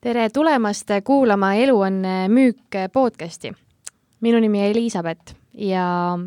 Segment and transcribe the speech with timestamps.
[0.00, 3.52] tere tulemast kuulama Elu on müük podcasti.
[4.20, 6.18] minu nimi on Elizabeth ja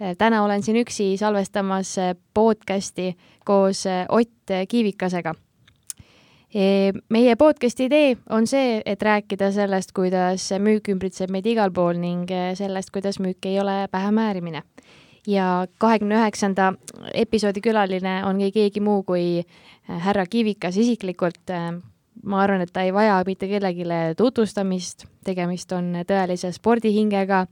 [0.00, 1.96] eh, täna olen siin üksi salvestamas
[2.34, 5.34] podcasti koos Ott Kiivikasega.
[6.54, 12.00] E, meie podcasti idee on see, et rääkida sellest, kuidas müük ümbritseb meid igal pool
[12.00, 14.62] ning sellest, kuidas müük ei ole pähemäärimine.
[15.26, 16.72] ja kahekümne üheksanda
[17.14, 19.42] episoodi külaline on keegi muu kui
[19.86, 21.52] härra Kiivikas isiklikult
[22.24, 23.84] ma arvan, et ta ei vaja mitte kellelegi
[24.16, 27.46] tutvustamist, tegemist on tõelise spordihingega.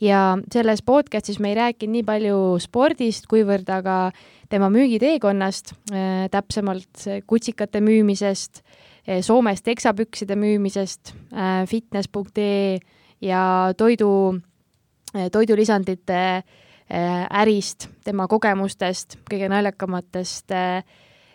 [0.00, 3.96] Ja selles podcastis me ei rääkinud nii palju spordist, kuivõrd aga
[4.48, 12.78] tema müügiteekonnast äh,, täpsemalt kutsikate müümisest äh,, Soomest teksapükside müümisest äh,, fitness.ee
[13.20, 13.42] ja
[13.76, 14.40] toidu
[15.32, 16.42] toidulisandite
[16.90, 20.82] ärist, tema kogemustest, kõige naljakamatest äh,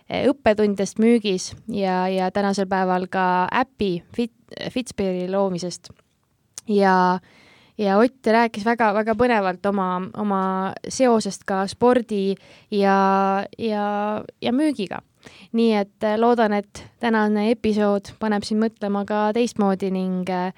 [0.10, 4.34] õppetundidest müügis ja, ja tänasel päeval ka äpi Fit,
[4.72, 5.90] Fitspiri loomisest.
[6.68, 7.20] ja,
[7.78, 12.36] ja Ott rääkis väga-väga põnevalt oma, oma seosest ka spordi
[12.72, 13.88] ja, ja,
[14.42, 15.02] ja müügiga.
[15.52, 20.54] nii et eh, loodan, et tänane episood paneb sind mõtlema ka teistmoodi ning eh,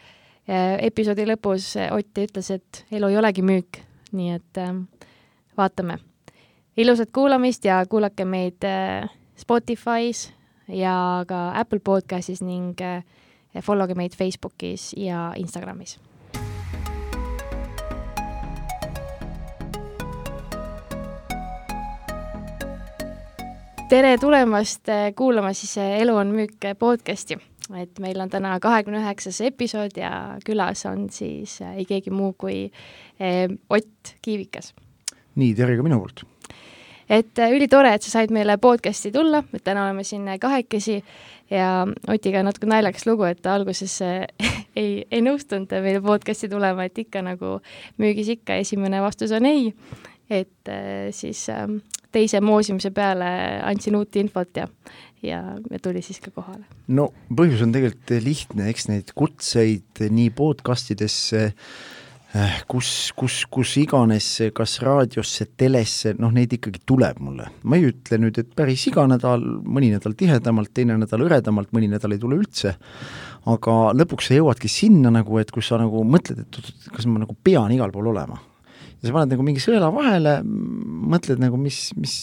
[0.83, 3.79] episoodi lõpus Ott ütles, et elu ei olegi müük,
[4.11, 4.59] nii et
[5.57, 5.97] vaatame.
[6.77, 8.63] ilusat kuulamist ja kuulake meid
[9.37, 10.31] Spotify's
[10.67, 13.03] ja ka Apple podcastis ning eh,
[13.61, 15.99] follow ge meid Facebookis ja Instagramis.
[23.87, 27.37] tere tulemast eh, kuulama siis eh, Elu on müük podcasti,
[27.77, 32.71] et meil on täna kahekümne üheksas episood ja külas on siis ei keegi muu kui
[33.69, 34.73] Ott Kiivikas.
[35.35, 36.25] nii, tere ka minu poolt
[37.09, 40.99] et äh, ülitore, et sa said meile podcast'i tulla, et täna oleme siin äh, kahekesi
[41.51, 44.25] ja Otiga natuke naljakas lugu, et ta alguses äh,
[44.81, 47.57] ei, ei nõustunud meile podcast'i tulema, et ikka nagu
[48.01, 49.73] müügis ikka esimene vastus on ei.
[50.29, 50.69] et
[51.15, 51.77] siis ähm,
[52.11, 53.27] teise moosimise peale
[53.63, 54.65] andsin uut infot ja,
[55.23, 55.39] ja,
[55.71, 56.65] ja tuli siis ka kohale.
[56.87, 61.96] no põhjus on tegelikult lihtne, eks neid kutseid nii podcast idesse äh, Äh,
[62.67, 67.47] kus, kus, kus iganes, kas raadiosse, telesse, noh, neid ikkagi tuleb mulle.
[67.63, 71.89] ma ei ütle nüüd, et päris iga nädal, mõni nädal tihedamalt, teine nädal hõredamalt, mõni
[71.91, 72.75] nädal ei tule üldse,
[73.47, 77.35] aga lõpuks sa jõuadki sinna nagu, et kus sa nagu mõtled, et kas ma nagu
[77.43, 78.39] pean igal pool olema.
[78.97, 82.15] ja sa paned nagu mingi sõela vahele, mõtled nagu mis, mis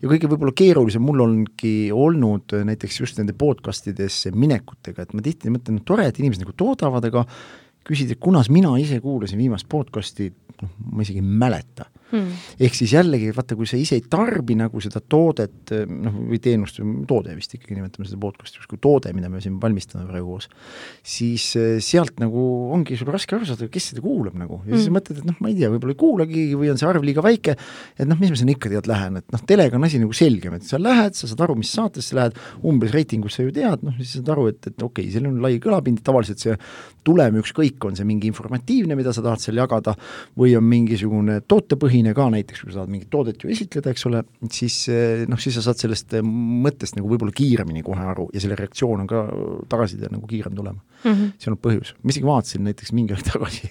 [0.00, 5.52] ja kõige võib-olla keerulisem mul ongi olnud näiteks just nende podcastidesse minekutega, et ma tihti
[5.52, 7.28] mõtlen, et tore, et inimesed nagu toodavad, aga
[7.84, 10.30] küsid, et kunas mina ise kuulasin viimast podcast'i,
[10.62, 12.42] noh, ma isegi ei mäleta hmm..
[12.66, 16.80] ehk siis jällegi, vaata, kui sa ise ei tarbi nagu seda toodet, noh, või teenust,
[17.08, 20.48] toode vist ikkagi nimetame seda podcast'i justkui toode, mida me siin valmistame praegu koos,
[21.14, 22.44] siis eh, sealt nagu
[22.74, 24.98] ongi sul raske aru saada, kes seda kuulab nagu ja siis hmm.
[24.98, 27.56] mõtled, et noh, ma ei tea, võib-olla ei kuulagi või on see arv liiga väike,
[27.98, 30.58] et noh, mis ma sinna ikka tead lähen, et noh, telega on asi nagu selgem,
[30.58, 33.96] et sa lähed, sa saad aru, mis saatesse lähed, umbes reitingus sa ju tead, noh,
[34.00, 36.56] siis saad aru, et, et okei okay,, seal on lai kõlapind, tavaliselt see
[37.04, 39.94] tulem ükskõik, on see mingi informatiivne, mida sa tahad seal jagada,
[40.40, 44.06] või on mingisugune tootepõhine, müümine ka näiteks, kui sa tahad mingit toodet ju esitleda, eks
[44.08, 48.28] ole, siis eh, noh, siis sa saad sellest eh, mõttest nagu võib-olla kiiremini kohe aru
[48.34, 49.24] ja selle reaktsioon on ka
[49.70, 51.10] tagasiside nagu kiirem tulema mm.
[51.10, 51.32] -hmm.
[51.38, 53.70] see on põhjus, ma isegi vaatasin näiteks mingi aeg tagasi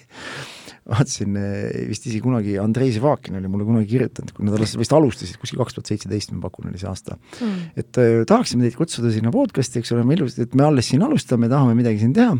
[0.84, 4.92] vaatasin eh, vist isegi kunagi, Andrei Zevakin oli mulle kunagi kirjutanud, kui nad alles vist
[4.92, 7.60] alustasid, kuskil kaks tuhat seitseteist ma pakun, oli see aasta mm..
[7.76, 11.04] et äh, tahaksime teid kutsuda sinna podcast'i, eks ole, me ilusti, et me alles siin
[11.06, 12.36] alustame, tahame midagi siin teha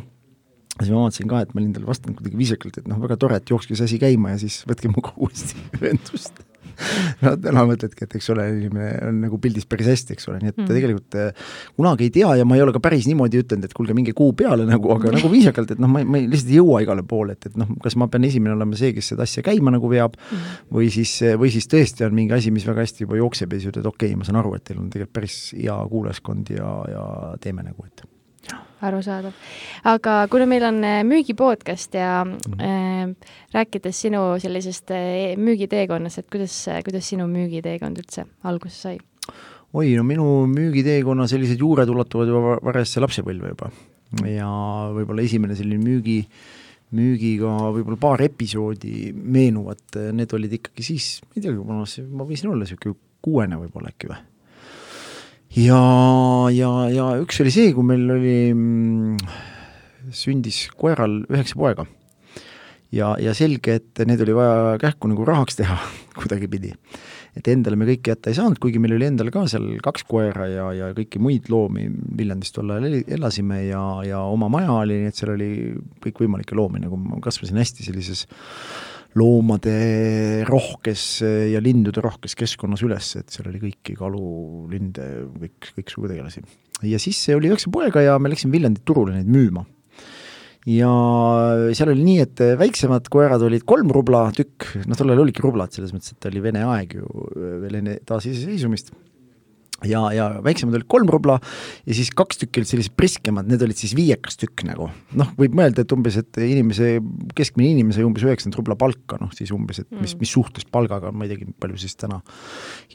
[0.80, 3.38] siis ma vaatasin ka, et ma olin talle vastanud kuidagi viisakalt, et noh, väga tore,
[3.38, 6.44] et jookske see asi käima ja siis võtke minuga uuesti ühendust
[7.22, 10.52] no täna mõtledki, et eks ole, inimene on nagu pildis päris hästi, eks ole, nii
[10.52, 10.68] et mm.
[10.70, 13.96] tegelikult äh, kunagi ei tea ja ma ei ole ka päris niimoodi ütelnud, et kuulge,
[13.96, 17.04] minge kuu peale nagu, aga nagu viisakalt, et noh, ma, ma lihtsalt ei jõua igale
[17.06, 19.90] poole, et, et noh, kas ma pean esimene olema see, kes seda asja käima nagu
[19.90, 20.56] veab mm.
[20.74, 23.74] või siis, või siis tõesti on mingi asi, mis väga hästi juba jookseb ja siis
[23.74, 27.06] ütled, okei okay,, ma saan aru, et teil on tegelikult päris hea kuulajaskond ja, ja
[27.42, 28.06] teeme nagu, et
[28.88, 29.32] arusaadav.
[29.90, 32.60] aga kuna meil on äh, müügipodcast ja mm.
[32.60, 38.98] äh, rääkides sinu sellisest äh, müügiteekonnast, et kuidas, kuidas sinu müügiteekond üldse alguse sai?
[39.74, 43.70] oi, no minu müügiteekonna sellised juured ulatuvad juba varajasse lapsepõlve juba
[44.30, 44.50] ja
[44.94, 46.20] võib-olla esimene selline müügi,
[46.94, 52.62] müügiga võib-olla paar episoodi meenuvad, need olid ikkagi siis, ma ei teagi, ma võisin olla
[52.62, 54.20] niisugune kuuene võib-olla äkki või
[55.54, 55.80] ja,
[56.50, 59.18] ja, ja üks oli see, kui meil oli mm,,
[60.14, 61.86] sündis koeral üheksa poega.
[62.94, 65.78] ja, ja selge, et need oli vaja kähku nagu rahaks teha
[66.18, 66.72] kuidagipidi.
[67.38, 70.48] et endale me kõike jätta ei saanud, kuigi meil oli endal ka seal kaks koera
[70.50, 71.86] ja, ja kõiki muid loomi
[72.18, 75.52] Viljandis tol ajal elasime ja, ja oma maja oli, nii et seal oli
[76.02, 78.26] kõikvõimalikke loomi, nagu ma kasvasin hästi sellises
[79.18, 84.24] loomade rohkes ja lindude rohkes keskkonnas üles, et seal oli kõiki kalu,
[84.72, 85.06] linde,
[85.38, 86.42] kõik, kõiksugu tegelasi.
[86.90, 89.64] ja siis oli üheksa poega ja me läksime Viljandi turule neid müüma.
[90.64, 90.90] Ja
[91.76, 95.92] seal oli nii, et väiksemad koerad olid kolm rubla tükk, noh, tollal olidki rublad, selles
[95.92, 97.26] mõttes, et oli Vene aeg ju
[97.60, 98.94] veel enne taasiseseisvumist
[99.88, 101.38] ja, ja väiksemad olid kolm rubla
[101.84, 104.88] ja siis kaks tükki olid sellised priskemad, need olid siis viiekas tükk nagu.
[105.18, 106.96] noh, võib mõelda, et umbes, et inimese,
[107.36, 110.22] keskmine inimene sai umbes üheksakümmend rubla palka, noh siis umbes, et mis, mm.
[110.24, 112.20] mis suhtes palgaga, ma ei teagi, palju siis täna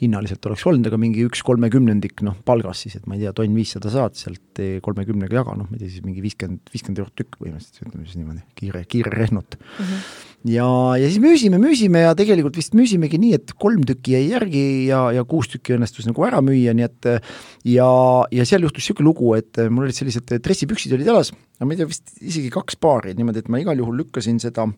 [0.00, 3.56] hinnaliselt oleks olnud, aga mingi üks kolmekümnendik noh, palgas siis, et ma ei tea, tonn
[3.56, 7.40] viissada saad sealt kolmekümnega jaga, noh, ma ei tea, siis mingi viiskümmend, viiskümmend eurot tükk
[7.40, 9.86] põhimõtteliselt, ütleme siis niimoodi, kiire, kiire rehnut mm.
[9.86, 10.66] -hmm ja,
[10.96, 15.02] ja siis müüsime, müüsime ja tegelikult vist müüsimegi nii, et kolm tükki jäi järgi ja,
[15.16, 17.10] ja kuus tükki õnnestus nagu ära müüa, nii et
[17.68, 17.90] ja,
[18.32, 21.82] ja seal juhtus niisugune lugu, et mul olid sellised dressipüksid olid jalas, aga ma ei
[21.82, 24.68] tea, vist isegi kaks paari, niimoodi, et ma igal juhul lükkasin seda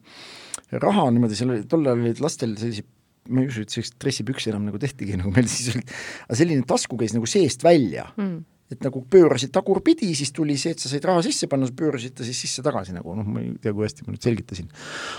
[0.82, 2.88] raha niimoodi, seal oli, tol ajal olid lastel sellised
[3.31, 5.93] ma ei usu, et sellist dressipüksi enam nagu tehtigi, nagu meil siis olid,
[6.26, 8.08] aga selline tasku käis nagu seest välja.
[8.19, 8.41] Mm
[8.75, 12.17] et nagu pöörasid tagurpidi, siis tuli see, et sa said raha sisse panna, sa pöörasid
[12.19, 13.15] ta siis sisse tagasi nagu.
[13.19, 14.71] noh, ma ei tea, kui hästi ma nüüd selgitasin.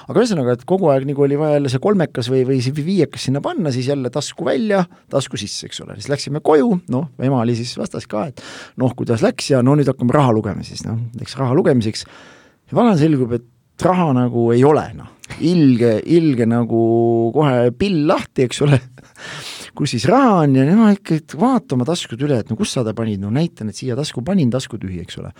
[0.08, 3.28] aga ühesõnaga, et kogu aeg nagu oli vaja jälle see kolmekas või, või see viiekas
[3.30, 4.84] sinna panna, siis jälle tasku välja,
[5.14, 8.44] tasku sisse, eks ole, siis läksime koju, noh, ema oli siis vastas ka, et
[8.82, 12.06] noh, kuidas läks ja no nüüd hakkame raha lugema siis, noh, läks raha lugemiseks.
[12.70, 13.50] ja vana selgub, et
[13.84, 15.10] raha nagu ei ole, noh,
[15.44, 16.84] ilge, ilge nagu
[17.36, 18.80] kohe pill lahti, eks ole
[19.78, 22.84] kus siis raha on ja nema ikka vaata oma taskud üle, et no kus sa
[22.86, 25.32] ta panid, no näitan, et siia tasku panin, tasku tühi, eks ole.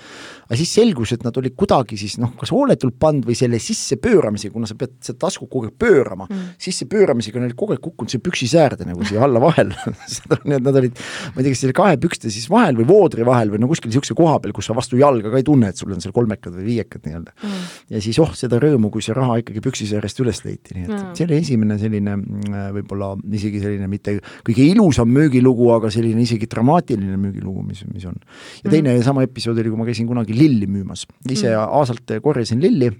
[0.48, 4.54] aga siis selgus, et nad olid kuidagi siis noh, kas hooletult pandud või selle sissepööramisega,
[4.56, 8.24] kuna sa pead seda tasku kogu aeg pöörama mm., sissepööramisega neil kogu aeg kukkunud see
[8.24, 9.70] püksisäärde nagu siia alla vahel
[10.48, 10.98] nii et nad olid,
[11.36, 13.92] ma ei tea, kas selle kahe pükste siis vahel või voodri vahel või no kuskil
[13.94, 16.58] niisuguse koha peal, kus sa vastu jalga ka ei tunne, et sul on seal kolmekad
[16.58, 17.70] või viiekad nii-öelda mm..
[17.94, 21.14] ja siis oh, seda rõõmu, kui see raha ikkagi püksisäärest üles leiti, nii et mm.
[21.20, 26.50] see oli esimene selline mm, võib-olla isegi selline mitte kõige ilusam müügilugu, aga selline isegi
[26.52, 28.20] dramaatiline müügilugu, mis, mis on.
[28.64, 29.06] ja teine mm.
[29.06, 31.80] sama episood oli, kui ma käisin kunagi lilli müümas, ise mm.
[31.80, 32.92] aasalt korjasin lilli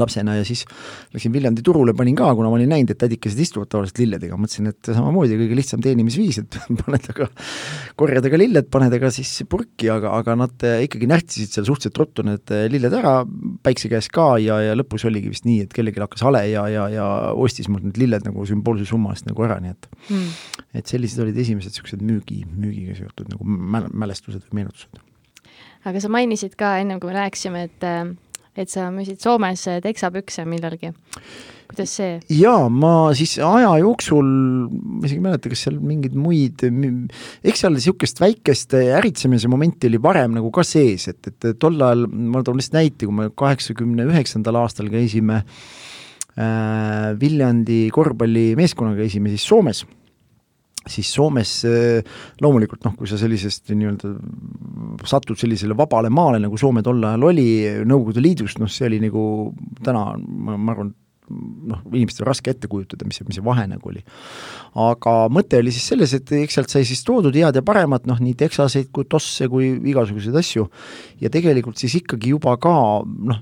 [0.00, 0.64] lapsena ja siis
[1.14, 4.70] läksin Viljandi turule, panin ka, kuna ma olin näinud, et tädikesed istuvad tavaliselt lilledega, mõtlesin,
[4.72, 7.28] et samamoodi kõige lihtsam teenimisviis, et paned aga,
[8.00, 12.26] korjad aga lilled, paned aga siis purki, aga, aga nad ikkagi närtsisid seal suhteliselt ruttu
[12.26, 13.16] need lilled ära
[13.64, 16.88] päikse käes ka ja, ja lõpus oligi vist nii, et kellelgi hakkas hale ja, ja,
[16.92, 20.28] ja ostis mult need lilled nagu sümboolse summa eest nagu ära, nii et mm.
[20.80, 25.02] et sellised olid esimesed niisugused müügi, müügiga seotud nagu mäl-, mälestused või meenutused.
[25.84, 27.88] aga sa mainisid ka ennem, kui me rääkisime, et
[28.56, 30.92] et sa müüsid Soomes teksapükse millalgi.
[31.70, 32.18] kuidas see?
[32.36, 34.28] jaa, ma siis aja jooksul,
[34.70, 36.66] ma isegi ei mäleta, kas seal mingeid muid,
[37.44, 42.06] eks seal niisugust väikest äritsemise momenti oli varem nagu ka sees, et, et tol ajal,
[42.06, 49.48] ma toon lihtsalt näite, kui me kaheksakümne üheksandal aastal käisime äh, Viljandi korvpallimeeskonnaga käisime siis
[49.48, 49.84] Soomes
[50.90, 54.12] siis Soomes äh, loomulikult noh, kui sa sellisest nii-öelda
[55.08, 57.46] satud sellisele vabale maale, nagu Soome tol ajal oli
[57.88, 59.24] Nõukogude Liidust, noh see oli nagu
[59.84, 60.92] täna ma, arvan,
[61.30, 64.02] noh, inimestel raske ette kujutada, mis mis see vahe nagu oli.
[64.74, 68.18] Aga mõte oli siis selles, et eks sealt sai siis toodud head ja paremat, noh
[68.22, 70.66] nii teksaseid kui tosse kui igasuguseid asju,
[71.22, 73.38] ja tegelikult siis ikkagi juba ka noh,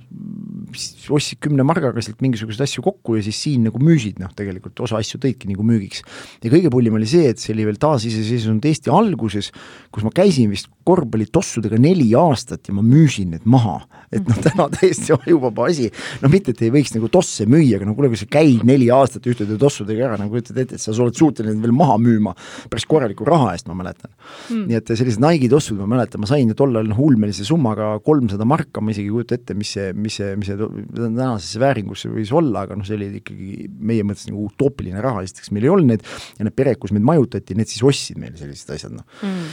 [1.12, 5.00] ostsid kümne margaga sealt mingisuguseid asju kokku ja siis siin nagu müüsid, noh tegelikult osa
[5.00, 6.04] asju tõidki nagu müügiks.
[6.44, 9.50] ja kõige pullim oli see, et see oli veel taasiseseisvunud Eesti alguses,
[9.92, 13.80] kus ma käisin vist korvpallitossudega neli aastat ja ma müüsin need maha.
[14.12, 15.88] et noh, täna täiesti ajuvaba asi,
[16.20, 18.90] no mitte, et ei võiks nagu tosse müüa, aga no kuule, kui sa käid neli
[18.92, 22.34] aastat ühtede tossudega ära, nagu kujutad ette, et sa oled suuteline veel maha müüma
[22.72, 24.10] päris korraliku raha eest, ma mäletan.
[24.50, 24.66] Mm..
[24.70, 28.82] nii et sellised Nike'i tossud, ma mäletan, ma sain tollal noh, ulmelise summaga kolmsada marka,
[28.84, 30.58] ma isegi ei kujuta ette, mis see, mis see, mis see
[30.92, 35.52] tänasesse vääringusse võis olla, aga noh, see oli ikkagi meie mõttes nagu utoopiline raha, esiteks
[35.54, 36.04] meil ei olnud neid
[36.38, 39.08] ja need pered, kus meid majutati, need siis ostsid meile sellised asjad, noh.
[39.22, 39.48] Mm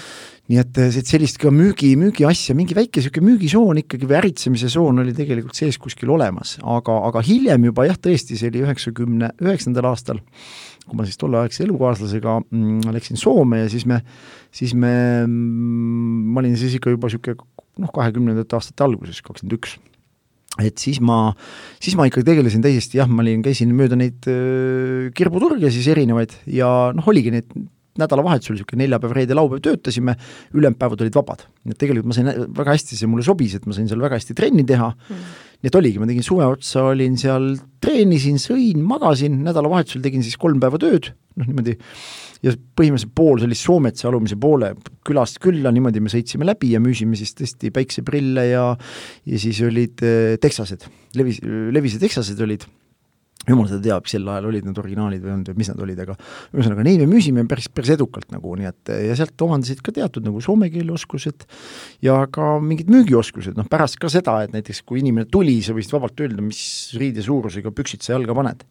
[0.49, 5.03] nii et, et sellist ka müügi, müügiasja, mingi väike niisugune müügisoon ikkagi või äritsemise soon
[5.03, 9.91] oli tegelikult sees kuskil olemas, aga, aga hiljem juba jah, tõesti, see oli üheksakümne üheksandal
[9.91, 10.23] aastal,
[10.89, 14.01] kui ma siis tolleaegse elukaaslasega mm, läksin Soome ja siis me,
[14.55, 14.93] siis me
[15.25, 17.37] mm,, ma olin siis ikka juba niisugune
[17.79, 19.77] noh, kahekümnendate aastate alguses, kakskümmend üks
[20.59, 21.29] et siis ma,
[21.79, 26.33] siis ma ikkagi tegelesin täiesti jah, ma olin, käisin mööda neid äh, kirbuturge siis erinevaid
[26.51, 27.53] ja noh, oligi neid
[27.99, 30.15] nädalavahetusel niisugune neljapäev, reede, laupäev töötasime,
[30.55, 31.45] ülejäänud päevad olid vabad.
[31.67, 34.35] et tegelikult ma sain, väga hästi see mulle sobis, et ma sain seal väga hästi
[34.37, 35.29] trenni teha mm.,
[35.59, 37.51] nii et oligi, ma tegin suve otsa, olin seal,
[37.83, 41.75] treenisin, sõin, magasin, nädalavahetusel tegin siis kolm päeva tööd, noh niimoodi,
[42.45, 44.71] ja põhimõtteliselt pool sellist Soometsa alumise poole
[45.07, 48.65] külast külla, niimoodi me sõitsime läbi ja müüsime siis tõesti päikseprille ja
[49.27, 50.87] ja siis olid äh, teksased,
[51.19, 52.63] levis, levised teksased olid
[53.49, 56.15] jumal seda teab, sel ajal olid need originaalid või olnud või mis nad olid, aga
[56.55, 60.25] ühesõnaga neid me müüsime päris, päris edukalt nagu, nii et ja sealt omandasid ka teatud
[60.25, 61.45] nagu soome keele oskused
[62.05, 65.95] ja ka mingid müügioskused, noh pärast ka seda, et näiteks kui inimene tuli, sa võisid
[65.95, 66.61] vabalt öelda, mis
[66.99, 68.67] riide suurusega püksid sa jalga paned.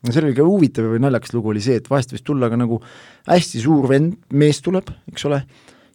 [0.00, 2.56] no seal oli ka huvitav või naljakas lugu oli see, et vahest võis tulla ka
[2.60, 2.80] nagu
[3.28, 5.42] hästi suur vend, mees tuleb, eks ole,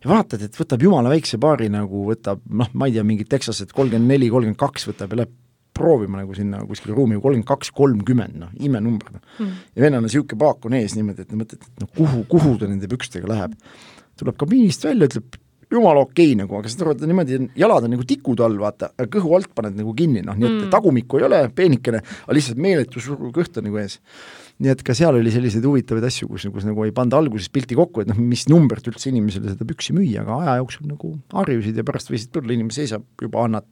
[0.04, 3.74] ja vaatad, et võtab jumala väikse paari nagu, võtab noh, ma ei tea, mingid Texased
[3.74, 5.34] kolmkümmend neli, kolmkümmend kaks võtab ja läheb
[5.76, 9.64] proovima nagu sinna kuskile ruumi kolmkümmend kaks, kolmkümmend, noh, imenumber noh mm..
[9.76, 12.70] ja vennal on niisugune paak on ees niimoodi, et mõtled, et noh, kuhu, kuhu ta
[12.70, 13.58] nende pükstega läheb.
[14.16, 15.42] tuleb kabiinist välja, ütleb
[15.72, 18.92] jumala okei okay, nagu, aga saad aru, et niimoodi jalad on nagu tikud all, vaata,
[19.12, 20.72] kõhu alt paned nagu kinni, noh, nii et mm.
[20.74, 24.00] tagumikku ei ole, peenikene, aga lihtsalt meeletu suur kõht on nagu ees.
[24.64, 27.76] nii et ka seal oli selliseid huvitavaid asju, kus, kus nagu ei panda alguses pilti
[27.76, 31.82] kokku, et noh, mis numbrit üldse inimesele seda püksi müüa, aga aja jooksul nagu harjusid
[31.82, 33.68] ja pärast võisid tulla, inimene seisab juba, annad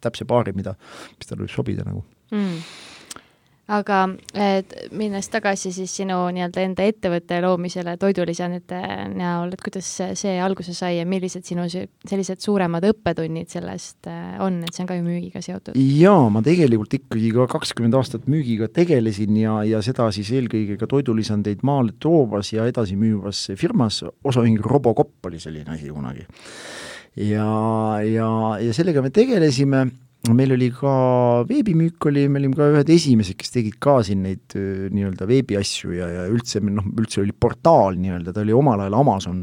[0.00, 0.76] täpse paari, mida,
[1.18, 2.04] mis talle võib sobida nagu.
[2.32, 2.62] Mm
[3.70, 3.98] aga
[4.34, 8.80] et minnes tagasi siis sinu nii-öelda enda ettevõtte loomisele toidulisandite
[9.14, 14.60] näol, et kuidas see alguse sai ja millised sinu sellised suuremad õppetunnid sellest äh, on,
[14.66, 15.78] et see on ka ju müügiga seotud?
[15.78, 20.90] jaa, ma tegelikult ikkagi ka kakskümmend aastat müügiga tegelesin ja, ja seda siis eelkõige ka
[20.90, 26.26] toidulisandeid maale toovas ja edasi müüvas firmas, osaühing Robocop oli selline asi kunagi
[27.16, 27.48] ja,
[28.06, 28.28] ja,
[28.62, 29.84] ja sellega me tegelesime,
[30.32, 30.92] meil oli ka
[31.48, 36.10] veebimüük oli, me olime ka ühed esimesed, kes tegid ka siin neid nii-öelda veebiasju ja,
[36.20, 39.42] ja üldse noh, üldse oli portaal nii-öelda, ta oli omal ajal Amazon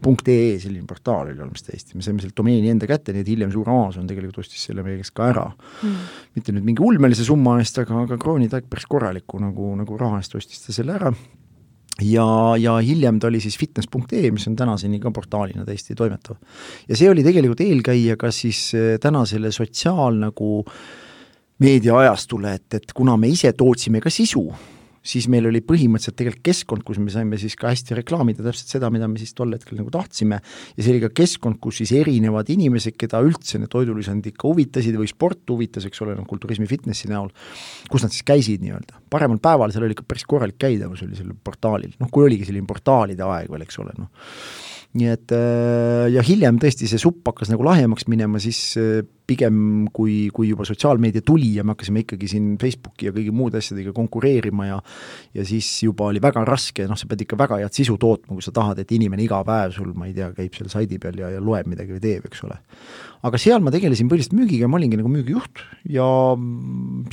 [0.00, 3.50] .ee selline portaal oli olemas täiesti, me saime sealt domeeni enda kätte, nii et hiljem
[3.52, 5.44] suur Amazon tegelikult ostis selle meie käest ka ära.
[5.84, 6.06] Mm..
[6.38, 10.22] mitte nüüd mingi ulmelise summa eest, aga, aga kroonide aeg päris korraliku nagu, nagu raha
[10.22, 11.12] eest ostis ta selle ära
[12.02, 16.36] ja, ja hiljem ta oli siis fitness.ee, mis on tänaseni ka portaalina täiesti toimetav.
[16.88, 20.64] ja see oli tegelikult eelkäija ka siis eh, tänasele sotsiaal nagu
[21.60, 24.46] meediaajastule, et, et kuna me ise tootsime ka sisu,
[25.10, 28.90] siis meil oli põhimõtteliselt tegelikult keskkond, kus me saime siis ka hästi reklaamida täpselt seda,
[28.94, 30.40] mida me siis tol hetkel nagu tahtsime,
[30.76, 34.98] ja see oli ka keskkond, kus siis erinevad inimesed, keda üldse need toidulisandid ikka huvitasid
[35.00, 37.30] või sport huvitas, eks ole, noh kulturismi, fitnessi näol,
[37.90, 39.02] kus nad siis käisid nii-öelda.
[39.10, 42.68] paremal päeval seal oli ikka päris korralik käidavus oli sellel portaalil, noh kui oligi selline
[42.68, 44.12] portaalide aeg veel, eks ole, noh
[44.98, 49.86] nii et äh, ja hiljem tõesti see supp hakkas nagu lahjemaks minema, siis äh, pigem
[49.94, 53.94] kui, kui juba sotsiaalmeedia tuli ja me hakkasime ikkagi siin Facebooki ja kõigi muude asjadega
[53.94, 54.80] konkureerima ja
[55.36, 58.42] ja siis juba oli väga raske, noh, sa pead ikka väga head sisu tootma, kui
[58.42, 61.30] sa tahad, et inimene iga päev sul, ma ei tea, käib seal saidi peal ja,
[61.36, 62.58] ja loeb midagi või teeb, eks ole.
[63.30, 65.62] aga seal ma tegelesin põhiliselt müügiga, ma olingi nagu müügijuht
[65.94, 66.10] ja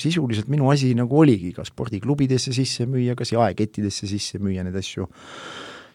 [0.02, 5.12] sisuliselt minu asi nagu oligi kas spordiklubidesse sisse müüa, kas jaekettidesse sisse müüa neid asju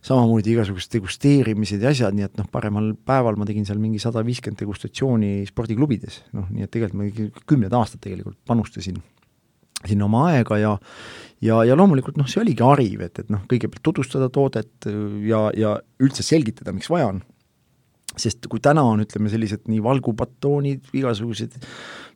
[0.03, 4.25] samamoodi igasugused degusteerimised ja asjad, nii et noh, paremal päeval ma tegin seal mingi sada
[4.27, 8.99] viiskümmend degustatsiooni spordiklubides, noh, nii et tegelikult ma kümned aastad tegelikult panustasin
[9.83, 10.73] sinna oma aega ja
[11.43, 14.91] ja, ja loomulikult noh, see oligi hariv, et, et noh, kõigepealt tutvustada toodet
[15.27, 17.23] ja, ja üldse selgitada, miks vaja on.
[18.21, 21.57] Sest kui täna on, ütleme, sellised nii valgubatoonid, igasugused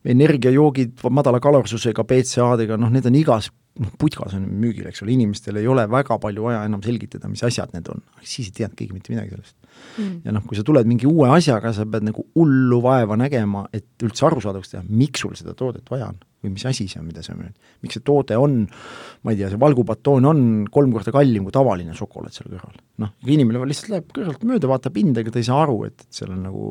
[0.07, 3.51] energiajoogid madala kalorsusega, BCA-dega, noh, need on igas
[3.81, 7.45] noh, putkas on müügil, eks ole, inimestel ei ole väga palju vaja enam selgitada, mis
[7.47, 9.66] asjad need on, siis ei teadnud keegi mitte midagi sellest
[9.99, 10.23] mm..
[10.27, 14.07] ja noh, kui sa tuled mingi uue asjaga, sa pead nagu hullu vaeva nägema, et
[14.07, 17.23] üldse arusaadavaks teha, miks sul seda toodet vaja on või mis asi see on, mida
[17.27, 17.55] sa müüd.
[17.83, 18.65] miks see toode on,
[19.27, 20.43] ma ei tea, see valgubatoon on
[20.73, 22.77] kolm korda kallim kui tavaline šokolaad seal kõrval.
[23.03, 26.21] noh, inimene lihtsalt läheb kõrvalt mööda, vaatab hinda, ega ta ei saa aru, et, et
[26.21, 26.71] seal on nagu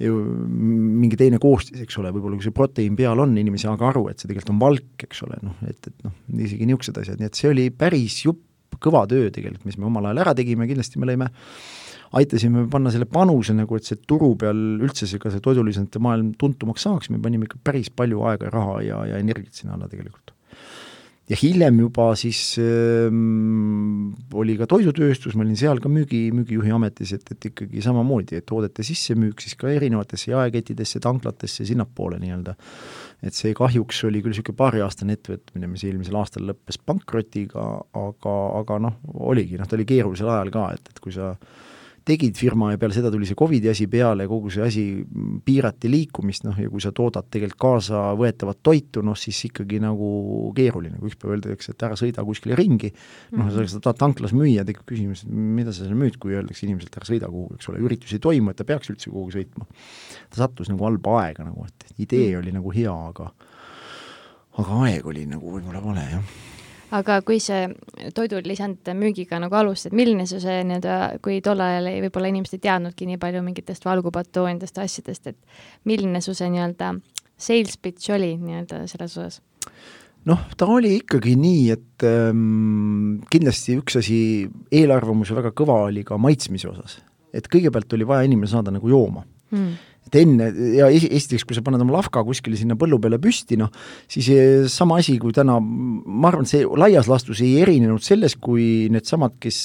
[0.00, 3.76] ju mingi teine koostis, eks ole, võib-olla kui see proteiin peal on, inimene ei saa
[3.80, 7.02] ka aru, et see tegelikult on valk, eks ole, noh, et, et noh, isegi niisugused
[7.02, 10.32] asjad, nii et see oli päris jupp kõva töö tegelikult, mis me omal ajal ära
[10.38, 11.28] tegime, kindlasti me lõime,
[12.18, 16.34] aitasime panna selle panuse nagu, et see turu peal üldse see, ka see toidulisandite maailm
[16.38, 19.90] tuntumaks saaks, me panime ikka päris palju aega ja raha ja, ja energiat sinna alla
[19.90, 20.34] tegelikult.
[21.30, 23.06] Ja hiljem juba siis äh,
[24.34, 28.48] oli ka toidutööstus, ma olin seal ka müügi, müügijuhi ametis, et, et ikkagi samamoodi, et
[28.50, 32.56] toodete sissemüük siis ka erinevatesse jaekettidesse, tanklatesse, sinnapoole nii-öelda.
[33.22, 38.82] et see kahjuks oli küll niisugune paariaastane ettevõtmine, mis eelmisel aastal lõppes pankrotiga, aga, aga
[38.88, 38.98] noh,
[39.30, 41.36] oligi, noh ta oli keerulisel ajal ka, et, et kui sa
[42.10, 44.84] tegid firma ja peale seda tuli see Covidi asi peale, kogu see asi
[45.46, 50.10] piirati liikumist, noh ja kui sa toodad tegelikult kaasavõetavat toitu, noh siis ikkagi nagu
[50.56, 52.92] keeruline, kui üks päev öeldakse, et ära sõida kuskile ringi,
[53.36, 53.84] noh, sa mhm.
[53.86, 57.30] tahad tanklas müüa, tekib küsimus, et mida sa seal müüd, kui öeldakse inimeselt, ära sõida
[57.30, 59.68] kuhugi, eks ole, üritusi ei toimu, et ta peaks üldse kuhugi sõitma.
[60.30, 62.40] ta sattus nagu halba aega nagu, et idee mm.
[62.42, 63.30] oli nagu hea, aga
[64.60, 66.38] aga aeg oli nagu võib-olla vale, jah
[66.96, 67.68] aga kui see
[68.16, 72.64] toidulisand müügiga nagu alustad, milline su see nii-öelda, kui tol ajal ei, võib-olla inimesed ei
[72.66, 76.94] teadnudki nii palju mingitest valgupatoonidest, asjadest, et milline su see nii-öelda
[77.40, 79.40] sales pitch oli nii-öelda selles osas?
[80.28, 84.18] noh, ta oli ikkagi nii, et ähm, kindlasti üks asi,
[84.68, 86.98] eelarvamus väga kõva oli ka maitsmise osas.
[87.32, 89.78] et kõigepealt oli vaja inimene saada nagu jooma mm
[90.10, 93.70] et enne ja esiteks, kui sa paned oma lavka kuskile sinna põllu peale püsti, noh,
[94.10, 98.90] siis eh, sama asi kui täna, ma arvan, see laias laastus ei erinenud sellest, kui
[98.92, 99.60] needsamad, kes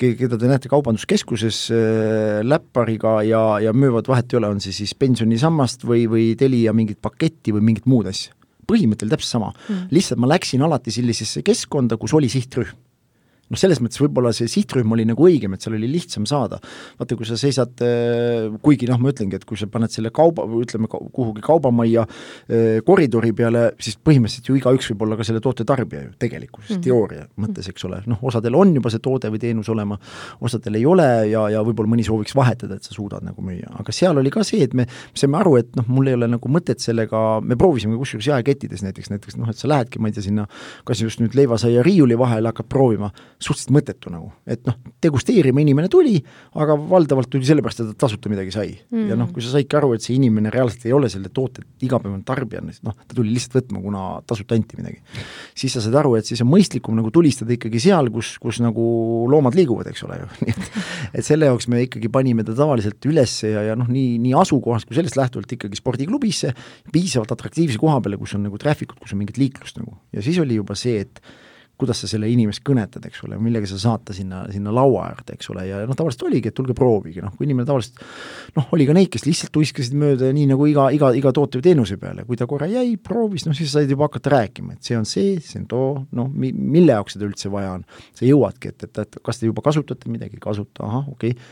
[0.00, 4.94] keda te näete kaubanduskeskuses äh, läppariga ja, ja müüvad, vahet ei ole, on see siis
[4.98, 8.34] pensionisammast või, või Telia mingit paketti või mingit muud asja.
[8.70, 12.89] põhimõte oli täpselt sama mm., lihtsalt ma läksin alati sellisesse keskkonda, kus oli sihtrühm
[13.50, 16.60] noh, selles mõttes võib-olla see sihtrühm oli nagu õigem, et seal oli lihtsam saada.
[16.98, 20.46] vaata, kui sa seisad, äh, kuigi noh, ma ütlengi, et kui sa paned selle kauba,
[20.60, 25.66] ütleme kuhugi kaubamajja äh, koridori peale, siis põhimõtteliselt ju igaüks võib olla ka selle toote
[25.68, 26.84] tarbija ju tegelikkuses mm, -hmm.
[26.86, 29.98] teooria mõttes, eks ole, noh, osadel on juba see toode või teenus olema,
[30.40, 33.94] osadel ei ole ja, ja võib-olla mõni sooviks vahetada, et sa suudad nagu müüa, aga
[33.94, 36.82] seal oli ka see, et me saime aru, et noh, mul ei ole nagu mõtet
[36.82, 40.46] sellega, me proovisime kusjuures jaekettides näiteks, näiteks noh, et sa lähedki, ma ei tea, sinna
[40.88, 45.88] kas just nüüd leivasaia riiuli vahele hakkad proovima, suhteliselt mõttetu nagu, et noh, degusteerima inimene
[45.92, 46.18] tuli,
[46.60, 49.06] aga valdavalt tuli sellepärast, et ta tasuta midagi sai mm.
[49.08, 52.22] ja noh, kui sa saidki aru, et see inimene reaalselt ei ole selle toote igapäevane
[52.28, 55.00] tarbija, noh, ta tuli lihtsalt võtma, kuna tasuta anti midagi.
[55.56, 58.84] siis sa saad aru, et siis on mõistlikum nagu tulistada ikkagi seal, kus, kus nagu
[59.32, 60.70] loomad liiguvad, eks ole ju, nii et
[61.20, 64.88] et selle jaoks me ikkagi panime ta tavaliselt üles ja, ja noh, nii, nii asukohast
[64.88, 66.52] kui sellest lähtuvalt ikkagi spordiklubisse,
[66.92, 70.24] piisavalt atraktiivse koha peale, kus on nagu traffic ut, kus on mingit liiklust nagu, ja
[70.24, 71.24] siis oli juba see, et
[71.80, 75.36] kuidas sa selle inimest kõnetad, eks ole, millega sa saad ta sinna, sinna laua äärde,
[75.36, 78.02] eks ole, ja noh, tavaliselt oligi, et tulge proovige, noh, kui inimene tavaliselt
[78.58, 81.66] noh, oli ka neid, kes lihtsalt tuiskasid mööda nii nagu iga, iga, iga toote või
[81.70, 84.98] teenuse peale, kui ta korra jäi, proovis, noh siis said juba hakata rääkima, et see
[84.98, 87.88] on see, see on too, noh, mi-, mille jaoks seda üldse vaja on.
[88.16, 91.50] sa jõuadki, et, et, et kas te juba kasutate midagi, ei kasuta, ahah, okei okay.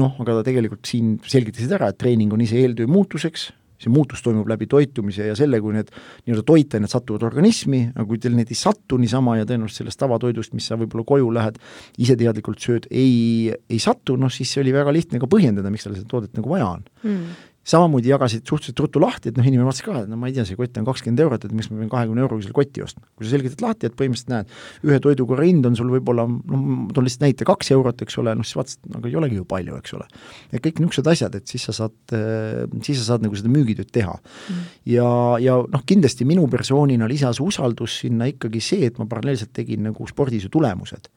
[0.00, 3.50] noh, aga ta tegelikult siin selgitasid ära, et treening on ise eeltöö muutuseks,
[3.82, 8.20] see muutus toimub läbi toitumise ja selle, kui need nii-öelda toitained satuvad organismi, aga kui
[8.22, 11.60] teil need ei satu niisama ja tõenäoliselt sellest tavatoidust, mis sa võib-olla koju lähed,
[12.02, 15.96] ise teadlikult sööd, ei, ei satu, noh siis oli väga lihtne ka põhjendada, miks tal
[15.98, 16.86] seda toodet nagu vaja on.
[17.02, 20.34] Mm samamoodi jagasid suhteliselt ruttu lahti, et noh, inimene vaatas ka, et no ma ei
[20.34, 23.06] tea, see kott on kakskümmend eurot, et miks ma pean kahekümne euroga selle kotti ostma.
[23.14, 24.50] kui sa selgitad lahti, et põhimõtteliselt näed,
[24.88, 28.34] ühe toidukorra hind on sul võib-olla, noh, ma toon lihtsalt näite, kaks eurot, eks ole,
[28.38, 30.08] noh siis vaatasid, no aga ei olegi ju palju, eks ole.
[30.50, 31.96] et kõik niisugused asjad, et siis sa saad,
[32.82, 34.68] siis sa saad nagu seda müügitööd teha mm..
[34.96, 35.08] ja,
[35.46, 40.10] ja noh, kindlasti minu persoonina lisas usaldus sinna ikkagi see, et ma paralleelselt tegin nagu
[40.10, 41.12] spordis ju tulemused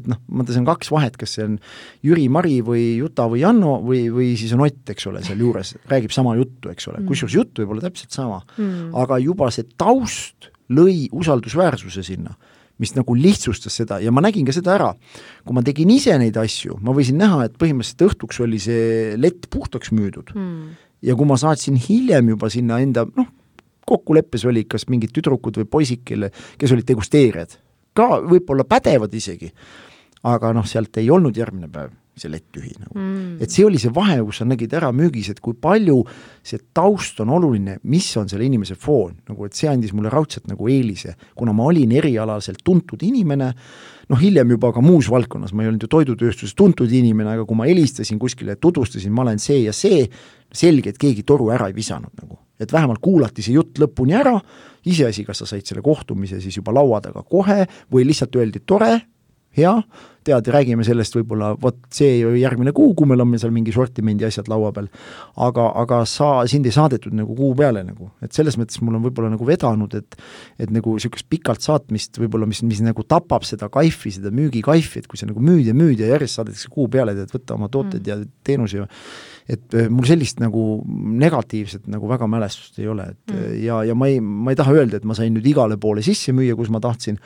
[0.00, 1.56] et noh, ma mõtlen, see on kaks vahet, kas see on
[2.06, 6.14] Jüri, Mari või Juta või Janno või, või siis on Ott, eks ole, sealjuures, räägib
[6.14, 7.00] sama juttu, eks ole.
[7.02, 8.42] Mm., kusjuures jutt võib olla täpselt sama.
[8.56, 12.34] Mm., aga juba see taust lõi usaldusväärsuse sinna,
[12.78, 13.98] mis nagu lihtsustas seda.
[14.04, 14.92] Ja ma nägin ka seda ära,
[15.46, 19.48] kui ma tegin ise neid asju, ma võisin näha, et põhimõtteliselt õhtuks oli see lett
[19.50, 20.34] puhtaks müüdud.
[20.36, 20.76] Mm.
[21.02, 23.28] ja kui ma saatsin hiljem juba sinna enda noh,
[23.88, 26.30] kokkuleppes oli kas mingid tüdrukud või poisid, kelle,
[26.60, 27.56] kes olid degusteerijad,
[27.96, 29.50] ka võib-olla pädevad isegi,
[30.22, 32.94] aga noh, sealt ei olnud järgmine päev see lett tühi nagu.
[32.98, 33.36] Mm..
[33.42, 36.00] et see oli see vahe, kus sa nägid ära müügis, et kui palju
[36.46, 40.48] see taust on oluline, mis on selle inimese foon, nagu et see andis mulle raudselt
[40.50, 43.52] nagu eelise, kuna ma olin erialaselt tuntud inimene,
[44.08, 47.58] noh hiljem juba ka muus valdkonnas, ma ei olnud ju toidutööstuses tuntud inimene, aga kui
[47.58, 50.06] ma helistasin kuskile, tutvustasin, ma olen see ja see,
[50.54, 52.38] selge, et keegi toru ära ei visanud nagu.
[52.58, 54.32] et vähemalt kuulati see jutt lõpuni ära,
[54.90, 57.60] iseasi, kas sa said selle kohtumise siis juba laua taga kohe
[57.92, 58.96] või lihtsalt öeldi tore,
[59.56, 59.72] hea,
[60.28, 64.26] tead, räägime sellest võib-olla vot see järgmine kuu, kui meil on meil seal mingi sortimendi
[64.28, 64.90] asjad laua peal,
[65.46, 69.06] aga, aga sa, sind ei saadetud nagu kuu peale nagu, et selles mõttes mul on
[69.06, 70.18] võib-olla nagu vedanud, et
[70.58, 75.08] et nagu niisugust pikalt saatmist võib-olla, mis, mis nagu tapab seda kaifi, seda müügikaifi, et
[75.10, 78.02] kui sa nagu müüd ja müüd ja järjest saadetakse kuu peale, et võtta oma tooted
[78.02, 78.08] mm.
[78.10, 78.88] ja teenusi ja
[79.48, 83.54] et äh, mul sellist nagu negatiivset nagu väga mälestust ei ole, et mm.
[83.64, 86.34] ja, ja ma ei, ma ei taha öelda, et ma sain nüüd igale poole sisse
[86.36, 87.16] müüa, kus ma tahtsin,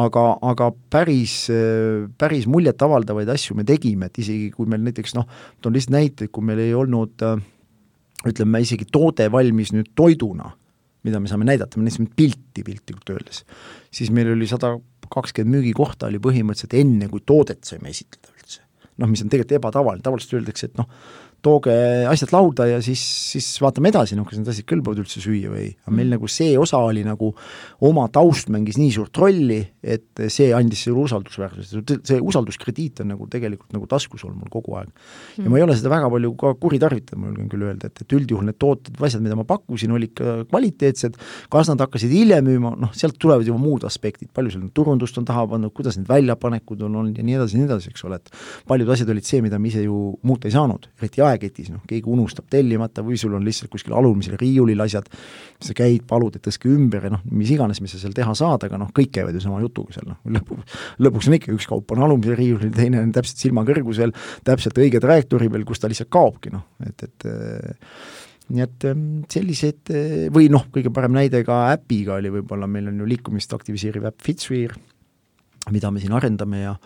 [0.00, 5.28] aga, aga päris, äh, päris muljetavaldavaid asju me tegime, et isegi kui meil näiteks noh,
[5.64, 7.24] toon lihtsalt näiteid, kui meil ei olnud
[8.28, 10.52] ütleme isegi toode valmis nüüd toiduna,
[11.06, 13.42] mida me saame näidata, me näitasime pilti piltlikult öeldes,
[13.90, 14.76] siis meil oli sada
[15.12, 18.62] kakskümmend müügikohta oli põhimõtteliselt enne, kui toodet saime esitleda üldse
[19.00, 20.88] noh, mis on tegelikult ebatavaline, tavaliselt öeldakse, et noh,
[21.42, 21.74] tooge
[22.08, 23.02] asjad lauda ja siis,
[23.32, 25.70] siis vaatame edasi, noh, kas need asjad kõlbavad üldse süüa või ei.
[25.82, 26.14] aga meil mm.
[26.16, 27.32] nagu see osa oli nagu,
[27.88, 33.26] oma taust mängis nii suurt rolli, et see andis selle usaldusväärsuse, see usalduskrediit on nagu
[33.32, 34.92] tegelikult nagu taskus olnud mul kogu aeg.
[35.38, 38.16] ja ma ei ole seda väga palju ka kuritarvitanud, ma julgen küll öelda, et, et
[38.18, 41.18] üldjuhul need tooted või asjad, mida ma pakkusin, olid ka kvaliteetsed,
[41.52, 45.26] kas nad hakkasid hiljem müüma, noh, sealt tulevad juba muud aspektid, palju seal turundust on
[45.28, 48.20] taha pannud, kuidas need väljapanekud on olnud ja nii edasi ja nii edasi, eks ole,
[48.22, 48.32] et
[48.68, 52.08] paljud asjad olid see, mida me ise ju muuta ei saanud, eriti jaeketis, noh, keegi
[52.12, 55.08] unustab tellimata või sul on lihtsalt kuskil alumisel riiulil asjad,
[55.62, 58.66] sa käid, palud, et tõstke ümber ja noh, mis iganes, mis sa seal teha saad,
[58.68, 61.94] aga noh, kõik käivad ju sama jutuga seal, noh, lõpuks, lõpuks on ikka üks kaup
[61.94, 64.14] on alumisel riiulil, teine on täpselt silmakõrgusel,
[64.46, 67.28] täpselt õige trajektoori peal, kus ta lihtsalt kaobki, noh, et, et
[68.52, 68.86] nii et
[69.32, 69.92] sellised
[70.34, 74.24] või noh, kõige parem näide ka äpiga oli võib-olla, meil on ju liikumist aktiviseeriv äpp
[74.26, 74.74] Fitswear,
[75.70, 76.76] mida me siin arendame ja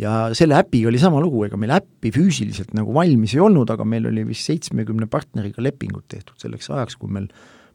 [0.00, 3.84] ja selle äpiga oli sama lugu, ega meil äppi füüsiliselt nagu valmis ei olnud, aga
[3.84, 7.26] meil oli vist seitsmekümne partneriga lepingud tehtud selleks ajaks, kui meil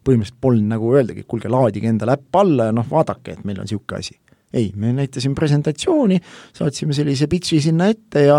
[0.06, 3.60] põhimõtteliselt polnud nagu öeldagi, et kuulge, laadige endale äpp alla ja noh, vaadake, et meil
[3.60, 4.20] on niisugune asi.
[4.56, 6.22] ei, me näitasime presentatsiooni,
[6.56, 8.38] saatsime sellise pitch'i sinna ette ja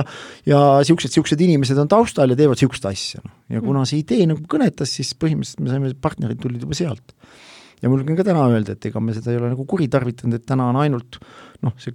[0.49, 3.35] ja niisugused, niisugused inimesed on taustal ja teevad niisugust asja, noh.
[3.53, 7.13] ja kuna see idee nagu kõnetas, siis põhimõtteliselt me saime, partnerid tulid juba sealt
[7.83, 10.47] ja mul võin ka täna öelda, et ega me seda ei ole nagu kuritarvitanud, et
[10.49, 11.21] täna on ainult
[11.65, 11.95] noh, see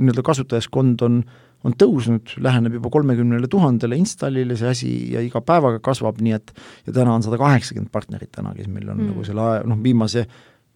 [0.00, 1.20] nii-öelda kasutajaskond on,
[1.66, 6.54] on tõusnud, läheneb juba kolmekümnele tuhandele installile see asi ja iga päevaga kasvab, nii et
[6.88, 9.12] ja täna on sada kaheksakümmend partnerit täna, kes meil on mm.
[9.12, 10.24] nagu selle aja, noh viimase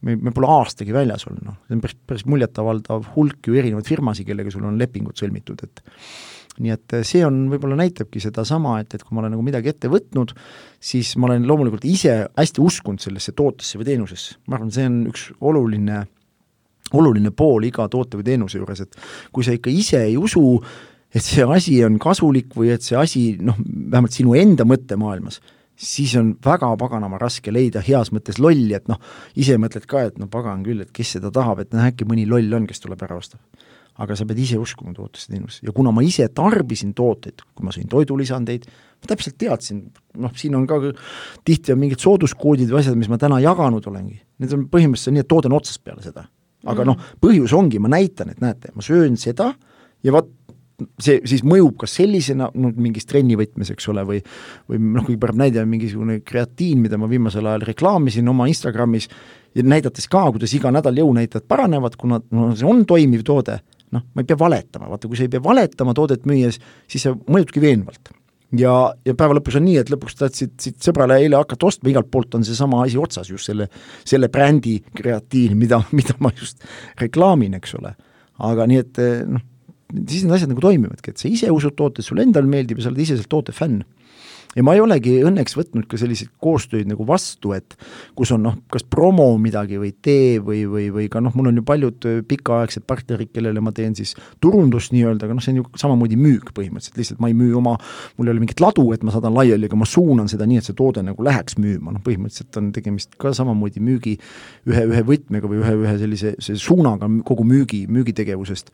[0.04, 3.88] me, me pole aastagi väljas olnud, noh, see on päris, päris muljetavaldav hulk ju erinevaid
[3.88, 5.84] firmasid, kellega sul on lepingud sõlmitud, et
[6.62, 9.90] nii et see on, võib-olla näitabki sedasama, et, et kui ma olen nagu midagi ette
[9.90, 10.34] võtnud,
[10.82, 15.00] siis ma olen loomulikult ise hästi uskunud sellesse tootesse või teenusesse, ma arvan, see on
[15.10, 16.04] üks oluline
[16.94, 18.98] oluline pool iga toote või teenuse juures, et
[19.34, 20.44] kui sa ikka ise ei usu,
[21.14, 25.40] et see asi on kasulik või et see asi noh, vähemalt sinu enda mõttemaailmas,
[25.74, 29.00] siis on väga paganama raske leida heas mõttes lolli, et noh,
[29.34, 32.28] ise mõtled ka, et no pagan küll, et kes seda tahab, et noh, äkki mõni
[32.30, 33.40] loll on, kes tuleb ära ostab.
[34.02, 35.62] Aga sa pead ise uskuma tootesse teenusesse.
[35.66, 39.84] Ja kuna ma ise tarbisin tooteid, kui ma sõin toidulisandeid, ma täpselt teadsin,
[40.20, 40.80] noh, siin on ka
[41.46, 45.26] tihti on mingid sooduskoodid või asjad, mis ma täna jaganud olengi, need on põhimõtteliselt nii,
[45.26, 46.26] et toode on otsast peale seda.
[46.64, 46.90] Aga mm.
[46.90, 49.52] noh, põhjus ongi, ma näitan, et näete, ma söön seda
[50.04, 50.32] ja vot
[50.98, 54.20] see siis mõjub kas sellisena, no mingis trennivõtmes, eks ole, või
[54.70, 59.06] või noh, kõige parem näide on mingisugune kreatiin, mida ma viimasel ajal reklaamisin oma Instagramis
[59.54, 63.60] ja näidates ka, kuidas iga nädal jõunäitajad paranevad, kuna no see on toimiv toode,
[63.94, 67.14] noh, ma ei pea valetama, vaata kui sa ei pea valetama toodet müües, siis see
[67.30, 68.12] mõjubki veenvalt
[68.58, 68.74] ja,
[69.06, 72.36] ja päeva lõpus on nii, et lõpuks tahtsid siit sõbrale eile hakata ostma, igalt poolt
[72.38, 73.68] on seesama asi otsas, just selle,
[74.06, 76.62] selle brändi kreatiiv, mida, mida ma just
[77.00, 77.94] reklaamin, eks ole.
[78.44, 79.42] aga nii, et noh,
[80.02, 82.92] siis need asjad nagu toimivadki, et sa ise usud tootes, sulle endale meeldib ja sa
[82.92, 83.82] oled ise selle toote fänn
[84.56, 87.76] ja ma ei olegi õnneks võtnud ka selliseid koostöid nagu vastu, et
[88.16, 91.60] kus on noh, kas promo midagi või tee või, või, või ka noh, mul on
[91.60, 95.62] ju paljud äh, pikaaegsed partnerid, kellele ma teen siis turundust nii-öelda, aga noh, see on
[95.62, 97.76] ju samamoodi müük põhimõtteliselt, lihtsalt ma ei müü oma,
[98.18, 100.68] mul ei ole mingit ladu, et ma saadan laiali, aga ma suunan seda nii, et
[100.68, 104.16] see toode nagu läheks müüma, noh põhimõtteliselt on tegemist ka samamoodi müügi
[104.70, 108.72] ühe, ühe võtmega või ühe, ühe sellise, suunaga kogu müügi, müügitegevusest.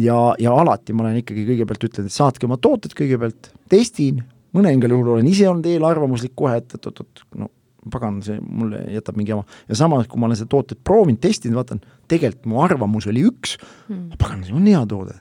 [0.00, 4.22] ja, ja alati ma olen ikkagi kõigepealt ütlenud, et saatke oma tooted kõigepealt, testin,
[4.56, 7.50] mõningal juhul olen ise olnud eelarvamuslik kohe, et oot-oot, no
[7.88, 9.44] pagan, see mulle jätab mingi jama.
[9.68, 13.56] ja samas, kui ma olen seda tootet proovinud, testinud, vaatan, tegelikult mu arvamus oli üks
[13.88, 15.16] hmm., pagan, see on hea toode.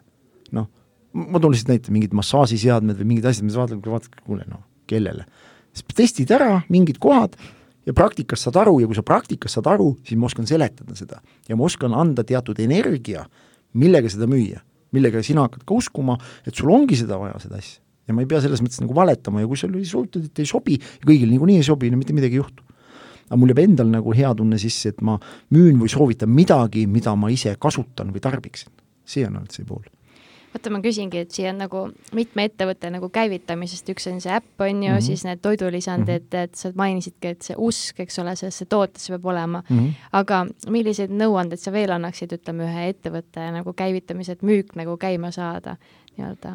[0.55, 0.67] noh,
[1.13, 5.25] ma toon lihtsalt näite, mingid massaažiseadmed või mingid asjad, mis vaatad, vaatad, kuule noh, kellele.
[5.71, 7.37] siis testid ära mingid kohad
[7.87, 11.23] ja praktikas saad aru ja kui sa praktikas saad aru, siis ma oskan seletada seda
[11.47, 13.23] ja ma oskan anda teatud energia,
[13.79, 14.59] millega seda müüa,
[14.91, 18.29] millega sina hakkad ka uskuma, et sul ongi seda vaja, seda asja ja ma ei
[18.29, 21.61] pea selles mõttes nagu valetama ja kui sul sa ütled, et ei sobi, kõigil niikuinii
[21.61, 22.65] ei sobi, no mitte midagi ei juhtu.
[23.29, 25.19] aga mul jääb endal nagu hea tunne sisse, et ma
[25.53, 28.73] müün või soovitan midagi, mida ma ise kasutan või tarbiksin.
[29.05, 29.85] see on olnud see pool
[30.53, 31.83] vaata, ma küsingi, et siia on nagu
[32.17, 35.05] mitme ettevõtte nagu käivitamisest, üks on see äpp, on ju mm, -hmm.
[35.05, 36.43] siis need toidulisandid mm, -hmm.
[36.43, 39.77] et sa mainisidki, et see usk, eks ole, sellesse tootesse peab olema mm.
[39.77, 39.93] -hmm.
[40.11, 45.31] aga milliseid nõuandeid sa veel annaksid, ütleme, ühe ettevõtte nagu käivitamise, et müük nagu käima
[45.31, 45.77] saada
[46.17, 46.53] nii-öelda?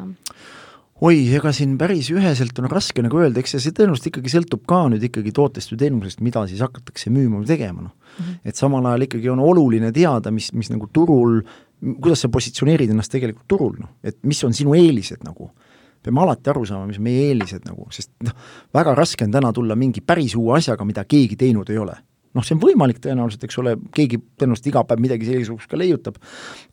[1.03, 4.85] Oi, ega siin päris üheselt on raske nagu öelda, eks see, tõenäoliselt ikkagi sõltub ka
[4.91, 7.93] nüüd ikkagi tootest või teenusest, mida siis hakatakse müüma või tegema, noh.
[8.15, 8.39] Mm -hmm..
[8.47, 11.41] et samal ajal ikkagi on oluline teada, mis, mis nagu turul,
[11.99, 15.51] kuidas sa positsioneerid ennast tegelikult turul, noh, et mis on sinu eelised nagu.
[16.05, 18.33] peame alati aru saama, mis meie eelised nagu, sest noh,
[18.73, 21.95] väga raske on täna tulla mingi päris uue asjaga, mida keegi teinud ei ole
[22.35, 26.17] noh, see on võimalik tõenäoliselt, eks ole, keegi tõenäoliselt iga päev midagi sellisugust ka leiutab,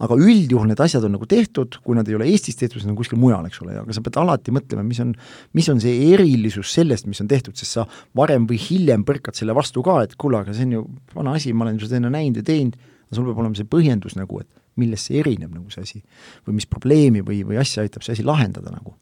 [0.03, 2.95] aga üldjuhul need asjad on nagu tehtud, kui nad ei ole Eestis tehtud, siis nad
[2.95, 5.13] on kuskil mujal, eks ole, aga sa pead alati mõtlema, mis on,
[5.59, 7.87] mis on see erilisus sellest, mis on tehtud, sest sa
[8.19, 11.55] varem või hiljem põrkad selle vastu ka, et kuule, aga see on ju vana asi,
[11.55, 14.51] ma olen seda enne näinud ja teinud, aga sul peab olema see põhjendus nagu, et
[14.81, 16.03] millest see erineb nagu see asi.
[16.47, 18.97] või mis probleemi või, või asja aitab see asi lahendada nagu.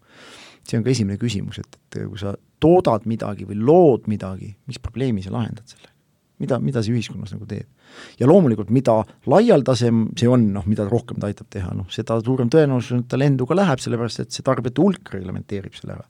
[0.67, 4.79] see on ka esimene küsimus, et, et kui sa toodad midagi või lood midagi, mis
[4.79, 5.95] probleemi sa lahendad sellega?
[6.41, 7.69] Mida, mida see ühiskonnas nagu teeb.
[8.21, 9.01] ja loomulikult, mida
[9.31, 13.11] laialdasem see on, noh, mida rohkem ta aitab teha, noh, seda suurem tõenäosus on, et
[13.11, 16.07] ta lendu ka läheb, sellepärast et see tarbijate hulk reglementeerib selle ära.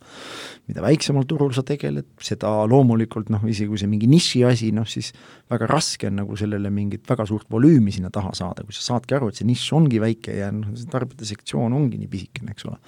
[0.70, 4.86] mida väiksemal turul sa tegeled, seda loomulikult noh, isegi kui see mingi niši asi, noh
[4.86, 5.10] siis
[5.50, 9.16] väga raske on nagu sellele mingit väga suurt volüümi sinna taha saada, kui sa saadki
[9.18, 12.68] aru, et see nišš ongi väike ja noh, see tarbijate sektsioon ongi nii pisikene, eks
[12.70, 12.78] ole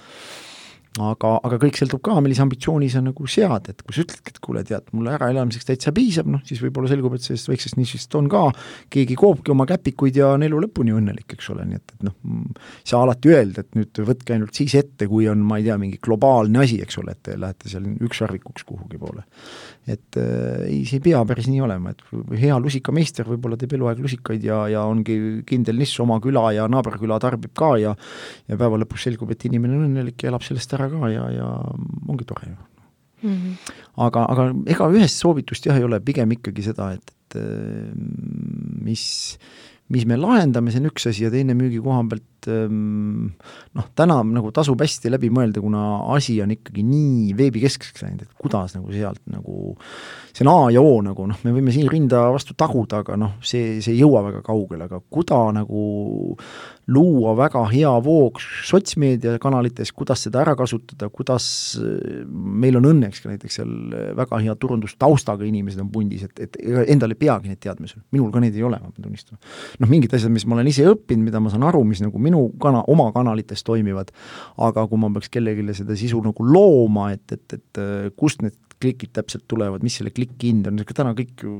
[1.00, 4.40] aga, aga kõik sõltub ka, millise ambitsiooni sa nagu sead, et kui sa ütledki, et
[4.44, 8.28] kuule, tead, mulle äraelamiseks täitsa piisab, noh siis võib-olla selgub, et sellest väiksest nišist on
[8.32, 8.44] ka,
[8.92, 12.16] keegi koobki oma käpikuid ja on elu lõpuni õnnelik, eks ole, nii et, et noh,
[12.82, 15.78] ei saa alati öelda, et nüüd võtke ainult siis ette, kui on, ma ei tea,
[15.80, 19.24] mingi globaalne asi, eks ole, et te lähete seal ükssarvikuks kuhugi poole.
[19.90, 22.02] Et äh, ei, see ei pea päris nii olema, et
[22.38, 25.16] hea lusikameister võib-olla teeb eluaeg lusikaid ja, ja ongi
[25.48, 27.96] kindel nišš, oma küla ja naaberküla tarbib ka ja
[28.46, 31.48] ja päeva lõpus selgub, et inimene on õnnelik ja elab sellest ära ka ja, ja
[32.06, 33.34] ongi tore ju mm.
[33.34, 33.74] -hmm.
[34.06, 37.40] aga, aga ega ühest soovitust jah ei ole, pigem ikkagi seda, et, et
[38.86, 39.04] mis,
[39.90, 44.52] mis me lahendame, see on üks asi ja teine müügi koha pealt noh, täna nagu
[44.54, 45.82] tasub hästi läbi mõelda, kuna
[46.14, 49.74] asi on ikkagi nii veebikeskseks läinud, et kuidas nagu sealt nagu
[50.32, 53.36] see on A ja O nagu noh, me võime siin rinda vastu taguda, aga noh,
[53.44, 55.82] see, see ei jõua väga kaugele, aga kuda nagu
[56.92, 61.44] luua väga hea voog sotsmeediakanalites, kuidas seda ära kasutada, kuidas
[62.26, 63.74] meil on õnneks ka näiteks seal
[64.18, 66.58] väga hea turundustaustaga inimesed on pundis, et, et
[66.90, 69.38] endal ei peagi neid teadmisi, minul ka neid ei ole, ma pean tunnistama.
[69.84, 72.31] noh, mingid asjad, mis ma olen ise õppinud, mida ma saan aru, mis nagu minu
[72.62, 74.12] kana, oma kanalites toimivad,
[74.62, 77.82] aga kui ma peaks kellelegi seda sisu nagu looma, et, et, et
[78.18, 81.52] kust need klikid täpselt tulevad, mis selle kliki hind on, täna kõik ju,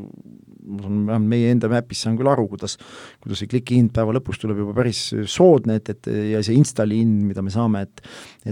[0.67, 2.75] ma saan, vähemalt meie enda Mapis saan küll aru, kuidas
[3.23, 7.03] kuidas see kliki hind päeva lõpus tuleb juba päris soodne, et, et ja see install'i
[7.03, 8.03] hind, mida me saame, et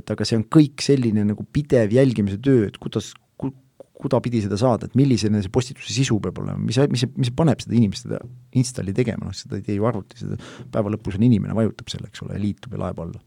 [0.00, 3.29] et aga see on kõik selline nagu pidev jälgimise töö, et kuidas ku,,
[4.00, 7.76] kudapidi seda saada, et millisene see postituse sisu peab olema, mis, mis, mis paneb seda
[7.76, 8.22] inimest seda
[8.58, 10.38] install'i tegema, noh seda ei tee ju arvuti, seda
[10.72, 13.20] päeva lõpus on inimene, vajutab selle, eks ole, liitub ja laeb alla.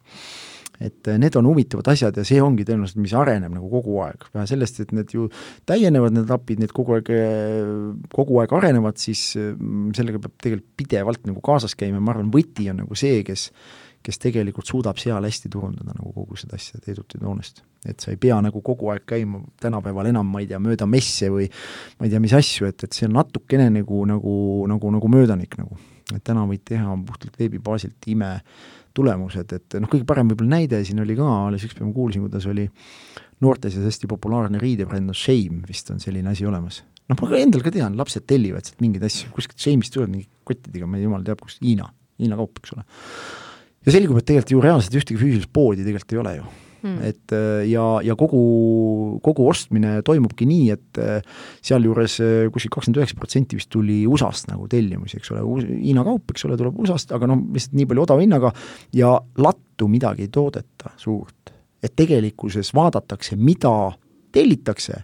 [0.83, 4.25] Et äh, need on huvitavad asjad ja see ongi tõenäoliselt, mis areneb nagu kogu aeg,
[4.33, 5.29] vähe sellest, et need ju
[5.69, 7.13] täienevad, need apid, need kogu aeg,
[8.13, 9.53] kogu aeg arenevad, siis äh,
[9.95, 13.51] sellega peab tegelikult pidevalt nagu kaasas käima, ma arvan, võti on nagu see, kes
[14.03, 17.63] kes tegelikult suudab seal hästi turundada nagu kogu seda asja Teedut ja Toonest.
[17.87, 21.29] et sa ei pea nagu kogu aeg käima tänapäeval enam, ma ei tea, mööda messe
[21.31, 21.49] või
[21.99, 24.35] ma ei tea, mis asju, et, et see on natukene nagu, nagu,
[24.71, 25.79] nagu, nagu möödanik nagu.
[26.13, 28.37] et täna võid teha puhtalt veebi baasilt ime
[28.93, 32.25] tulemused, et noh, kõige parem võib-olla näide siin oli ka, alles üks päev ma kuulsin,
[32.27, 32.67] kuidas oli
[33.43, 36.83] noorte seas hästi populaarne riidebränd, no Shame vist on selline asi olemas.
[37.09, 40.29] noh, ma ka endal ka tean, lapsed tellivad sealt mingeid asju, kuskilt Shame'ist tulevad mingi
[40.47, 41.89] kottidega, ma ei jumal teab kust, Hiina,
[42.21, 42.85] Hiina kaup, eks ole.
[43.85, 46.45] Ja selgub, et tegelikult ju reaalselt ühtegi füüsilist poodi tegelikult ei ole ju
[46.83, 46.97] mm..
[47.07, 48.41] et äh, ja, ja kogu,
[49.25, 54.51] kogu ostmine toimubki nii, et äh, sealjuures äh, kuskil kakskümmend üheksa protsenti vist tuli USA-st
[54.51, 58.05] nagu tellimusi, eks ole, Hiina kaup, eks ole, tuleb USA-st, aga noh, lihtsalt nii palju
[58.05, 58.53] odava hinnaga
[58.95, 61.53] ja lattu midagi ei toodeta suurt.
[61.83, 63.91] et tegelikkuses vaadatakse, mida
[64.31, 65.01] tellitakse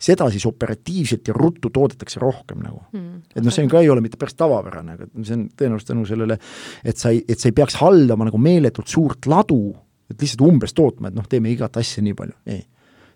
[0.00, 3.34] seda siis operatiivselt ja ruttu toodetakse rohkem nagu mm..
[3.34, 6.08] et noh, see on ka ei ole mitte päris tavapärane, aga see on tõenäoliselt tänu
[6.08, 6.40] sellele,
[6.84, 9.60] et sa ei, et sa ei peaks haldama nagu meeletult suurt ladu
[10.10, 12.64] et lihtsalt umbes tootma, et noh, teeme igat asja nii palju, ei.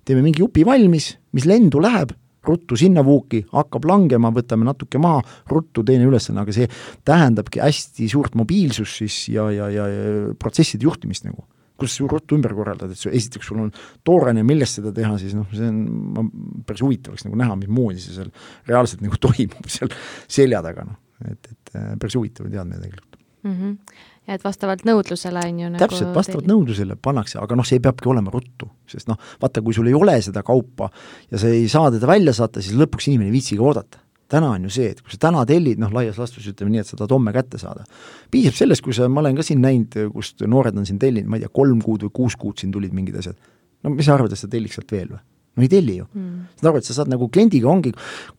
[0.07, 5.23] teeme mingi jupi valmis, mis lendu läheb, ruttu sinna vuuki, hakkab langema, võtame natuke maha,
[5.51, 6.69] ruttu teine ülesanne, aga see
[7.09, 11.47] tähendabki hästi suurt mobiilsust siis ja, ja, ja, ja protsesside juhtimist nagu.
[11.79, 13.73] Kuidas sa ruttu ümber korraldad, et esiteks sul on
[14.07, 16.31] toorene, millest seda teha, siis noh, see on,
[16.67, 18.31] päris huvitav oleks nagu näha, mismoodi see seal
[18.71, 19.93] reaalselt nagu toimub seal
[20.25, 21.01] selja taga, noh.
[21.31, 23.55] et, et päris huvitav teadmine tegelikult mm.
[23.55, 26.53] -hmm ja et vastavalt nõudlusele on ju nagu täpselt, vastavalt teil...
[26.55, 30.17] nõudlusele pannakse, aga noh, see peabki olema ruttu, sest noh, vaata, kui sul ei ole
[30.25, 30.89] seda kaupa
[31.33, 34.01] ja sa ei saa teda välja saata, siis lõpuks inimene ei viitsigi oodata.
[34.33, 36.91] Täna on ju see, et kui sa täna tellid, noh laias laastus ütleme nii, et
[36.91, 37.85] sa tahad homme kätte saada,
[38.33, 41.39] piisab sellest, kui sa, ma olen ka siin näinud, kust noored on siin tellinud, ma
[41.39, 43.39] ei tea, kolm kuud või kuus kuud siin tulid mingid asjad,
[43.85, 45.23] no mis sa arvad, et sa telliks sealt veel või?
[45.55, 46.07] no ei telli ju.
[46.15, 46.47] Mm..
[46.59, 47.93] saad aru, et sa saad nagu kliendiga ongi,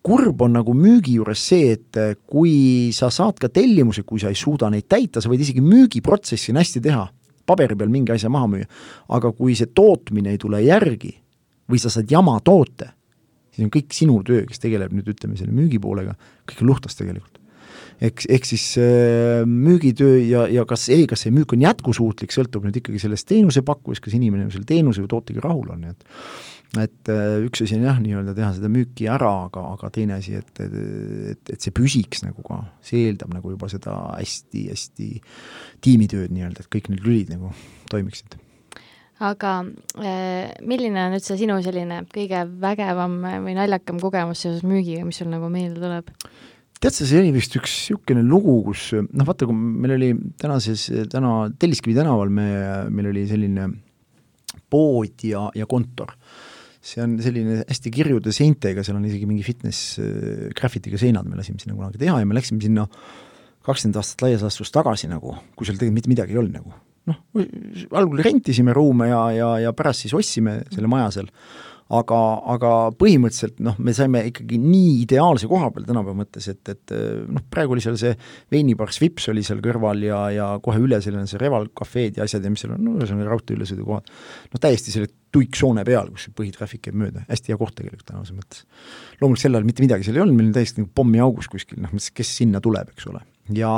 [0.04, 4.32] kurb on nagu müügi juures see, et eh, kui sa saad ka tellimuse, kui sa
[4.34, 7.06] ei suuda neid täita, sa võid isegi müügiprotsessi on hästi teha,
[7.48, 8.68] paberi peal mingi asja maha müüa,
[9.16, 11.14] aga kui see tootmine ei tule järgi
[11.72, 12.92] või sa saad jama toote,
[13.56, 16.16] siis on kõik sinu töö, kes tegeleb nüüd ütleme selle müügipoolega,
[16.50, 17.40] kõik on luhtas tegelikult.
[18.04, 22.68] Eks, ehk siis äh, müügitöö ja, ja kas, ei, kas see müük on jätkusuutlik, sõltub
[22.68, 26.06] nüüd ikkagi sellest teenusepakkujast, kas inimene selle teenuse või tootega rahul on, nii et
[26.82, 30.34] et äh, üks asi on jah, nii-öelda teha seda müüki ära, aga, aga teine asi,
[30.36, 35.12] et, et, et see püsiks nagu ka, see eeldab nagu juba seda hästi-hästi
[35.86, 37.54] tiimitööd nii-öelda, et kõik need lülid nagu
[37.94, 38.36] toimiksid
[39.24, 39.52] aga
[40.02, 45.32] äh, milline on üldse sinu selline kõige vägevam või naljakam kogemus seoses müügiga, mis sul
[45.32, 46.12] nagu meelde tuleb?
[46.84, 50.10] tead sa, see oli vist üks niisugune lugu, kus noh, vaata, kui meil oli
[50.42, 52.48] tänases, täna Telliskivi tänaval me,
[52.94, 53.70] meil oli selline
[54.70, 56.14] pood ja, ja kontor.
[56.86, 61.40] see on selline hästi kirjude seintega, seal on isegi mingi fitness äh, graffitiga seinad, me
[61.40, 62.86] lasime sinna kunagi teha ja me läksime sinna
[63.66, 66.76] kakskümmend aastat laias laastus tagasi nagu, kui seal tegelikult mitte midagi ei olnud nagu.
[67.10, 67.22] Noh,
[67.92, 71.32] algul rentisime ruume ja, ja, ja pärast siis ostsime selle maja seal
[71.94, 72.20] aga,
[72.56, 76.94] aga põhimõtteliselt noh, me saime ikkagi nii ideaalse koha peal tänapäeva mõttes, et, et
[77.30, 78.16] noh, praegu oli seal see
[78.54, 82.26] veinibar Svips oli seal kõrval ja, ja kohe üle seal on see Reval kafeed ja
[82.26, 84.10] asjad ja mis seal on, no ühesõnaga raudtee ülesõidukohad.
[84.56, 88.66] noh, täiesti selle tuiksoone peal, kus põhitrafik käib mööda, hästi hea koht tegelikult tänavuse mõttes.
[89.20, 91.94] loomulikult sel ajal mitte midagi seal ei olnud, meil oli täiesti nagu pommiaugus kuskil, noh,
[91.94, 93.22] kes sinna tuleb, eks ole.
[93.54, 93.76] Ja,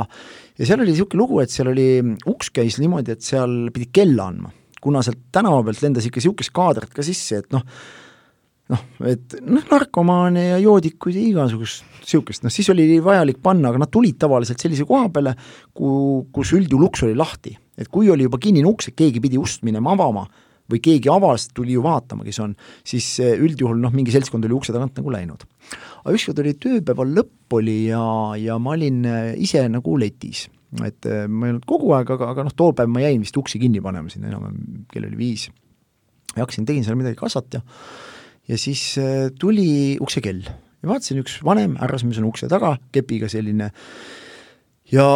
[0.57, 1.89] ja seal oli niisugune lugu, et seal oli,
[2.29, 6.53] uks käis niimoodi, et seal pidi kella andma kuna sealt tänava pealt lendas ikka niisugust
[6.55, 7.63] kaadrit ka sisse, et noh,
[8.71, 13.83] noh, et noh, narkomaane ja joodikuid ja igasugust niisugust, noh siis oli vajalik panna, aga
[13.83, 15.35] nad tulid tavaliselt sellise koha peale,
[15.75, 17.57] kuhu, kus üldjuhul uks oli lahti.
[17.77, 20.25] et kui oli juba kinnine uks, et keegi pidi ust minema avama
[20.71, 24.75] või keegi avas, tuli ju vaatama, kes on, siis üldjuhul noh, mingi seltskond oli ukse
[24.75, 25.47] tagant nagu läinud.
[26.03, 28.03] aga ükskord oli tööpäeva lõpp oli ja,
[28.39, 29.03] ja ma olin
[29.39, 30.47] ise nagu letis
[30.85, 33.37] et äh, ma ei olnud kogu aeg, aga, aga noh, too päev ma jäin vist
[33.39, 35.47] uksi kinni panema sinna enam-vähem, kell oli viis.
[36.33, 37.63] ja hakkasin, tegin seal midagi kassat ja
[38.47, 43.71] ja siis äh, tuli uksekell ja vaatasin, üks vanem härrasmees on ukse taga, kepiga selline
[44.91, 45.07] ja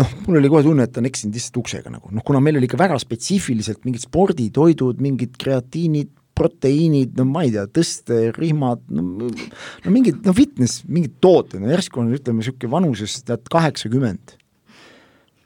[0.00, 2.68] noh, mul oli kohe tunne, et on eksinud lihtsalt uksega nagu, noh kuna meil oli
[2.68, 9.28] ikka väga spetsiifiliselt mingid sporditoidud, mingid kreatiinid, proteiinid, no ma ei tea, tõsterihmad, no,
[9.84, 14.36] no mingid, no fitness, mingid tooted, no järsku on ütleme, niisugune vanuses tead kaheksakümmend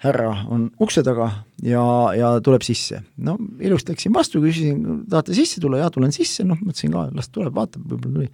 [0.00, 1.28] härra on ukse taga
[1.62, 1.82] ja,
[2.16, 3.02] ja tuleb sisse.
[3.16, 7.28] no ilusti läksin vastu, küsisin, tahate sisse tulla, jaa, tulen sisse, noh, mõtlesin ka, las
[7.32, 8.30] tuleb, vaatab, võib-olla tuli.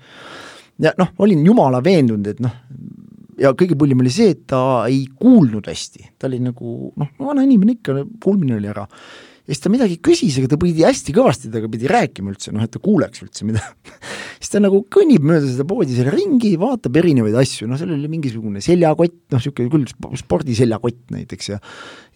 [0.87, 2.55] ja noh, olin jumala veendunud, et noh,
[3.41, 7.47] ja kõige põllim oli see, et ta ei kuulnud hästi, ta oli nagu noh, vana
[7.47, 8.87] inimene ikka, kuulmine oli ära.
[9.47, 12.65] Ja siis ta midagi küsis, aga ta pidi hästi kõvasti temaga pidi rääkima üldse, noh
[12.67, 13.61] et ta kuuleks üldse mida.
[14.41, 18.11] Siis ta nagu kõnnib mööda seda poodi seal ringi, vaatab erinevaid asju, noh seal oli
[18.11, 21.61] mingisugune seljakott, noh niisugune küll spordiseljakott näiteks ja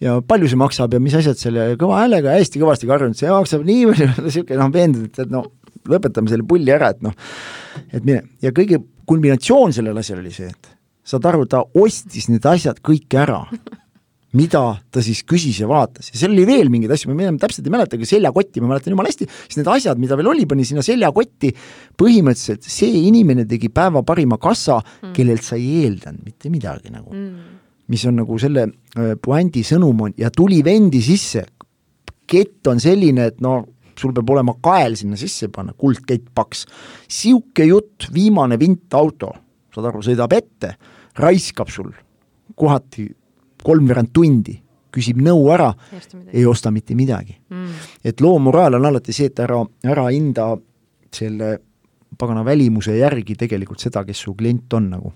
[0.03, 3.63] ja palju see maksab ja mis asjad selle kõva häälega hästi kõvasti karjunud, see maksab
[3.69, 5.47] nii palju, niisugune noh, veendunud, et noh,
[5.87, 7.15] lõpetame selle pulli ära, et noh,
[7.87, 10.75] et mine, ja kõige kulminatsioon sellel asjal oli see, et
[11.11, 13.43] saad aru, ta ostis need asjad kõik ära
[14.37, 16.11] mida ta siis küsis ja vaatas.
[16.13, 18.95] Ja seal oli veel mingeid asju, ma enam täpselt ei mäleta, aga seljakotti ma mäletan
[18.95, 21.51] jumala hästi, siis need asjad, mida veel oli, pani sinna seljakotti,
[21.99, 27.11] põhimõtteliselt see inimene tegi päeva parima kassa mm., kellelt sa ei eeldanud mitte midagi nagu.
[27.11, 27.57] Mm..
[27.91, 30.13] mis on nagu selle äh, puändi sõnum on.
[30.15, 31.43] Ja tuli vendi sisse,
[32.31, 33.57] kett on selline, et no
[33.99, 36.63] sul peab olema kael sinna sisse panna, kuldkett paks.
[37.11, 39.33] sihuke jutt, viimane vint auto,
[39.75, 40.71] saad aru, sõidab ette,
[41.19, 41.91] raiskab sul
[42.55, 43.07] kohati
[43.63, 44.57] kolmveerand tundi,
[44.91, 45.69] küsib nõu ära,
[46.33, 47.37] ei osta mitte midagi.
[47.49, 47.87] Mm..
[48.03, 50.51] et loo moraal on alati see, et ära, ära hinda
[51.13, 51.55] selle
[52.19, 55.13] pagana välimuse järgi tegelikult seda, kes su klient on nagu.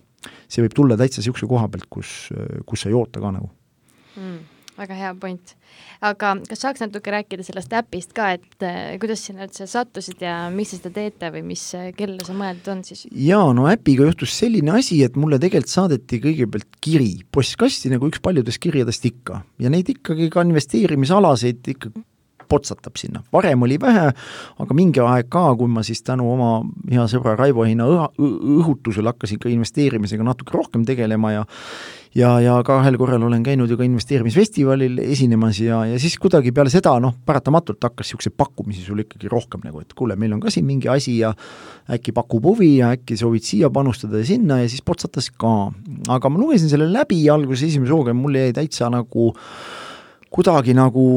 [0.50, 2.32] see võib tulla täitsa niisuguse koha pealt, kus,
[2.66, 3.50] kus sa ei oota ka nagu.
[4.16, 5.54] Mm väga hea point.
[6.06, 10.46] aga kas saaks natuke rääkida sellest äpist ka, et äh, kuidas sinna üldse sattusid ja
[10.54, 13.06] miks te seda teete või mis, äh, kellele see mõeldud on siis?
[13.12, 18.24] jaa, no äpiga juhtus selline asi, et mulle tegelikult saadeti kõigepealt kiri postkasti, nagu üks
[18.24, 21.94] paljudest kirjadest ikka, ja neid ikkagi ka investeerimisalaseid ikka
[22.50, 24.10] potsatab sinna, varem oli vähe,
[24.62, 26.52] aga mingi aeg ka, kui ma siis tänu oma
[26.92, 27.88] hea sõbra Raivo Heina
[28.22, 31.46] õhutusel hakkasin ka investeerimisega natuke rohkem tegelema ja
[32.16, 36.72] ja, ja kahel korral olen käinud ju ka investeerimisfestivalil esinemas ja, ja siis kuidagi peale
[36.74, 40.54] seda noh, paratamatult hakkas niisuguseid pakkumisi sul ikkagi rohkem nagu, et kuule, meil on ka
[40.54, 41.34] siin mingi asi ja
[41.92, 45.56] äkki pakub huvi ja äkki soovid siia panustada ja sinna ja siis potsatas ka.
[46.10, 49.34] aga ma lugesin selle läbi alguses esimese hooga ja mul jäi täitsa nagu
[50.32, 51.08] kuidagi nagu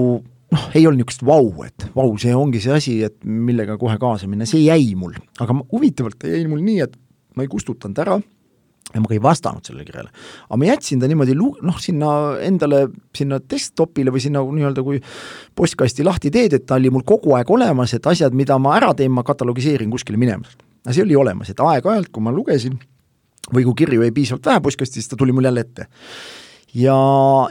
[0.52, 4.30] noh, ei olnud niisugust vau, et vau, see ongi see asi, et millega kohe kaasa
[4.30, 5.14] minna, see jäi mul.
[5.38, 6.98] aga ma, huvitavalt jäi mul nii, et
[7.36, 8.18] ma ei kustutanud ära
[8.94, 10.10] ja ma ka ei vastanud sellele kirjale.
[10.48, 12.10] aga ma jätsin ta niimoodi lu-, noh, sinna
[12.44, 12.86] endale,
[13.16, 15.00] sinna desktopile või sinna nii-öelda kui
[15.58, 18.94] postkasti lahti teed, et ta oli mul kogu aeg olemas, et asjad, mida ma ära
[18.96, 20.48] teen, ma katalogiseerin kuskile minema.
[20.84, 22.78] aga see oli olemas, et aeg-ajalt, kui ma lugesin
[23.52, 25.88] või kui kirju jäi piisavalt vähe postkasti, siis ta tuli mul jälle ette.
[26.74, 26.96] ja,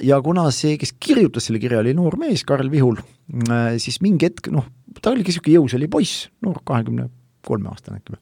[0.01, 2.97] ja kuna see, kes kirjutas selle kirja, oli noor mees, Karl Vihul,
[3.45, 4.65] äh, siis mingi hetk, noh,
[5.01, 7.11] ta oligi niisugune jõusaali poiss, noor, kahekümne
[7.45, 8.21] kolme aastane äkki või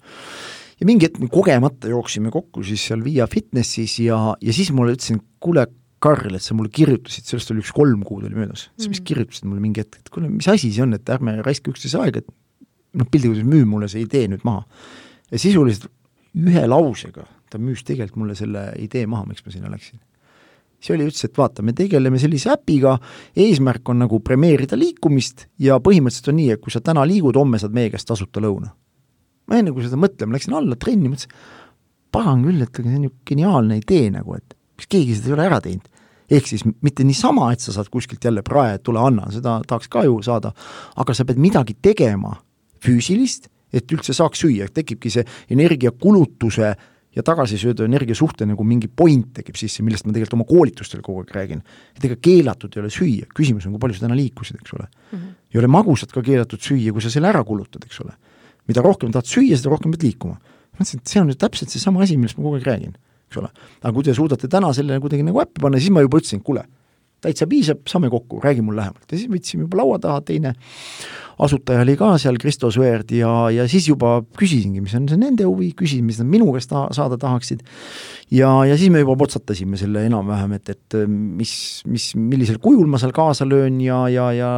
[0.79, 4.95] ja mingi hetk me kogemata jooksime kokku siis seal Via Fitnessis ja, ja siis mulle
[4.97, 5.67] ütlesin, kuule,
[6.05, 9.05] Karl, et sa mulle kirjutasid, sellest oli üks kolm kuud oli möödas, sa vist mm.
[9.07, 12.21] kirjutasid mulle mingi hetk, et kuule, mis asi see on, et ärme raiska üksteise aega,
[12.21, 12.27] et
[12.99, 14.65] noh, piltlikult öeldes müü mulle see idee nüüd maha.
[15.31, 15.87] ja sisuliselt
[16.35, 20.01] ühe lausega ta müüs tegelikult mulle selle idee maha, miks ma sinna läksin.
[20.85, 22.99] see oli, ütles, et vaata, me tegeleme sellise äpiga,
[23.41, 27.57] eesmärk on nagu premeerida liikumist ja põhimõtteliselt on nii, et kui sa täna liigud, homme
[27.57, 28.75] saad meie käest tasuta lõuna
[29.49, 31.33] ma enne kui seda mõtlema läksin alla trenni, mõtlesin,
[32.15, 35.49] pagan küll, et see on ju geniaalne idee nagu, et miks keegi seda ei ole
[35.49, 35.91] ära teinud.
[36.25, 40.01] ehk siis mitte niisama, et sa saad kuskilt jälle prae, tule anna, seda tahaks ka
[40.07, 40.55] ju saada,
[40.97, 42.33] aga sa pead midagi tegema
[42.81, 46.71] füüsilist, et üldse saaks süüa, tekibki see energiakulutuse
[47.15, 51.21] ja tagasisööda energia suhte nagu mingi point tekib sisse, millest ma tegelikult oma koolitustel kogu
[51.21, 51.61] aeg räägin.
[51.95, 54.87] et ega keelatud ei ole süüa, küsimus on, kui palju sa täna liikusid, eks ole
[54.87, 55.19] mm.
[55.19, 55.35] -hmm.
[55.53, 58.17] ei ole magusat ka keelatud süüa, kui sa selle ära kulutad, eks ole
[58.69, 60.39] mida rohkem tahad süüa, seda rohkem pead liikuma.
[60.75, 62.95] mõtlesin, et see on nüüd täpselt seesama asi, millest ma kogu aeg räägin,
[63.29, 63.51] eks ole.
[63.81, 66.65] aga kui te suudate täna selle kuidagi nagu äppi panna, siis ma juba ütlesin, kuule,
[67.23, 69.05] täitsa piisab, saame kokku, räägi mul lähemalt.
[69.11, 70.55] ja siis võtsime juba laua taha, teine
[71.41, 75.47] asutaja oli ka seal, Kristo Sõerd, ja, ja siis juba küsisingi, mis on see nende
[75.47, 77.63] huvi, küsisin, mis nad minu käest ta saada tahaksid,
[78.33, 81.51] ja, ja siis me juba potsatasime selle enam-vähem, et, et mis,
[81.89, 84.49] mis, millisel kujul ma seal kaasa löön ja, ja, ja,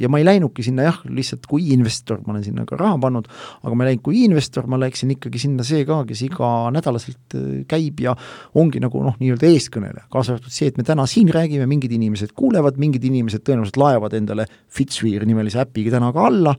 [0.00, 3.30] ja ma ei läinudki sinna jah, lihtsalt kui investor, ma olen sinna ka raha pannud,
[3.62, 7.48] aga ma ei läinud kui investor, ma läksin ikkagi sinna see ka, kes iganädalaselt äh,
[7.70, 8.14] käib ja
[8.58, 12.36] ongi nagu noh, nii-öelda eeskõneleja, kaasa arvatud see, et me täna siin räägime, mingid inimesed
[12.36, 16.54] kuulevad, mingid inimesed tõenäoliselt laevad endale Fitsweer nimelise äpiga täna ka alla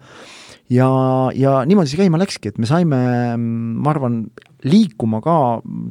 [0.74, 0.90] ja,
[1.38, 3.00] ja niimoodi see käima läkski, et me saime,
[3.38, 4.22] ma arvan,
[4.68, 5.38] liikuma ka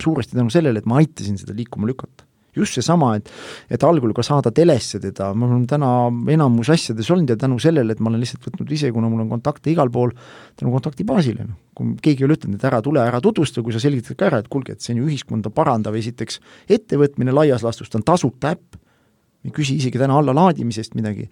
[0.02, 2.24] suuresti tänu sellele, et ma aitasin seda liikuma lükata.
[2.56, 3.28] Just seesama, et
[3.68, 5.90] et algul ka saada telesse teda, ma olen täna
[6.32, 9.34] enamus asjades olnud ja tänu sellele, et ma olen lihtsalt võtnud ise, kuna mul on
[9.34, 10.14] kontakte igal pool,
[10.56, 11.58] tänu kontakti baasile, noh.
[11.76, 14.40] kui keegi ei ole ütelnud, et ära tule, ära tutvusta, kui sa selgitad ka ära,
[14.40, 16.40] et kuulge, et see on ju ühiskonda parandav esiteks
[16.78, 18.80] ettevõtmine laias laastus, ta on tasuta äpp,
[19.44, 21.28] ei küsi isegi täna allalaadimisest midagi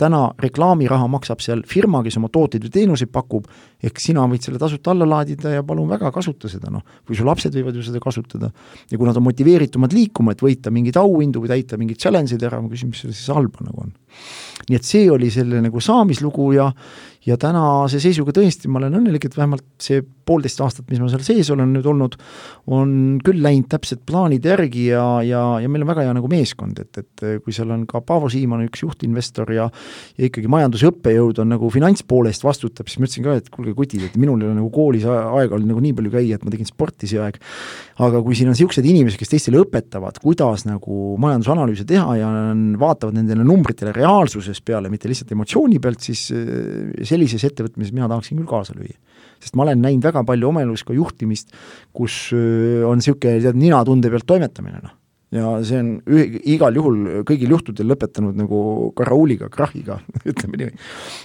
[0.00, 3.46] täna reklaamiraha maksab seal firma, kes oma tooteid või teenuseid pakub,
[3.84, 6.84] ehk sina võid selle tasuta alla laadida ja palun väga, kasuta seda, noh.
[7.08, 8.50] või su lapsed võivad ju seda kasutada.
[8.90, 12.60] ja kui nad on motiveeritumad liikuma, et võita mingeid auhindu või täita mingeid challenge'id ära,
[12.60, 13.94] ma küsin, mis selles siis halba nagu on.
[14.68, 16.70] nii et see oli selle nagu saamislugu ja
[17.26, 21.24] ja tänase seisuga tõesti ma olen õnnelik, et vähemalt see poolteist aastat, mis ma seal
[21.26, 22.16] sees olen nüüd olnud,
[22.74, 22.90] on
[23.24, 27.02] küll läinud täpselt plaanide järgi ja, ja, ja meil on väga hea nagu meeskond, et,
[27.02, 29.68] et kui seal on ka Paavo Siimann, üks juhtinvestor ja
[30.16, 33.74] ja ikkagi majanduse õppejõud on nagu finantspoole eest vastutab, siis ma ütlesin ka, et kuulge,
[33.76, 36.52] kutid, et minul ei ole nagu koolis aega olnud nagu nii palju käia, et ma
[36.52, 37.38] tegin sporti see aeg,
[38.06, 42.30] aga kui siin on niisugused inimesed, kes teistele õpetavad, kuidas nagu majandusanalüüse teha ja
[42.80, 48.40] vaatavad nendele numbritele reaalsuses peale, mitte lihtsalt emotsiooni pealt, siis see sellises ettevõtmises mina tahaksin
[48.40, 48.96] küll kaasa lüüa.
[49.46, 51.52] Sest ma olen näinud väga palju oma elus ka juhtimist,
[51.94, 54.94] kus on niisugune tead, ninatunde pealt toimetamine, noh.
[55.36, 58.60] ja see on üh-, igal juhul kõigil juhtudel lõpetanud nagu
[58.98, 60.72] karauliga, krahhiga ütleme nii.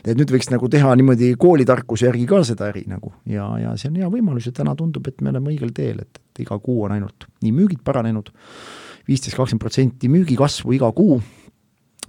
[0.06, 3.92] et nüüd võiks nagu teha niimoodi koolitarkuse järgi ka seda äri nagu ja, ja see
[3.92, 6.86] on hea võimalus ja täna tundub, et me oleme õigel teel, et, et iga kuu
[6.88, 8.34] on ainult nii müügid paranenud,
[9.10, 11.22] viisteist, kakskümmend protsenti müügikasvu iga kuu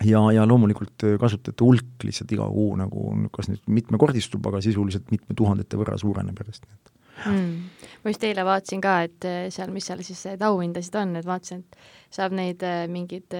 [0.06, 5.12] ja, ja loomulikult äh, kasutajate hulk lihtsalt iga kuu nagu kas nüüd mitmekordistub, aga sisuliselt
[5.14, 6.92] mitme tuhandete võrra suureneb järjest, nii et
[7.30, 7.86] mm..
[8.02, 11.28] ma just eile vaatasin ka, et äh, seal, mis seal siis need auhindasid on, et
[11.28, 11.80] vaatasin, et
[12.12, 13.36] saab neid äh, mingeid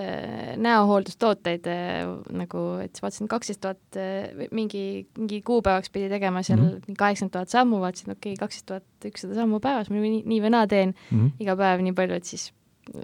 [0.62, 1.68] näohooldustooteid
[2.38, 4.00] nagu, et vaatasin kaksteist tuhat,
[4.54, 4.86] mingi,
[5.18, 6.96] mingi kuupäevaks pidi tegema seal -hmm.
[6.96, 10.56] kaheksakümmend tuhat sammu, vaatasin, okei okay,, kaksteist tuhat ükssada sammu päevas, ma nii, nii või
[10.56, 11.38] naa teen mm -hmm.
[11.44, 12.52] iga päev nii palju, et siis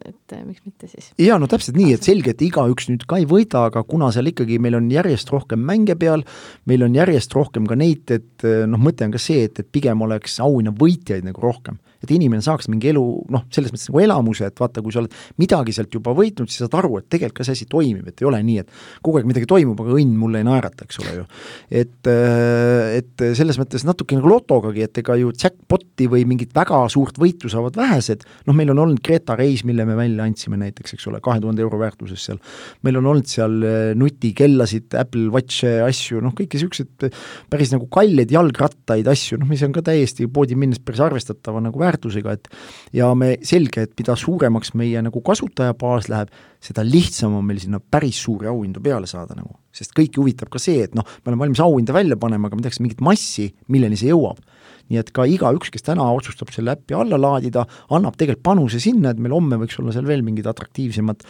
[0.05, 1.11] et miks mitte siis.
[1.20, 4.31] jaa, no täpselt nii, et selge, et igaüks nüüd ka ei võida, aga kuna seal
[4.33, 6.24] ikkagi meil on järjest rohkem mänge peal,
[6.68, 10.03] meil on järjest rohkem ka neid, et noh, mõte on ka see, et, et pigem
[10.07, 14.61] oleks auhinnavõitjaid nagu rohkem et inimene saaks mingi elu noh, selles mõttes nagu elamuse, et
[14.61, 17.59] vaata, kui sa oled midagi sealt juba võitnud, siis saad aru, et tegelikult ka see
[17.59, 20.47] asi toimib, et ei ole nii, et kogu aeg midagi toimub, aga õnn mulle ei
[20.47, 21.27] naerata, eks ole ju.
[21.83, 26.85] et, äh, et selles mõttes natuke nagu lotogagi, et ega ju jackpot'i või mingit väga
[26.93, 30.95] suurt võitu saavad vähesed, noh, meil on olnud Greta reis, mille me välja andsime näiteks,
[30.95, 32.39] eks ole, kahe tuhande euro väärtuses seal,
[32.87, 37.11] meil on olnud seal äh, nutikellasid, Apple Watch'e asju, noh, kõiki niisuguseid
[37.51, 41.83] päris nagu kalleid jalgrattaid, asju, noh, mis on ka täiesti poodi minnes päris arvestatava nagu
[41.89, 42.49] väärtusega, et
[42.97, 46.34] ja me, selge, et mida suuremaks meie nagu kasutajabaas läheb,
[46.64, 49.57] seda lihtsam on meil sinna päris suuri auhindu peale saada nagu.
[49.78, 52.64] sest kõiki huvitab ka see, et noh, me oleme valmis auhinda välja panema, aga me
[52.64, 54.41] tahaks mingit massi, milleni see jõuab.
[54.89, 57.64] Nii et ka igaüks, kes täna otsustab selle äpi alla laadida,
[57.95, 61.24] annab tegelikult panuse sinna, et meil homme võiks olla seal veel mingid atraktiivsemad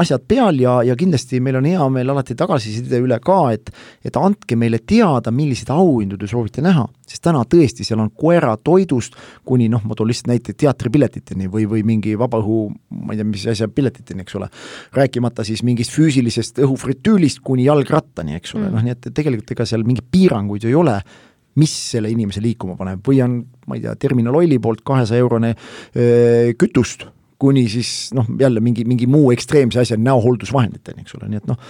[0.00, 3.72] asjad peal ja, ja kindlasti meil on hea meel alati tagasiside üle ka, et
[4.06, 9.16] et andke meile teada, milliseid auhindu te soovite näha, sest täna tõesti, seal on koeratoidust
[9.46, 12.60] kuni noh, ma toon lihtsalt näite teatripiletiteni või, või mingi vabaõhu,
[13.02, 14.50] ma ei tea, mis asja piletiteni, eks ole,
[14.96, 18.68] rääkimata siis mingist füüsilisest õhufritüülist kuni jalgrattani, eks ole.
[18.68, 21.00] Mm., noh nii et tegelikult ega seal mingeid piiranguid ju ei ole
[21.60, 23.38] mis selle inimese liikuma paneb või on,
[23.68, 27.06] ma ei tea, Terminal Oili poolt kahesaja eurone öö, kütust,
[27.40, 31.60] kuni siis noh, jälle mingi, mingi muu ekstreemse asja, näohooldusvahenditeni, eks ole, nii et noh,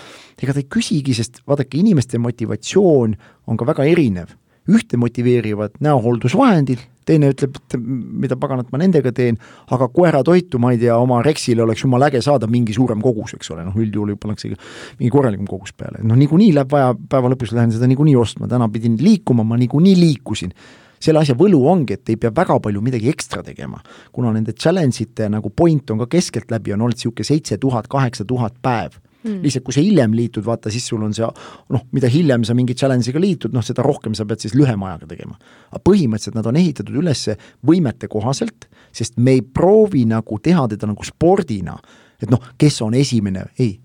[0.41, 3.15] ega ta ei küsigi, sest vaadake, inimeste motivatsioon
[3.47, 4.35] on ka väga erinev.
[4.71, 9.39] Ühte motiveerivad näohooldusvahendid, teine ütleb, et mida paganat ma nendega teen,
[9.75, 13.51] aga koeratoitu, ma ei tea, oma Rexile oleks jumala äge saada mingi suurem kogus, eks
[13.55, 17.55] ole, noh üldjuhul ju pannakse mingi korralikum kogus peale, noh niikuinii läheb vaja, päeva lõpus
[17.57, 20.55] lähen seda niikuinii ostma, täna pidin liikuma, ma niikuinii liikusin
[21.01, 23.81] selle asja võlu ongi, et ei pea väga palju midagi ekstra tegema.
[24.13, 28.25] kuna nende challenge ite nagu point on ka keskeltläbi on olnud niisugune seitse tuhat, kaheksa
[28.25, 29.41] tuhat päev mm..
[29.45, 32.77] lihtsalt, kui sa hiljem liitud, vaata siis sul on see noh, mida hiljem sa mingi
[32.79, 35.37] challenge'iga liitud, noh seda rohkem sa pead siis lühema ajaga tegema.
[35.71, 37.27] aga põhimõtteliselt nad on ehitatud üles
[37.67, 41.77] võimete kohaselt, sest me ei proovi nagu teha teda nagu spordina,
[42.21, 43.79] et noh, kes on esimene, ei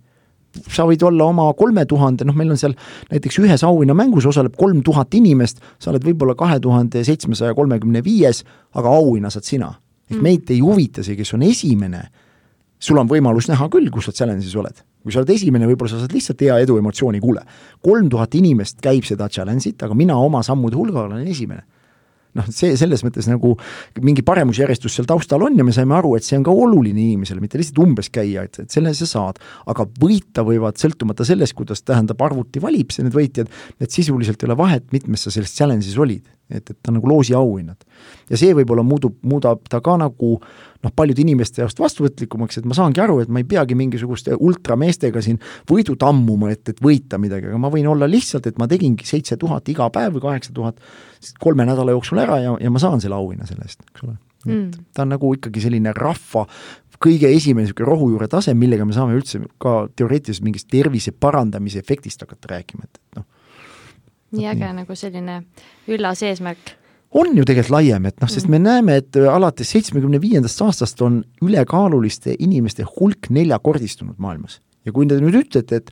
[0.71, 2.77] sa võid olla oma kolme tuhande, noh, meil on seal
[3.09, 8.45] näiteks ühes auhinnamängus osaleb kolm tuhat inimest, sa oled võib-olla kahe tuhande seitsmesaja kolmekümne viies,
[8.79, 9.73] aga auhinna saad sina.
[10.05, 10.23] ehk mm.
[10.23, 12.05] meid ei huvita see, kes on esimene,
[12.79, 16.01] sul on võimalus näha küll, kus sa challenge'is oled kui sa oled esimene, võib-olla sa
[16.01, 17.45] saad lihtsalt hea edu emotsiooni, kuule,
[17.85, 21.63] kolm tuhat inimest käib seda challenge'it, aga mina oma sammude hulgal olen esimene
[22.35, 23.53] noh, see selles mõttes nagu
[24.03, 27.43] mingi paremusjärjestus seal taustal on ja me saime aru, et see on ka oluline inimesele,
[27.43, 29.41] mitte lihtsalt umbes käia, et, et selle sa saad.
[29.71, 34.49] aga võita võivad, sõltumata sellest, kuidas tähendab, arvuti valib see need võitjad, et sisuliselt ei
[34.49, 37.85] ole vahet, mitmes sa selles challenge'is olid et, et ta on nagu loosiauhinnad.
[38.29, 40.35] ja see võib-olla muudub, muudab ta ka nagu
[40.85, 45.23] noh, paljude inimeste jaoks vastuvõtlikumaks, et ma saangi aru, et ma ei peagi mingisuguste ultrameestega
[45.25, 49.07] siin võidu tammuma, et, et võita midagi, aga ma võin olla lihtsalt, et ma tegingi
[49.07, 50.79] seitse tuhat iga päev või kaheksa tuhat
[51.41, 54.17] kolme nädala jooksul ära ja, ja ma saan selle auhinna selle eest, eks ole.
[54.45, 54.83] Mm..
[54.93, 56.43] ta on nagu ikkagi selline rahva
[57.01, 62.21] kõige esimene niisugune rohujuure tase, millega me saame üldse ka teoreetiliselt mingist tervise parandamise efektist
[62.21, 63.25] hakata rääkima, et, et noh,
[64.37, 65.39] nii äge nagu selline
[65.89, 66.75] üllas eesmärk
[67.15, 71.01] on ju tegelikult laiem, et noh, sest me näeme, et äh, alates seitsmekümne viiendast aastast
[71.05, 74.59] on ülekaaluliste inimeste hulk neljakordistunud maailmas.
[74.85, 75.87] ja kui te nüüd ütlete, et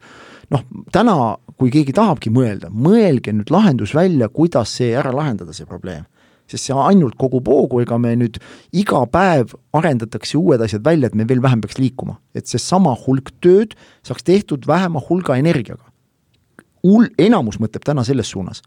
[0.53, 0.61] noh,
[0.93, 1.15] täna,
[1.57, 6.03] kui keegi tahabki mõelda, mõelge nüüd lahendus välja, kuidas see ära lahendada, see probleem.
[6.51, 8.37] sest see ainult kogub hoogu, ega me nüüd
[8.75, 12.19] iga päev arendatakse uued asjad välja, et me veel vähem peaks liikuma.
[12.35, 15.92] et seesama hulk tööd saaks tehtud vähema hulga energiaga
[16.83, 18.61] hull, enamus mõtleb täna selles suunas.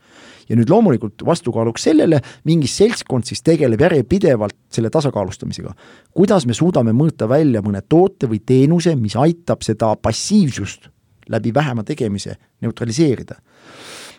[0.48, 5.74] ja nüüd loomulikult vastukaaluks sellele mingi seltskond siis tegeleb järjepidevalt selle tasakaalustamisega.
[6.14, 10.88] kuidas me suudame mõõta välja mõne toote või teenuse, mis aitab seda passiivsust
[11.28, 13.36] läbi vähema tegemise neutraliseerida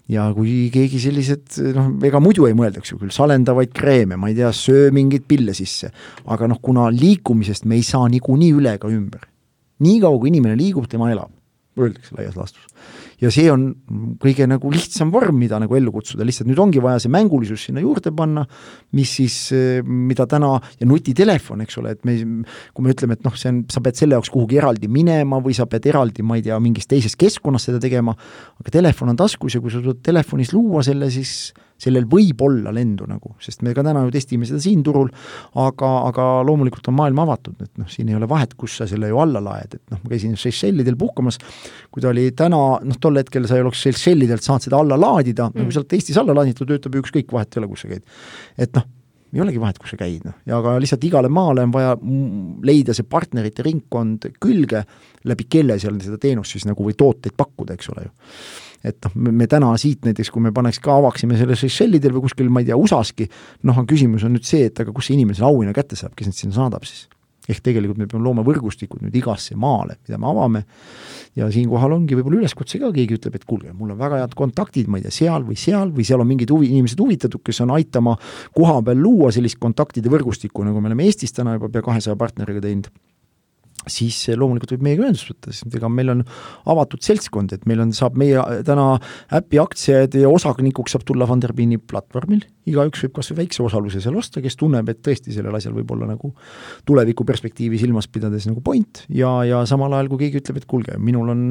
[0.09, 4.37] ja kui keegi sellised, noh, ega muidu ei mõeldaks ju küll, salendavaid kreeme, ma ei
[4.37, 5.89] tea, söö mingeid pille sisse,
[6.25, 9.25] aga noh, kuna liikumisest me ei saa niikuinii üle ega ümber.
[9.79, 11.33] niikaua, kui inimene liigub, tema elab
[11.77, 12.63] öeldakse laias laastus.
[13.21, 13.67] Ja see on
[14.21, 17.81] kõige nagu lihtsam vorm, mida nagu ellu kutsuda, lihtsalt nüüd ongi vaja see mängulisus sinna
[17.83, 18.45] juurde panna,
[18.97, 19.37] mis siis,
[19.83, 22.17] mida täna, ja nutitelefon, eks ole, et me,
[22.73, 25.57] kui me ütleme, et noh, see on, sa pead selle jaoks kuhugi eraldi minema või
[25.57, 28.15] sa pead eraldi, ma ei tea, mingis teises keskkonnas seda tegema,
[28.61, 32.73] aga telefon on taskus ja kui sa suudad telefonis luua selle, siis sellel võib olla
[32.73, 35.11] lendu nagu, sest me ka täna ju testime seda siin turul,
[35.61, 39.11] aga, aga loomulikult on maailm avatud, et noh, siin ei ole vahet, kus sa selle
[39.11, 41.39] ju alla laed, et noh, ma käisin Seychellidel puhkamas,
[41.93, 45.51] kui ta oli täna, noh tol hetkel sa ei oleks Seychellidelt saanud seda alla laadida
[45.51, 47.85] mm., kui sa oled Eestis alla laadinud, ta töötab ju ükskõik, vahet ei ole, kus
[47.85, 48.05] sa käid.
[48.57, 48.89] et noh,
[49.35, 51.97] ei olegi vahet, kus sa käid, noh, ja aga lihtsalt igale maale on vaja
[52.65, 54.85] leida see partnerite ringkond külge,
[55.27, 58.15] läbi kelle seal seda teenust siis nagu või tooteid pakkuda, eks ole ju
[58.85, 62.49] et noh, me täna siit näiteks, kui me paneks ka, avaksime selle Seychellidel või kuskil,
[62.53, 63.29] ma ei tea, USA-ski,
[63.67, 66.15] noh, on küsimus on nüüd see, et aga kus see inimene selle auhinna kätte saab,
[66.17, 67.07] kes need sinna saadab siis?
[67.47, 70.63] ehk tegelikult me peame looma võrgustikud nüüd igasse maale, mida me avame,
[71.37, 74.89] ja siinkohal ongi võib-olla üleskutse ka, keegi ütleb, et kuulge, mul on väga head kontaktid,
[74.91, 77.71] ma ei tea, seal või seal või seal on mingid huvi, inimesed huvitatud, kes on
[77.77, 78.17] aitama
[78.57, 82.67] koha peal luua sellist kontaktide võrgustikku, nagu me oleme Eestis täna juba pea kahesaja partneriga
[82.67, 82.91] teinud
[83.91, 86.23] siis loomulikult võib meiega ühendust võtta, sest ega meil on
[86.69, 88.89] avatud seltskond, et meil on, saab meie täna
[89.37, 94.17] äpi aktsiaid ja osanikuks saab tulla Funderbeani platvormil, igaüks võib kas või väikse osaluse seal
[94.19, 96.33] osta, kes tunneb, et tõesti sellel asjal võib olla nagu
[96.89, 101.31] tulevikuperspektiivi silmas pidades nagu point ja, ja samal ajal, kui keegi ütleb, et kuulge, minul
[101.33, 101.43] on,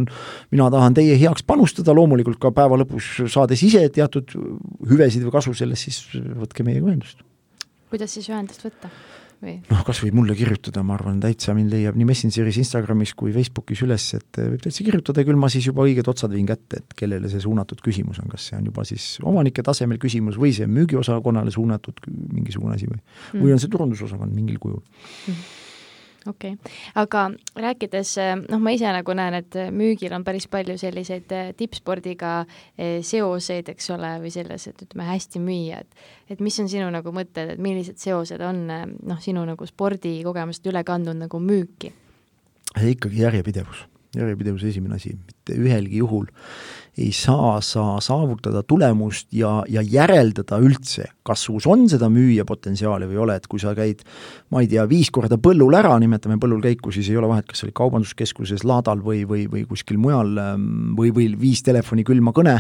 [0.55, 4.37] mina tahan teie heaks panustada, loomulikult ka päeva lõpus saades ise teatud
[4.91, 7.23] hüvesid või kasu sellest, siis võtke meiega ühendust.
[7.91, 8.91] kuidas siis ühendust võtta?
[9.43, 9.57] Või?
[9.71, 13.83] noh, kas või mulle kirjutada, ma arvan, täitsa mind leiab nii Messengeris, Instagramis kui Facebookis
[13.87, 17.31] üles, et võib täitsa kirjutada, küll ma siis juba õiged otsad viin kätte, et kellele
[17.33, 21.55] see suunatud küsimus on, kas see on juba siis omanike tasemel küsimus või see müügiosakonnale
[21.55, 25.65] suunatud mingisugune asi või mm., või on see turundusosakond mingil kujul mm
[26.31, 27.27] okei okay., aga
[27.67, 28.15] rääkides,
[28.47, 33.73] noh, ma ise nagu näen, et müügil on päris palju selliseid eh, tippspordiga eh, seoseid,
[33.75, 37.53] eks ole, või selles, et ütleme, hästi müüa, et et mis on sinu nagu mõtted,
[37.55, 41.93] et millised seosed on eh, noh, sinu nagu spordikogemused üle kandnud nagu müüki?
[42.77, 45.15] ikkagi järjepidevus järjepidevus esimene asi,
[45.47, 46.27] mitte ühelgi juhul
[46.97, 53.05] ei saa sa saavutada tulemust ja, ja järeldada üldse, kas sus on seda müüja potentsiaali
[53.05, 54.01] või ei ole, et kui sa käid
[54.49, 57.61] ma ei tea, viis korda põllul ära, nimetame põllul käiku, siis ei ole vahet, kas
[57.61, 62.33] sa olid kaubanduskeskuses, laadal või, või, või kuskil mujal ähm, või, või viis telefoni külma
[62.33, 62.57] kõne,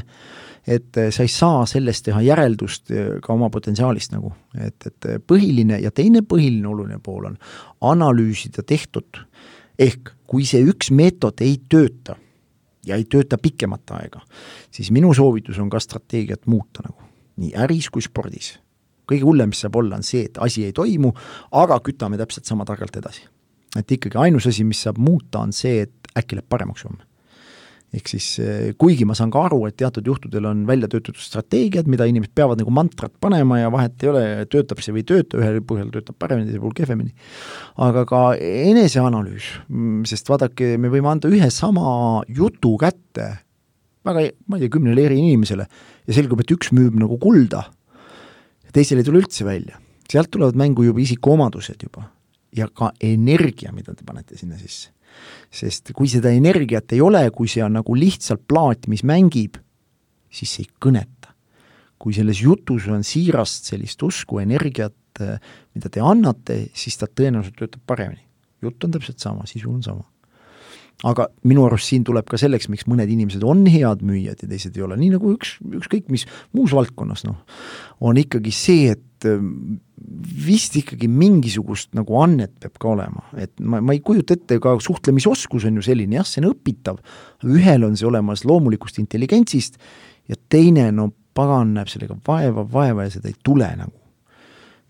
[0.68, 5.08] et äh, sa ei saa sellest teha järeldust äh, ka oma potentsiaalist nagu, et, et
[5.14, 7.40] äh, põhiline ja teine põhiline oluline pool on
[7.80, 9.24] analüüsida tehtut.
[9.80, 12.18] Ehk kui see üks meetod ei tööta
[12.86, 14.22] ja ei tööta pikemat aega,
[14.70, 17.08] siis minu soovitus on ka strateegiat muuta nagu,
[17.42, 18.56] nii äris kui spordis.
[19.06, 21.12] kõige hullem, mis saab olla, on see, et asi ei toimu,
[21.52, 23.26] aga kütame täpselt sama targalt edasi.
[23.76, 27.04] et ikkagi ainus asi, mis saab muuta, on see, et äkki läheb paremaks homme
[27.94, 31.88] ehk siis eh, kuigi ma saan ka aru, et teatud juhtudel on välja töötatud strateegiad,
[31.90, 35.40] mida inimesed peavad nagu mantrat panema ja vahet ei ole, töötab see või ei tööta,
[35.40, 37.14] ühel põhjal töötab paremini, teisel puhul kehvemini.
[37.86, 43.30] aga ka eneseanalüüs, mm, sest vaadake, me võime anda ühe sama jutu kätte
[44.06, 45.66] väga, ma ei tea, kümnele eri inimesele
[46.06, 47.64] ja selgub, et üks müüb nagu kulda
[48.76, 49.80] teisel ei tule üldse välja.
[50.06, 52.04] sealt tulevad mängu juba isikuomadused juba
[52.54, 54.92] ja ka energia, mida te panete sinna sisse
[55.52, 59.60] sest kui seda energiat ei ole, kui see on nagu lihtsalt plaat, mis mängib,
[60.30, 61.32] siis see ei kõneta.
[61.96, 65.22] kui selles jutus on siirast sellist usku, energiat,
[65.74, 68.26] mida te annate, siis ta tõenäoliselt töötab paremini.
[68.62, 70.04] jutt on täpselt sama, sisu on sama
[71.04, 74.78] aga minu arust siin tuleb ka selleks, miks mõned inimesed on head müüjad ja teised
[74.78, 76.24] ei ole, nii nagu üks, ükskõik mis
[76.56, 77.42] muus valdkonnas, noh,
[78.00, 79.76] on ikkagi see, et ähm,
[80.46, 84.76] vist ikkagi mingisugust nagu annet peab ka olema, et ma, ma ei kujuta ette, ka
[84.80, 87.02] suhtlemisoskus on ju selline, jah, see on õpitav,
[87.44, 89.76] ühel on see olemas loomulikust intelligentsist
[90.30, 94.05] ja teine, no pagan näeb sellega vaeva, vaeva ja seda ei tule nagu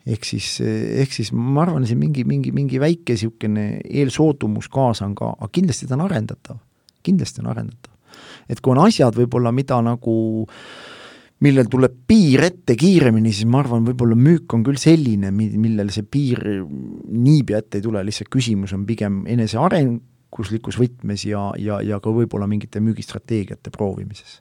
[0.07, 5.17] ehk siis, ehk siis ma arvan, see mingi, mingi, mingi väike niisugune eelsoodumus kaasa on
[5.19, 6.61] ka, aga kindlasti ta on arendatav,
[7.07, 7.93] kindlasti on arendatav.
[8.49, 10.15] et kui on asjad võib-olla, mida nagu
[11.45, 16.07] millel tuleb piir ette kiiremini, siis ma arvan, võib-olla müük on küll selline, millel see
[16.09, 22.15] piir niipea ette ei tule, lihtsalt küsimus on pigem enesearengus võtmes ja, ja, ja ka
[22.15, 24.41] võib-olla mingite müügistrateegiate proovimises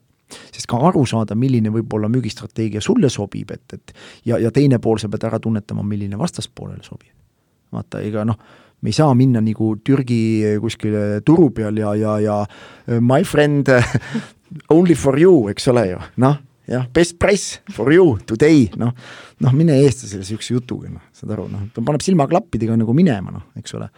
[0.51, 3.95] sest ka aru saada, milline võib olla müügistrateegia sulle sobib, et, et
[4.25, 7.11] ja, ja teine pool, sa pead ära tunnetama, milline vastaspoolele sobib.
[7.75, 8.39] vaata, ega noh,
[8.81, 13.69] me ei saa minna nagu Türgi kuskile turu peal ja, ja, ja my friend
[14.75, 16.37] only for you, eks ole ju, noh,
[16.69, 18.93] jah, best price for you today, noh,
[19.43, 23.49] noh, mine eestlasele niisuguse jutuga, noh, saad aru, noh, ta paneb silmaklappidega nagu minema, noh,
[23.59, 23.89] eks ole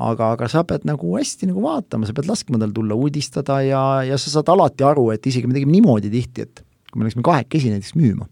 [0.00, 3.82] aga, aga sa pead nagu hästi nagu vaatama, sa pead laskma tal tulla uudistada ja,
[4.06, 6.62] ja sa saad alati aru, et isegi me tegime niimoodi tihti, et
[6.92, 8.26] kui me läksime kahekesi näiteks müüma,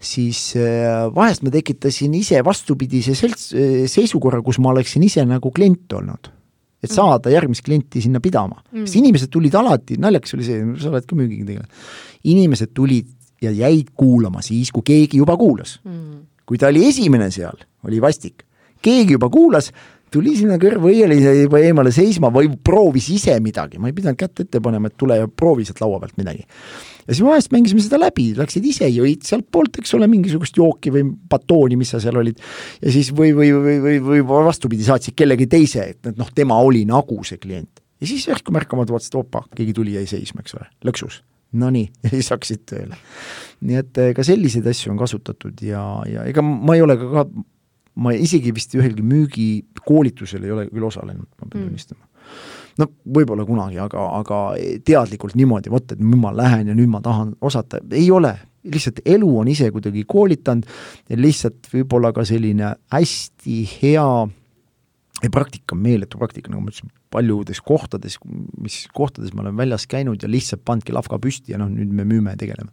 [0.00, 5.52] siis äh, vahest ma tekitasin ise vastupidise selts-, äh, seisukorra, kus ma oleksin ise nagu
[5.52, 6.32] klient olnud.
[6.80, 6.94] et mm.
[6.96, 8.86] saada järgmist klienti sinna pidama mm..
[8.86, 11.82] sest inimesed tulid alati, naljakas oli see, sa oled ka müügiga tegelenud,
[12.32, 13.10] inimesed tulid
[13.44, 16.22] ja jäid kuulama siis, kui keegi juba kuulas mm..
[16.48, 18.46] kui ta oli esimene seal, oli vastik.
[18.80, 19.68] keegi juba kuulas,
[20.12, 24.60] tuli sinna kõrvõieli juba eemale seisma või proovis ise midagi, ma ei pidanud kätt ette
[24.62, 26.44] panema, et tule ja proovi sealt laua pealt midagi.
[27.06, 31.06] ja siis vahest mängisime seda läbi, läksid ise, jõid sealtpoolt, eks ole, mingisugust jooki või
[31.30, 32.40] batooni, mis sa seal olid,
[32.82, 36.84] ja siis või, või, või, või, või vastupidi, saatsid kellegi teise, et noh, tema oli
[36.88, 37.82] nagu see klient.
[38.00, 41.22] ja siis järsku märkamata vaatasid, opa, keegi tuli, jäi seisma, eks ole, lõksus.
[41.60, 42.98] Nonii, ja siis hakkasid tööle.
[43.66, 47.24] nii et ka selliseid asju on kasutatud ja, ja ega ma ei ole ka, ka
[48.00, 51.66] ma isegi vist ühelgi müügikoolitusel ei ole küll osalenud, ma pean mm.
[51.66, 52.44] tunnistama mm..
[52.82, 54.42] no võib-olla kunagi, aga, aga
[54.86, 58.34] teadlikult niimoodi, vot, et nüüd ma lähen ja nüüd ma tahan osata, ei ole,
[58.70, 60.68] lihtsalt elu on ise kuidagi koolitanud
[61.10, 64.10] ja lihtsalt võib-olla ka selline hästi hea
[65.28, 68.16] praktika on meeletu praktika, nagu ma ütlesin, paljudes kohtades,
[68.60, 72.06] mis kohtades ma olen väljas käinud ja lihtsalt pandki lavka püsti ja noh, nüüd me
[72.08, 72.72] müüme ja tegeleme.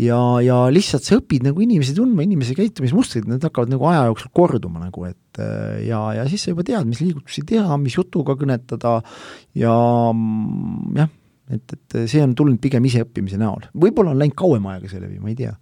[0.00, 4.32] Ja, ja lihtsalt sa õpid nagu inimesi tundma, inimese käitumismustrid, need hakkavad nagu aja jooksul
[4.34, 5.42] korduma nagu, et
[5.86, 8.96] ja, ja siis sa juba tead, mis liigutusi teha, mis jutuga kõnetada
[9.58, 9.76] ja
[10.98, 11.12] jah,
[11.52, 13.68] et, et see on tulnud pigem iseõppimise näol.
[13.74, 15.54] võib-olla on läinud kauem aega see läbi, ma ei tea.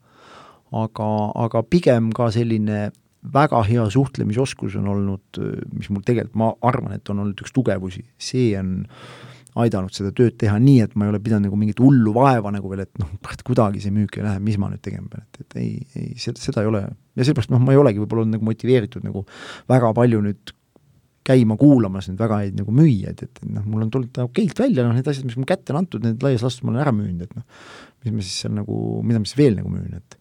[0.72, 1.09] aga,
[1.47, 2.91] aga pigem ka selline
[3.33, 5.43] väga hea suhtlemisoskus on olnud,
[5.76, 8.80] mis mul tegelikult, ma arvan, et on olnud üks tugevusi, see on
[9.61, 12.70] aidanud seda tööd teha nii, et ma ei ole pidanud nagu mingit hullu vaeva nagu
[12.72, 13.11] veel, et noh,
[13.44, 16.40] kuidagi see müük ei lähe, mis ma nüüd tegema pean, et, et ei, ei, seda,
[16.40, 16.82] seda ei ole.
[17.18, 19.26] Ja seepärast noh, ma ei olegi võib-olla olnud nagu motiveeritud nagu
[19.68, 20.55] väga palju nüüd
[21.26, 24.96] käima kuulamas neid väga häid nagu müüjaid, et noh, mul on tulnud okeilt välja, noh
[24.96, 27.36] need asjad, mis mul kätte on antud, need laias laastus ma olen ära müünud, et
[27.36, 27.68] noh,
[28.03, 30.18] mis ma siis seal nagu, mida ma siis veel nagu müün, et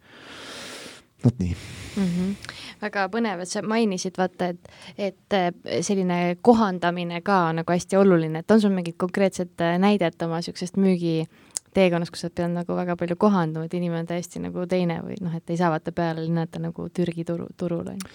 [1.25, 1.55] vot nii
[1.95, 2.03] mm.
[2.03, 2.55] -hmm.
[2.81, 5.51] väga põnev, et sa mainisid, vaata, et, et äh,
[5.81, 10.77] selline kohandamine ka nagu hästi oluline, et on sul mingit konkreetset äh, näidet oma niisugusest
[10.77, 11.25] müügi
[11.73, 15.19] teekonnas, kus sa pead nagu väga palju kohandama, et inimene on täiesti nagu teine või
[15.21, 18.09] noh, et ei saa vaata peale lennata nagu Türgi turu, turul, on ju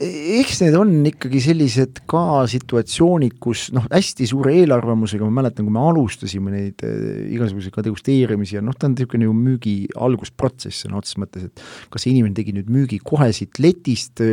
[0.00, 5.74] eks need on ikkagi sellised ka situatsioonid, kus noh, hästi suure eelarvamusega, ma mäletan, kui
[5.74, 10.86] me alustasime neid äh, igasuguseid ka degusteerimisi ja noh, ta on niisugune ju müügi algusprotsess
[10.86, 14.24] sõna otseses mõttes, et kas see inimene tegi nüüd müügi kohe siit letist,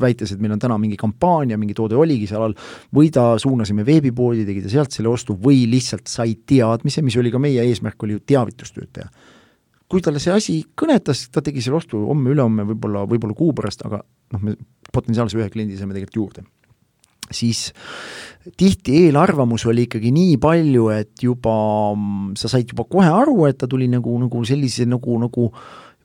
[0.00, 2.58] väites, et meil on täna mingi kampaania, mingi toode oligi seal all,
[2.94, 7.32] või ta suunasime veebipoodi, tegi ta sealt selle ostu või lihtsalt sai teadmise, mis oli
[7.32, 9.08] ka meie eesmärk, oli ju teavitustööd teha.
[9.88, 14.00] Kui talle see asi kõnetas, ta tegi selle ostu homme-ülehomme, võib-olla, võib-olla kuu pärast, aga
[14.34, 14.56] noh, me
[14.94, 16.46] potentsiaalse ühe kliendi saime tegelikult juurde.
[17.34, 17.70] siis
[18.60, 21.54] tihti eelarvamus oli ikkagi nii palju, et juba
[22.36, 25.48] sa said juba kohe aru, et ta tuli nagu, nagu sellise nagu, nagu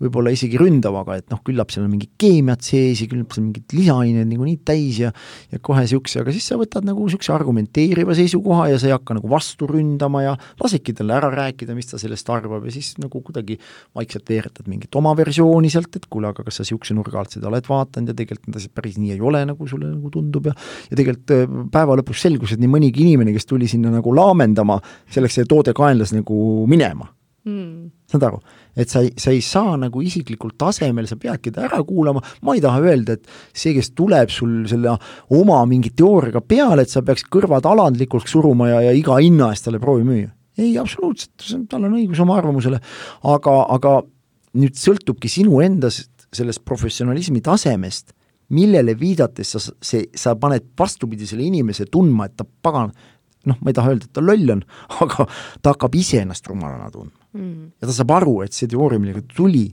[0.04, 3.48] võib-olla isegi ründav, aga et noh, küllap seal on mingit keemiat sees ja küllap seal
[3.48, 5.12] mingid lisaained niikuinii täis ja
[5.52, 9.18] ja kohe niisuguse, aga siis sa võtad nagu niisuguse argumenteeriva seisukoha ja sa ei hakka
[9.18, 13.22] nagu vastu ründama ja lasedki talle ära rääkida, mis ta sellest arvab ja siis nagu
[13.26, 13.60] kuidagi
[13.98, 17.52] vaikselt veeretad mingit oma versiooni sealt, et kuule, aga kas sa niisuguse nurga alt seda
[17.52, 20.56] oled vaadanud ja tegelikult need asjad päris nii ei ole, nagu sulle nagu tundub ja
[20.90, 24.80] ja tegelikult äh, päeva lõpus selgus, et nii mõnigi inimene, kes tuli sinna nagu laamendama,
[25.14, 26.40] selleks see toode kaenlas nagu
[26.70, 27.10] minema.
[27.48, 27.79] Mm..
[28.10, 28.40] Saad aru?
[28.80, 32.56] et sa ei, sa ei saa nagu isiklikul tasemel, sa peadki ta ära kuulama, ma
[32.56, 34.94] ei taha öelda, et see, kes tuleb sul selle
[35.36, 39.68] oma mingi teooriaga peale, et sa peaks kõrvad alandlikuks suruma ja, ja iga hinna eest
[39.68, 40.32] talle proovi müüa.
[40.60, 42.80] ei, absoluutselt, tal on õigus oma arvamusele,
[43.34, 44.00] aga, aga
[44.60, 48.14] nüüd sõltubki sinu endast, sellest professionalismi tasemest,
[48.56, 52.94] millele viidates sa, see, sa paned vastupidisele inimese tundma, et ta pagan,
[53.50, 54.64] noh, ma ei taha öelda, et ta loll on,
[55.06, 55.26] aga
[55.64, 57.72] ta hakkab ise ennast rumalana tundma mm..
[57.80, 59.68] ja ta saab aru, et see teooria, millega ta tuli,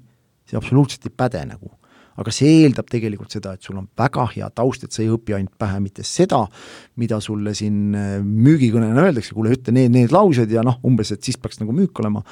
[0.47, 1.73] see absoluutselt ei päde nagu.
[2.17, 5.35] aga see eeldab tegelikult seda, et sul on väga hea taust, et sa ei õpi
[5.37, 6.39] ainult pähe mitte seda,
[6.97, 11.29] mida sulle siin äh, müügikõnena öeldakse, kuule, ütle need, need laused ja noh, umbes, et
[11.29, 12.23] siis peaks nagu müük olema,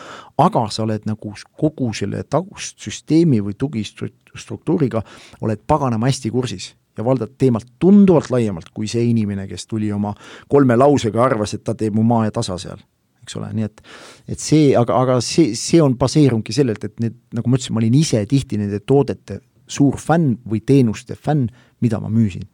[0.40, 5.04] aga sa oled nagu kogu selle taustsüsteemi või tugistruktuuriga,
[5.44, 10.14] oled paganama hästi kursis ja valdad teemat tunduvalt laiemalt kui see inimene, kes tuli oma
[10.48, 12.80] kolme lausega, arvas, et ta teeb mu maa ja tasa seal
[13.24, 13.82] eks ole, nii et
[14.36, 17.82] et see, aga, aga see, see on baseerunudki sellelt, et need, nagu ma ütlesin, ma
[17.82, 21.48] olin ise tihti nende toodete suur fänn või teenuste fänn,
[21.84, 22.44] mida ma müüsin.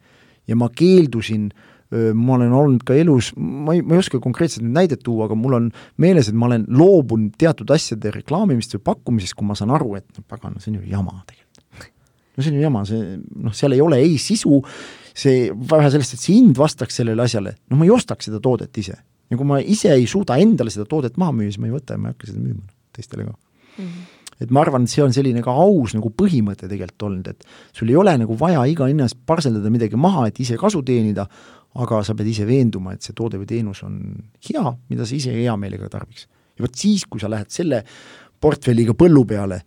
[0.47, 1.51] ja ma keeldusin
[1.91, 5.35] ma olen olnud ka elus, ma ei, ma ei oska konkreetselt nüüd näidet tuua, aga
[5.35, 5.67] mul on
[5.99, 10.07] meeles, et ma olen loobunud teatud asjade reklaamimist või pakkumisest, kui ma saan aru, et
[10.15, 11.91] no pagan, see on ju jama tegelikult.
[12.37, 14.61] no see on ju jama, see noh, seal ei ole ei sisu,
[15.11, 18.79] see, vähe sellest, et see hind vastaks sellele asjale, no ma ei ostaks seda toodet
[18.79, 18.95] ise
[19.31, 21.95] ja kui ma ise ei suuda endale seda toodet maha müüa, siis ma ei võta
[21.95, 23.85] ja ma ei hakka seda müüma teistele ka mm.
[23.85, 24.09] -hmm
[24.41, 27.43] et ma arvan, et see on selline ka aus nagu põhimõte tegelikult olnud, et
[27.77, 31.27] sul ei ole nagu vaja iga hinna eest parseldada midagi maha, et ise kasu teenida,
[31.81, 33.99] aga sa pead ise veenduma, et see toode või teenus on
[34.47, 36.27] hea, mida sa ise hea meelega tarbiks.
[36.57, 37.83] ja vot siis, kui sa lähed selle
[38.41, 39.61] portfelliga põllu peale,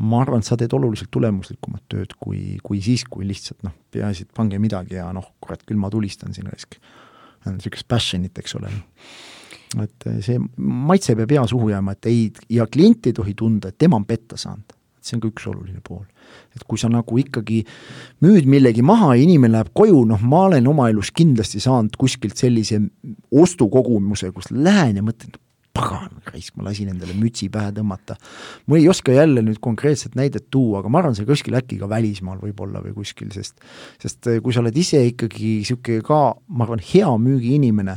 [0.00, 4.28] ma arvan, et sa teed oluliselt tulemuslikumat tööd kui, kui siis, kui lihtsalt noh, peaasi,
[4.28, 6.78] et pange midagi ja noh, kurat, küll ma tulistan siin raisk
[7.48, 8.72] niisugust passion'it, eks ole.
[9.80, 13.78] et see maitse peab hea suhu jääma, et ei, ja klient ei tohi tunda, et
[13.78, 14.76] tema on petta saanud.
[15.00, 16.04] see on ka üks oluline pool.
[16.54, 17.62] et kui sa nagu ikkagi
[18.22, 22.36] müüd millegi maha ja inimene läheb koju, noh, ma olen oma elus kindlasti saanud kuskilt
[22.36, 22.80] sellise
[23.30, 25.38] ostukogumuse, kus lähen ja mõtlen,
[25.80, 28.16] pagan, raisk, ma lasin endale mütsi pähe tõmmata.
[28.66, 31.88] ma ei oska jälle nüüd konkreetset näidet tuua, aga ma arvan, see kuskil äkki ka
[31.90, 33.60] välismaal võib-olla või kuskil, sest
[34.00, 37.96] sest eh, kui sa oled ise ikkagi niisugune ka, ma arvan, hea müügiinimene,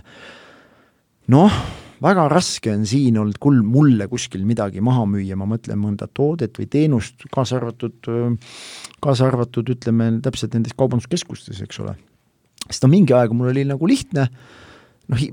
[1.33, 1.59] noh,
[2.03, 6.57] väga raske on siin olnud kul-, mulle kuskil midagi maha müüa, ma mõtlen mõnda toodet
[6.59, 8.11] või teenust, kaasa arvatud,
[9.03, 11.95] kaasa arvatud ütleme, täpselt nendes kaubanduskeskustes, eks ole
[12.69, 14.27] sest noh, mingi aeg mul oli nagu lihtne,
[15.11, 15.23] noh,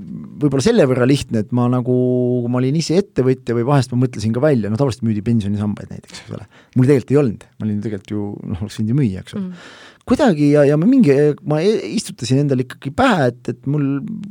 [0.41, 1.95] võib-olla selle võrra lihtne, et ma nagu,
[2.45, 5.93] kui ma olin ise ettevõtja või vahest ma mõtlesin ka välja, no tavaliselt müüdi pensionisambaid
[5.93, 6.49] näiteks, eks ole.
[6.77, 9.47] mul tegelikult ei olnud, ma olin tegelikult ju, noh, oleks võinud ju müüa, eks ole
[9.47, 9.79] mm
[10.11, 11.15] kuidagi ja, ja ma mingi,
[11.49, 13.87] ma e-, istutasin endale ikkagi pähe, et, et mul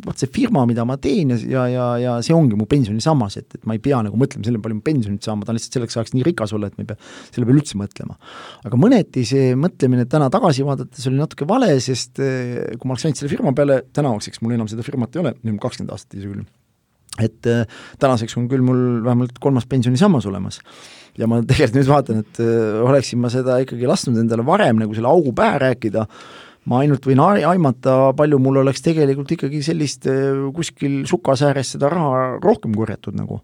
[0.05, 3.67] vot see firma, mida ma teen ja, ja, ja see ongi mu pensionisammas, et, et
[3.69, 6.15] ma ei pea nagu mõtlema selle, palju ma pensionit saan, ma tahan lihtsalt selleks ajaks
[6.17, 6.99] nii rikas olla, et ma ei pea
[7.31, 8.19] selle peale üldse mõtlema.
[8.67, 13.07] aga mõneti see mõtlemine täna tagasi vaadates oli natuke vale, sest eh, kui ma oleks
[13.07, 16.19] läinud selle firma peale, tänavuseks mul enam seda firmat ei ole, nüüd on kakskümmend aastat
[16.19, 16.47] isegi küll,
[17.25, 17.65] et eh,
[18.01, 20.61] tänaseks on küll mul vähemalt kolmas pensionisammas olemas.
[21.19, 24.95] Ja ma tegelikult nüüd vaatan, et äh, oleksin ma seda ikkagi lasknud endale varem nagu
[24.95, 26.05] selle augu pähe rääkida,
[26.69, 31.91] ma ainult võin aimata, palju mul oleks tegelikult ikkagi sellist äh, kuskil sukas ääres seda
[31.91, 33.41] raha rohkem korjatud nagu,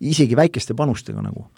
[0.00, 1.48] isegi väikeste panustega nagu.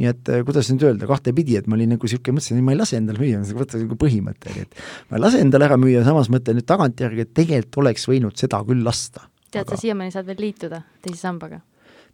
[0.00, 2.72] Nii et äh, kuidas nüüd öelda, kahtepidi, et ma olin nagu niisugune, mõtlesin, et ma
[2.72, 4.78] ei lase endale müüa, võtta nagu põhimõte, et
[5.10, 8.62] ma ei lase endale ära müüa, samas mõtlen nüüd tagantjärgi, et tegelikult oleks võinud seda
[8.64, 9.26] küll lasta.
[9.50, 11.60] Tead aga..., sa siiamaani saad veel liituda teise sambaga?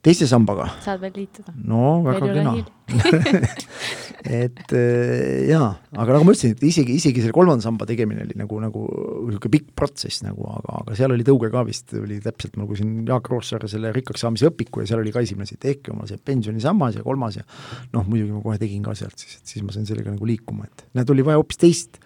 [0.06, 0.68] teise sambaga?
[0.84, 1.54] saad veel liituda.
[1.68, 2.54] no väga kena
[4.26, 5.68] et äh, jaa,
[5.98, 8.84] aga nagu ma ütlesin, et isegi, isegi selle kolmanda samba tegemine oli nagu, nagu
[9.26, 13.00] niisugune pikk protsess nagu, aga, aga seal oli tõuge ka vist, oli täpselt nagu siin
[13.08, 16.22] Jaak Roosaare selle rikkaks saamise õpiku ja seal oli ka esimene asi, tehke oma see
[16.22, 17.46] pensionisammas ja kolmas ja
[17.94, 20.70] noh, muidugi ma kohe tegin ka sealt siis, et siis ma sain sellega nagu liikuma,
[20.70, 22.00] et näed, oli vaja hoopis teist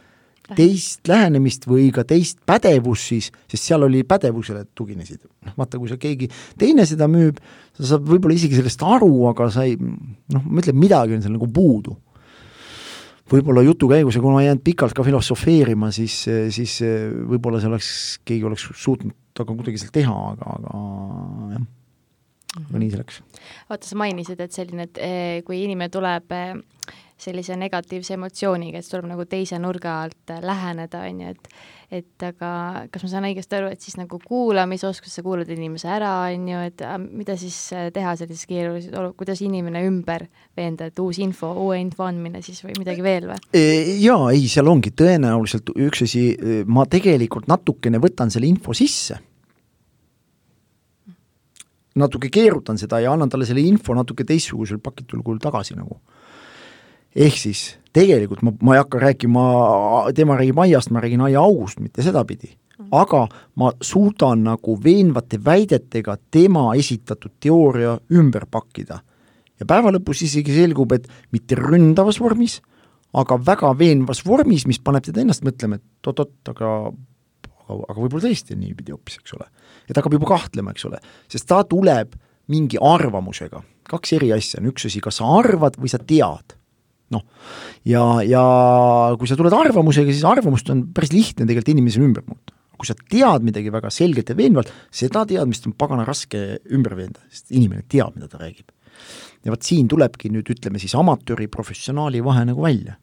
[0.56, 5.22] teist lähenemist või ka teist pädevust siis, sest seal oli pädevusele tuginesid.
[5.46, 7.40] noh, vaata, kui sa keegi teine seda müüb,
[7.78, 11.36] sa saad võib-olla isegi sellest aru, aga sa ei noh, ma ütlen, midagi on seal
[11.36, 11.96] nagu puudu.
[13.30, 16.80] võib-olla jutu käigus ja kui ma jäänud pikalt ka filosofeerima, siis, siis
[17.30, 17.90] võib-olla see oleks,
[18.26, 21.66] keegi oleks suutnud aga kuidagi seal teha, aga, aga jah,
[22.60, 23.20] aga nii see läks.
[23.70, 26.52] vaata, sa mainisid, et selline, et eh, kui inimene tuleb eh,
[27.20, 31.52] sellise negatiivse emotsiooniga, et see tuleb nagu teise nurga alt läheneda, on ju, et
[31.90, 32.48] et aga
[32.86, 36.60] kas ma saan õigesti aru, et siis nagu kuulamisoskus, sa kuulad inimese ära, on ju,
[36.68, 37.56] et mida siis
[37.94, 42.62] teha sellises keerulises olukorras, kuidas inimene ümber veenda, et uus info, uue info andmine siis
[42.62, 43.40] või midagi veel või?
[43.50, 43.64] E,
[44.04, 46.22] jaa, ei, seal ongi tõenäoliselt üks asi,
[46.70, 49.18] ma tegelikult natukene võtan selle info sisse
[51.98, 55.98] natuke keerutan seda ja annan talle selle info natuke teistsugusel pakitul kujul tagasi nagu
[57.16, 57.62] ehk siis
[57.96, 59.44] tegelikult ma, ma ei hakka rääkima,
[60.14, 62.56] tema räägib aiast, ma räägin aiaaugust, mitte sedapidi.
[62.90, 63.26] aga
[63.60, 69.00] ma suudan nagu veenvate väidetega tema esitatud teooria ümber pakkida.
[69.60, 72.60] ja päeva lõpus isegi selgub, et mitte ründavas vormis,
[73.12, 76.92] aga väga veenvas vormis, mis paneb teda ennast mõtlema, et oot-oot, aga
[77.70, 79.50] aga, aga võib-olla tõesti on niipidi hoopis, eks ole.
[79.88, 82.14] et hakkab juba kahtlema, eks ole, sest ta tuleb
[82.50, 86.59] mingi arvamusega, kaks eri asja on, üks asi, kas sa arvad või sa tead
[87.14, 87.26] noh,
[87.88, 88.44] ja, ja
[89.18, 92.54] kui sa tuled arvamusega, siis arvamust on päris lihtne tegelikult inimesel ümber muuta.
[92.80, 97.20] kui sa tead midagi väga selgelt ja veenvalt, seda teadmist on pagana raske ümber veenda,
[97.28, 98.70] sest inimene teab, mida ta räägib.
[99.44, 102.96] ja vot siin tulebki nüüd ütleme siis amatööri, professionaali vahe nagu välja.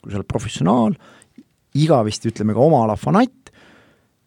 [0.00, 0.96] kui sa oled professionaal,
[1.74, 3.52] igavesti ütleme ka oma ala fanatt,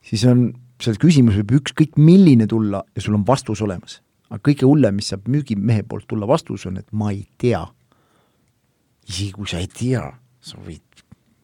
[0.06, 0.52] siis on,
[0.82, 4.02] see küsimus võib ükskõik milline tulla ja sul on vastus olemas.
[4.30, 7.66] aga kõige hullem, mis saab müügimehe poolt tulla vastus, on, et ma ei tea
[9.12, 10.06] isegi kui sa ei tea,
[10.42, 10.92] sa võid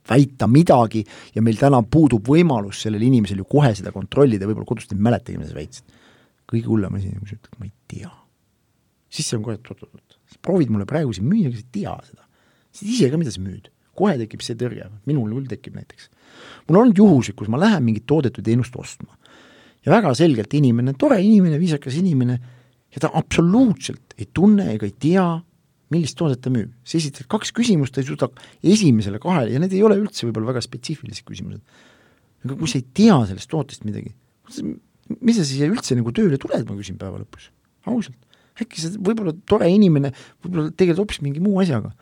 [0.08, 1.04] väita midagi
[1.36, 5.40] ja meil täna puudub võimalus sellel inimesel ju kohe seda kontrollida, võib-olla kodust ei mäletagi,
[5.40, 5.96] mida sa väitsid.
[6.48, 8.12] kõige hullem asi, kui sa ütled, ma ei tea.
[9.10, 11.72] siis see on kohe, et oot-oot-oot, sa proovid mulle praegu siin müüa, aga sa ei
[11.80, 12.24] tea seda.
[12.72, 13.72] sa tead ise ka, mida sa müüd.
[13.98, 16.10] kohe tekib see tõrje, minul küll tekib näiteks.
[16.68, 19.18] mul on olnud juhuseid, kus ma lähen mingit toodet või teenust ostma.
[19.86, 22.40] ja väga selgelt inimene, tore inimene, viisakas inimene,
[22.96, 25.28] ja ta absoluutselt ei tunne ega ei tea,
[25.94, 28.30] millist toodet ta müüb, sa esitad kaks küsimust, ta ei suuda
[28.76, 31.62] esimesele kahele ja need ei ole üldse võib-olla väga spetsiifilised küsimused.
[32.46, 34.12] aga kui sa ei tea sellest tootest midagi,
[35.20, 37.50] mis sa siia üldse nagu tööle tuled, ma küsin päeva lõpus,
[37.88, 38.20] ausalt.
[38.60, 40.12] äkki sa võib-olla tore inimene,
[40.44, 41.94] võib-olla tegeled hoopis mingi muu asjaga.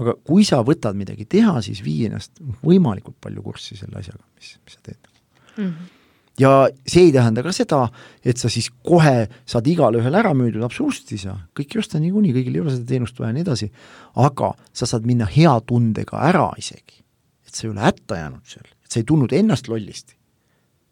[0.00, 4.54] aga kui sa võtad midagi teha, siis vii ennast võimalikult palju kurssi selle asjaga, mis,
[4.64, 5.00] mis sa teed
[5.56, 5.66] mm.
[5.66, 5.98] -hmm
[6.42, 6.52] ja
[6.88, 7.82] see ei tähenda ka seda,
[8.24, 12.00] et sa siis kohe saad igale ühele ära müüdud, absoluutselt ei saa, kõik ei osta
[12.02, 13.68] niikuinii, kõigil ei ole seda teenust vaja ja nii edasi,
[14.22, 17.02] aga sa saad minna hea tundega ära isegi.
[17.46, 20.16] et sa ei ole hätta jäänud seal, et sa ei tundnud ennast lollisti.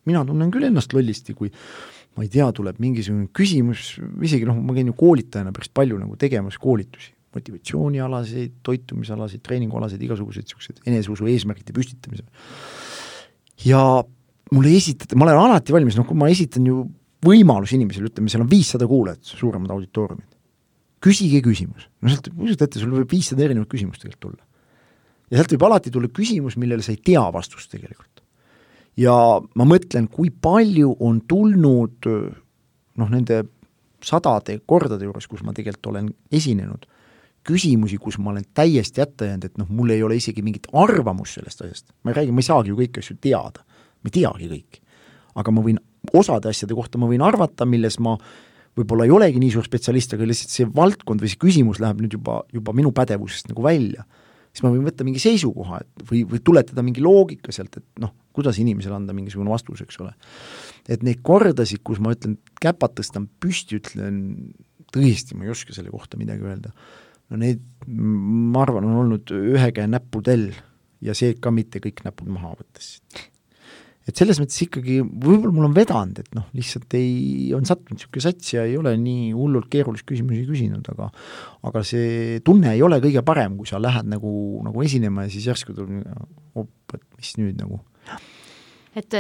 [0.06, 1.50] mina tunnen küll ennast lollisti, kui
[2.16, 3.94] ma ei tea, tuleb mingisugune küsimus,
[4.26, 10.48] isegi noh, ma käin ju koolitajana päris palju nagu tegemas koolitusi, motivatsioonialaseid, toitumisalaseid, treeningualaseid, igasuguseid
[10.48, 12.26] niisuguseid eneseusu eesmärkide püstitamisel.
[13.64, 14.02] ja
[14.54, 16.82] mulle esitati, ma olen alati valmis, noh kui ma esitan ju
[17.24, 20.28] võimalus inimesele, ütleme, seal on viissada kuulajat, suuremad auditooriumid.
[21.00, 24.44] küsige küsimus, no sealt, kujuta ette, sul võib viissada erinevat küsimust tegelikult tulla.
[25.30, 28.22] ja sealt võib alati tulla küsimus, millele sa ei tea vastust tegelikult.
[28.96, 29.14] ja
[29.54, 32.10] ma mõtlen, kui palju on tulnud
[33.00, 33.44] noh, nende
[34.04, 36.86] sadade kordade juures, kus ma tegelikult olen esinenud,
[37.46, 41.38] küsimusi, kus ma olen täiesti hätta jäänud, et noh, mul ei ole isegi mingit arvamust
[41.38, 41.86] sellest asjast.
[42.02, 43.64] ma ei räägi, ma ei saagi ju kõiki asju teada,
[44.00, 44.84] ma ei teagi kõiki.
[45.40, 45.78] aga ma võin,
[46.16, 48.16] osade asjade kohta ma võin arvata, milles ma
[48.78, 52.16] võib-olla ei olegi nii suur spetsialist, aga lihtsalt see valdkond või see küsimus läheb nüüd
[52.18, 54.06] juba, juba minu pädevusest nagu välja,
[54.50, 58.14] siis ma võin võtta mingi seisukoha, et või, või tuletada mingi loogika sealt, et noh,
[58.36, 60.14] kuidas inimesele anda mingisugune vastus, eks ole.
[60.90, 64.20] et neid kordasid, kus ma ütlen, käpad tõstan püsti, ütlen
[64.94, 66.72] tõesti, ma ei oska selle kohta midagi öelda,
[67.30, 70.50] no neid, ma arvan, on olnud ühe käe näppudel
[71.04, 72.96] ja see ka mitte kõik näpud maha võttes
[74.10, 78.24] et selles mõttes ikkagi võib-olla mul on vedanud, et noh, lihtsalt ei, on sattunud niisugune
[78.24, 81.10] sats ja ei ole nii hullult keerulisi küsimusi küsinud, aga
[81.70, 84.32] aga see tunne ei ole kõige parem, kui sa lähed nagu,
[84.66, 86.02] nagu esinema ja siis järsku tuleb
[86.58, 87.80] op, et mis nüüd nagu
[88.98, 89.14] et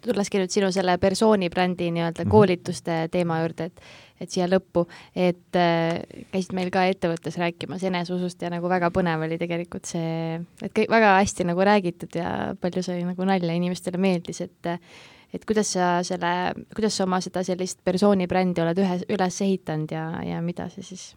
[0.00, 2.32] tulleski nüüd sinu selle persooni brändi nii-öelda -hmm.
[2.32, 3.80] koolituste teema juurde, et
[4.22, 6.02] et siia lõppu, et äh,
[6.32, 10.92] käisid meil ka ettevõttes rääkimas eneseusust ja nagu väga põnev oli tegelikult see, et kõik
[10.92, 14.76] väga hästi nagu räägitud ja palju sai nagu nalja, inimestele meeldis, et
[15.32, 19.94] et kuidas sa selle, kuidas sa oma seda sellist persooni brändi oled ühe, üles ehitanud
[19.94, 21.12] ja, ja mida see siis?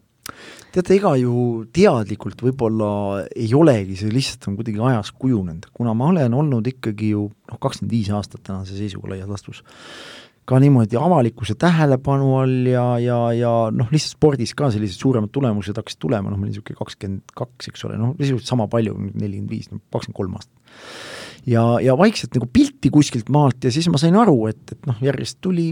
[0.74, 2.88] Teate, ega ju teadlikult võib-olla
[3.30, 7.60] ei olegi, see lihtsalt on kuidagi ajas kujunenud, kuna ma olen olnud ikkagi ju noh,
[7.62, 9.62] kakskümmend viis aastat tänase seisuga laias laastus,
[10.46, 15.76] ka niimoodi avalikkuse tähelepanu all ja, ja, ja noh, lihtsalt spordis ka sellised suuremad tulemused
[15.76, 19.50] hakkasid tulema, noh, ma olin niisugune kakskümmend kaks, eks ole, noh, sisuliselt sama palju, nelikümmend
[19.50, 20.52] viis, kakskümmend kolm aastat.
[21.46, 24.98] Ja, ja vaikselt nagu pilti kuskilt maalt ja siis ma sain aru, et, et noh,
[25.02, 25.68] järjest tuli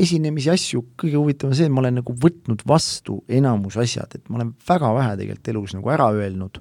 [0.00, 4.40] esinemisi, asju, kõige huvitavam see, et ma olen nagu võtnud vastu enamus asjad, et ma
[4.40, 6.60] olen väga vähe tegelikult elus nagu ära öelnud.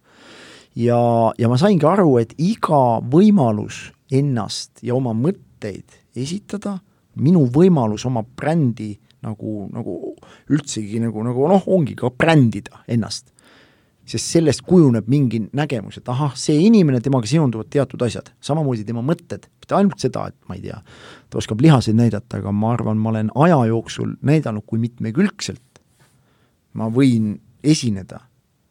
[0.79, 0.99] ja,
[1.39, 6.77] ja ma saingi aru, et iga võimalus ennast ja oma mõtteid esitada,
[7.21, 8.93] minu võimalus oma brändi
[9.25, 9.95] nagu, nagu
[10.53, 13.31] üldsegi nagu, nagu noh, ongi ka brändida ennast.
[14.05, 19.01] Sest sellest kujuneb mingi nägemus, et ahah, see inimene, temaga seonduvad teatud asjad, samamoodi tema
[19.01, 20.77] mõtted, mitte ainult seda, et ma ei tea,
[21.33, 25.81] ta oskab lihaseid näidata, aga ma arvan, ma olen aja jooksul näidanud, kui mitmekülgselt
[26.77, 28.21] ma võin esineda.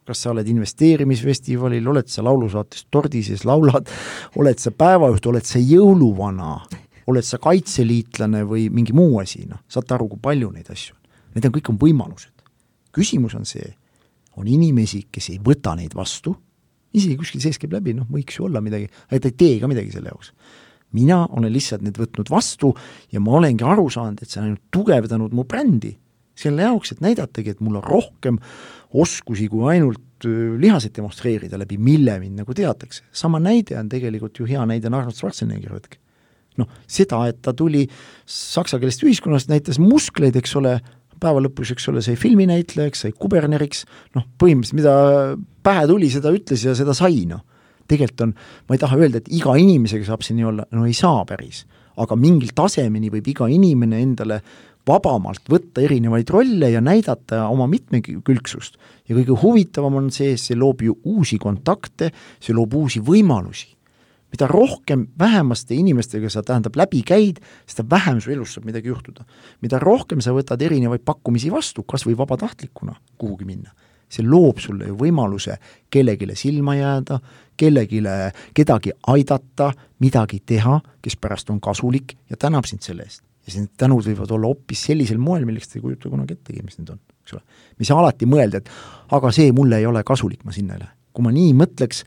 [0.05, 3.89] kas sa oled investeerimisfestivalil, oled sa laulusaates Tordi sees laulad,
[4.37, 6.59] oled sa päevajuht, oled sa jõuluvana,
[7.11, 11.01] oled sa kaitseliitlane või mingi muu asi, noh, saate aru, kui palju neid asju on.
[11.35, 12.31] Need on, kõik on võimalused.
[12.95, 13.73] küsimus on see
[14.39, 16.33] on inimesi, kes ei võta neid vastu,
[16.95, 19.69] isegi kuskil sees käib läbi, noh, võiks ju olla midagi, aga ta ei tee ka
[19.71, 20.31] midagi selle jaoks.
[20.95, 22.69] mina olen lihtsalt need võtnud vastu
[23.11, 25.91] ja ma olengi aru saanud, et see on ainult tugevdanud mu brändi,
[26.39, 28.39] selle jaoks, et näidatagi, et mul on rohkem
[28.95, 33.03] oskusi kui ainult lihaseid demonstreerida, läbi mille mind nagu teatakse.
[33.11, 35.99] sama näide on tegelikult ju hea näide Arnold Schwarzenegger, võtke.
[36.61, 37.85] Noh, seda, et ta tuli
[38.25, 40.77] saksa keelest ühiskonnast, näitas muskleid, eks ole,
[41.21, 43.85] päeva lõpus, eks ole, sai filminäitlejaks, sai kuberneriks,
[44.17, 44.95] noh, põhimõtteliselt mida
[45.65, 47.43] pähe tuli, seda ütles ja seda sai, noh.
[47.89, 48.35] tegelikult on,
[48.67, 51.65] ma ei taha öelda, et iga inimesega saab see nii olla, no ei saa päris,
[52.01, 54.41] aga mingil tasemeni võib iga inimene endale
[54.85, 58.77] vabamalt võtta erinevaid rolle ja näidata oma mitmekülgsust.
[59.09, 63.74] ja kõige huvitavam on see, see loob ju uusi kontakte, see loob uusi võimalusi
[64.35, 69.23] mida rohkem vähemaste inimestega sa tähendab läbi käid, seda vähem su elus saab midagi juhtuda.
[69.61, 73.71] mida rohkem sa võtad erinevaid pakkumisi vastu, kas või vabatahtlikuna kuhugi minna,
[74.09, 75.55] see loob sulle ju võimaluse
[75.89, 77.19] kellelegi silma jääda,
[77.57, 78.01] kellelegi,
[78.53, 83.23] kedagi aidata, midagi teha, kes pärast on kasulik ja tänab sind selle eest.
[83.47, 86.79] ja need tänud võivad olla hoopis sellisel moel, millest sa ei kujuta kunagi ettegi, mis
[86.79, 87.41] need on, eks ole.
[87.77, 88.69] me ei saa alati mõelda, et
[89.15, 90.91] aga see mulle ei ole kasulik, ma sinna ei lähe.
[91.13, 92.03] kui ma nii mõtleks,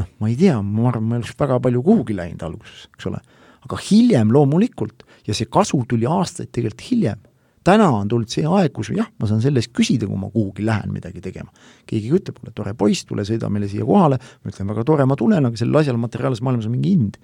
[0.00, 3.10] noh, ma ei tea, ma arvan, ma ei oleks väga palju kuhugi läinud alguses, eks
[3.10, 3.20] ole.
[3.62, 7.20] aga hiljem loomulikult, ja see kasu tuli aastaid tegelikult hiljem,
[7.66, 10.64] täna on tulnud see aeg, kus jah, ma saan selle eest küsida, kui ma kuhugi
[10.66, 11.50] lähen midagi tegema.
[11.86, 15.16] keegi ütleb mulle, tore poiss, tule sõida meile siia kohale, ma ütlen, väga tore, ma
[15.18, 17.18] tulen, aga sellel asjal materiaalses maailmas on mingi hind.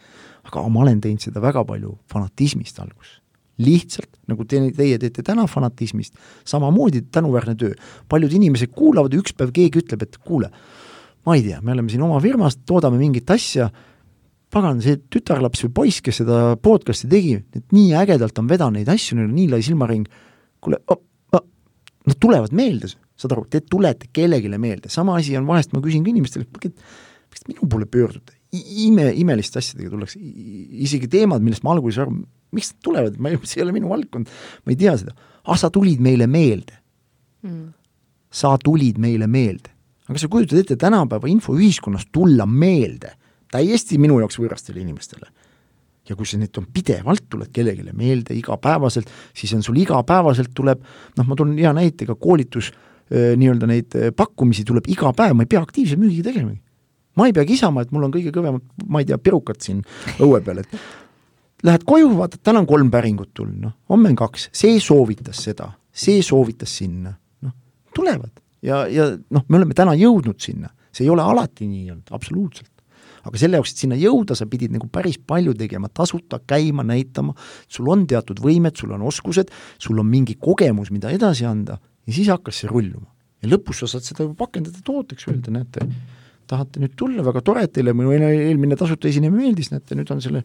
[0.49, 3.19] aga ma olen teinud seda väga palju fanatismist alguses.
[3.59, 6.15] lihtsalt, nagu te, teie teete täna fanatismist,
[6.47, 7.75] samamoodi tänuväärne töö.
[8.09, 10.53] paljud inimesed kuulavad ja üks päev keegi ütleb, et kuule,
[11.27, 13.69] ma ei tea, me oleme siin oma firmas, toodame mingit asja,
[14.53, 18.89] pagan, see tütarlaps või poiss, kes seda podcast'i tegi, et nii ägedalt on vedanud neid
[18.93, 20.09] asju, neil on nii lai silmaring,
[20.65, 20.81] kuule
[22.09, 26.05] nad tulevad meelde, saad aru, te tulete kellelegi meelde, sama asi on, vahest ma küsin
[26.07, 26.79] ka inimestele, et
[27.29, 28.37] miks te minu poole pöördute,
[28.87, 30.21] ime, imeliste asjadega tullakse,
[30.87, 32.23] isegi teemad, millest ma alguses aru,
[32.57, 34.31] miks nad tulevad, ma ei, see ei ole minu valdkond,
[34.65, 35.13] ma ei tea seda,
[35.45, 36.81] ah sa tulid meile meelde.
[37.39, 37.69] Mm..
[38.35, 39.71] sa tulid meile meelde
[40.09, 43.13] aga sa kujutad ette tänapäeva infoühiskonnas tulla meelde
[43.53, 45.29] täiesti minu jaoks võõrastele inimestele.
[46.09, 50.81] ja kui sa nüüd pidevalt, tuled kellelegi meelde igapäevaselt, siis on sul igapäevaselt tuleb,
[51.19, 52.71] noh, ma toon hea näite, ka koolitus,
[53.13, 56.63] nii-öelda neid pakkumisi tuleb iga päev, ma ei pea aktiivselt müügi tegemagi.
[57.17, 59.83] ma ei pea kisama, et mul on kõige kõvemad, ma ei tea, perukad siin
[60.17, 60.81] õue peal, et
[61.67, 65.73] lähed koju, vaatad, täna on kolm päringut tulnud, noh, homme on kaks, see soovitas seda,
[65.93, 67.13] see soovitas sinna,
[67.45, 67.57] noh,
[67.93, 72.13] tulevad ja, ja noh, me oleme täna jõudnud sinna, see ei ole alati nii olnud,
[72.17, 72.73] absoluutselt.
[73.29, 77.35] Aga selle jaoks, et sinna jõuda, sa pidid nagu päris palju tegema, tasuta käima, näitama,
[77.69, 79.51] sul on teatud võimed, sul on oskused,
[79.83, 81.77] sul on mingi kogemus, mida edasi anda.
[82.09, 83.11] Ja siis hakkas see rulluma.
[83.43, 85.85] ja lõpus sa saad seda pakendada tooteks, öelda, näete,
[86.49, 90.23] tahate nüüd tulla, väga tore, et teile minu eelmine tasuta esinemine meeldis, näete, nüüd on
[90.25, 90.43] selle,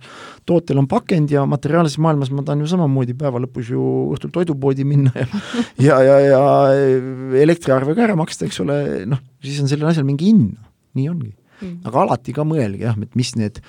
[0.49, 3.84] tootel on pakend ja materiaalses maailmas ma tahan ju samamoodi päeva lõpus ju
[4.16, 5.28] õhtul toidupoodi minna ja
[5.88, 6.41] ja, ja, ja
[7.43, 8.78] elektriarve ka ära maksta, eks ole,
[9.10, 10.60] noh, siis on sellel asjal mingi hind,
[10.97, 11.34] nii ongi.
[11.62, 11.84] Mm..
[11.88, 13.62] aga alati ka mõelge jah, et mis need,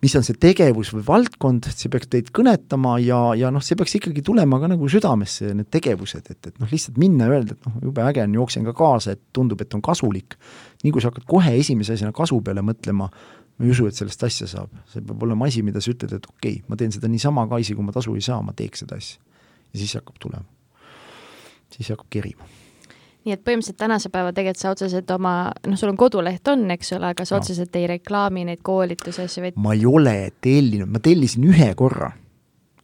[0.00, 3.98] mis on see tegevus või valdkond, see peaks teid kõnetama ja, ja noh, see peaks
[3.98, 7.68] ikkagi tulema ka nagu südamesse, need tegevused, et, et noh, lihtsalt minna ja öelda, et
[7.68, 10.38] noh, jube äge on, jooksen ka kaasa, et tundub, et on kasulik.
[10.84, 14.24] nii kui sa hakkad kohe esimese asjana kasu peale mõtlema, ma ei usu, et sellest
[14.24, 14.72] asja saab.
[14.88, 17.60] see peab olema asi, mida sa ütled, et okei okay,, ma teen seda niisama ka,
[17.60, 19.20] isegi kui ma tasu ei saa, ma teeks seda asja.
[19.74, 20.48] ja siis hakkab tulema.
[21.76, 22.48] siis hakkab kerima
[23.26, 25.34] nii et põhimõtteliselt tänase päeva tegelikult sa otseselt oma,
[25.66, 27.42] noh, sul on koduleht on, eks ole, aga sa no.
[27.42, 32.12] otseselt ei reklaami neid koolitusi, asju, vaid ma ei ole tellinud, ma tellisin ühe korra,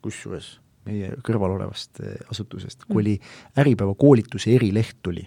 [0.04, 0.56] kusjuures
[0.86, 3.00] meie kõrval olevast eh, asutusest, kui mm.
[3.02, 5.24] oli Äripäeva koolituse erileht tuli.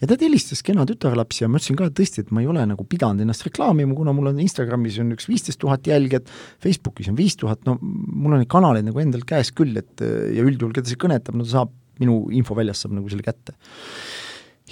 [0.00, 2.66] ja ta helistas kena tütarlaps ja ma ütlesin ka, et tõesti, et ma ei ole
[2.68, 6.28] nagu pidanud ennast reklaamima, kuna mul on Instagramis on üks viisteist tuhat jälgijat,
[6.60, 10.44] Facebookis on viis tuhat, no mul on neid kanaleid nagu endal käes küll, et ja
[10.44, 11.72] üldjuhul, keda see kõnetab, no ta saab
[12.02, 13.56] minu infoväljast saab nagu selle kätte.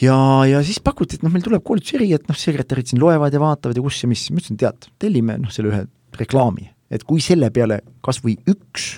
[0.01, 0.17] ja,
[0.51, 3.79] ja siis pakuti, et noh, meil tuleb koolituseri, et noh, sekretärid siin loevad ja vaatavad
[3.79, 5.83] ja kus ja mis, ma ütlesin, tead, tellime noh, selle ühe
[6.19, 8.95] reklaami, et kui selle peale kas või üks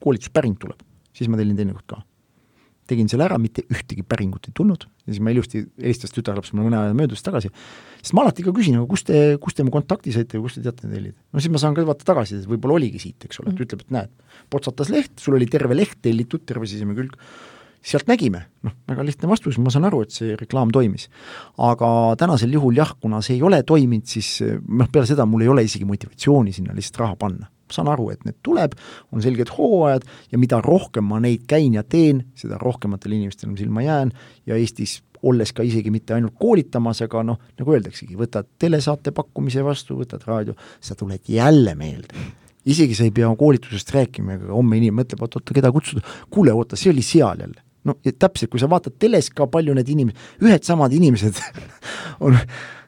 [0.00, 0.80] koolituspäring tuleb,
[1.16, 2.02] siis ma tellin teinekord ka.
[2.90, 6.68] Tegin selle ära, mitte ühtegi päringut ei tulnud ja siis ma ilusti helistas tütarlaps mulle
[6.68, 7.52] mõne aja möödudes tagasi,
[8.00, 10.60] sest ma alati ka küsin, aga kust te, kust te mu kontakti saite või kust
[10.60, 11.16] te teate tellida?
[11.32, 13.68] no siis ma saan ka vaata tagasi, et võib-olla oligi siit, eks ole, et mhm.
[13.68, 17.16] ütleb, et näed, potsatas leht, sul oli terve leht tellitud, terve siseme külg,
[17.80, 21.08] sealt nägime, noh, väga lihtne vastus, ma saan aru, et see reklaam toimis.
[21.56, 21.88] aga
[22.20, 25.64] tänasel juhul jah, kuna see ei ole toiminud, siis noh, peale seda mul ei ole
[25.64, 28.74] isegi motivatsiooni sinna lihtsalt raha panna saan aru, et need tuleb,
[29.12, 33.60] on selged hooajad ja mida rohkem ma neid käin ja teen, seda rohkematele inimestele ma
[33.60, 34.12] silma jään
[34.46, 39.64] ja Eestis olles ka isegi mitte ainult koolitamas, aga noh, nagu öeldaksegi, võtad telesaate pakkumise
[39.64, 42.28] vastu, võtad raadio, sa tuled jälle meelde.
[42.64, 46.76] isegi sa ei pea koolitusest rääkima, aga homme inimene mõtleb, oot-oot, keda kutsuda, kuule, oota,
[46.76, 47.62] see oli seal jälle.
[47.88, 51.40] No ja täpselt, kui sa vaatad teles ka palju need inimesed, ühed samad inimesed
[52.24, 52.36] on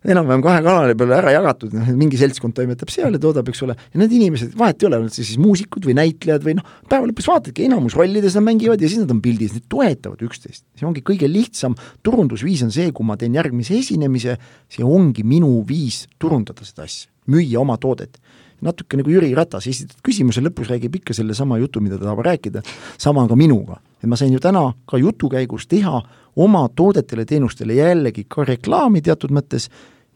[0.02, 3.76] enam-vähem kahe kanali peale ära jagatud, noh, mingi seltskond toimetab seal ja toodab, eks ole,
[3.78, 7.30] ja need inimesed, vahet ei ole, nad siis muusikud või näitlejad või noh, päeva lõpus
[7.30, 10.64] vaatadki, enamus rollides nad mängivad ja siis nad on pildis, need toetavad üksteist.
[10.78, 14.36] see ongi kõige lihtsam turundusviis on see, kui ma teen järgmise esinemise,
[14.72, 18.18] see ongi minu viis turundada seda asja, müüa oma toodet
[18.62, 22.62] natuke nagu Jüri Ratas, esitad küsimuse, lõpus räägib ikka sellesama jutu, mida ta tahab rääkida,
[23.00, 23.80] sama ka minuga.
[24.02, 26.02] Et ma sain ju täna ka jutu käigus teha
[26.42, 29.68] oma toodetele-teenustele jällegi ka reklaami teatud mõttes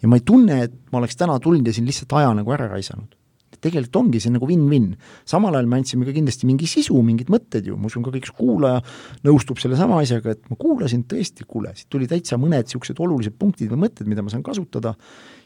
[0.03, 2.69] ja ma ei tunne, et ma oleks täna tulnud ja siin lihtsalt aja nagu ära
[2.73, 3.15] raisanud.
[3.57, 4.91] tegelikult ongi see nagu win-win.
[5.25, 8.29] samal ajal me andsime ka kindlasti mingi sisu, mingid mõtted ju, ma usun ka kõik
[8.37, 8.83] kuulaja
[9.25, 13.73] nõustub sellesama asjaga, et ma kuulasin tõesti, kuule, siit tuli täitsa mõned niisugused olulised punktid
[13.73, 14.93] või mõtted, mida ma saan kasutada,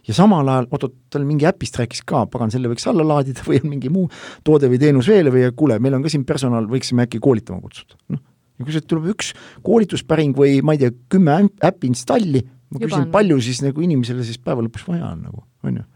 [0.07, 3.63] ja samal ajal, oot-oot, tal mingi äpist rääkis ka, pagan, selle võiks alla laadida või
[3.63, 4.11] on mingi muu
[4.45, 7.95] toode või teenus veel või kuule, meil on ka siin personal, võiksime äkki koolitama kutsuda,
[8.11, 8.27] noh
[8.61, 9.33] ja kui sealt tuleb üks
[9.67, 14.41] koolituspäring või ma ei tea, kümme äppi installi, ma küsin, palju siis nagu inimesele siis
[14.43, 15.87] päeva lõpus vaja on nagu, on ju?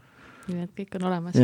[0.45, 1.37] nii et kõik on olemas.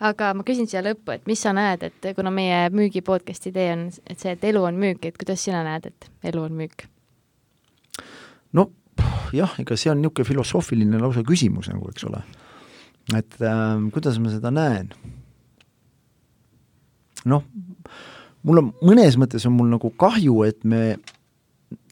[0.00, 3.72] aga ma küsin siia lõppu, et mis sa näed, et kuna meie müügi podcast'i idee
[3.74, 6.86] on, et see, et elu on müük, et kuidas sina näed, et elu on müük?
[8.56, 8.70] no
[9.36, 12.22] jah, ega see on niisugune filosoofiline lausa küsimus nagu, eks ole.
[13.16, 14.92] et äh, kuidas ma seda näen?
[17.28, 17.44] noh,
[18.46, 20.82] mul on, mõnes mõttes on mul nagu kahju, et me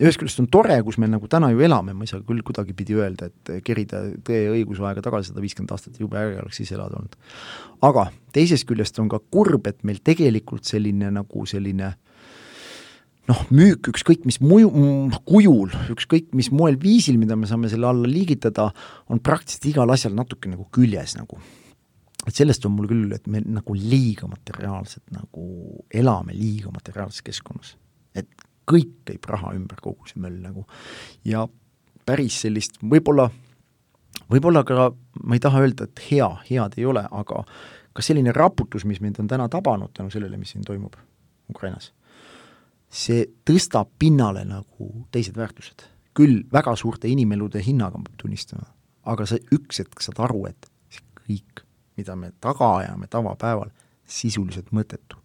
[0.02, 2.96] ühest küljest on tore, kus me nagu täna ju elame, ma ei saa küll kuidagipidi
[2.98, 7.14] öelda, et kerida tõe õigusaega tagasi sada viiskümmend aastat, jube äge oleks siis elada olnud.
[7.86, 11.92] aga teisest küljest on ka kurb, et meil tegelikult selline nagu selline
[13.28, 14.72] noh, müük ükskõik mis muju,
[15.28, 18.70] kujul, ükskõik mis moel, viisil, mida me saame selle alla liigitada,
[19.12, 21.38] on praktiliselt igal asjal natuke nagu küljes nagu
[22.28, 27.76] et sellest on mul küll, et me nagu liiga materiaalselt nagu elame liiga materiaalses keskkonnas.
[28.14, 28.28] et
[28.68, 30.66] kõik käib raha ümber, kogu see möll nagu.
[31.24, 31.46] ja
[32.08, 33.28] päris sellist võib-olla,
[34.32, 34.90] võib-olla ka,
[35.24, 37.44] ma ei taha öelda, et hea, head ei ole, aga
[37.96, 40.96] kas selline raputus, mis meid on täna tabanud tänu sellele, mis siin toimub
[41.50, 41.92] Ukrainas,
[42.88, 45.86] see tõstab pinnale nagu teised väärtused.
[46.18, 48.64] küll väga suurte inimelude hinnaga, peab tunnistama,
[49.06, 51.62] aga sa üks hetk saad aru, et see kõik,
[51.98, 53.72] mida me taga ajame tavapäeval,
[54.08, 55.18] sisuliselt mõttetu.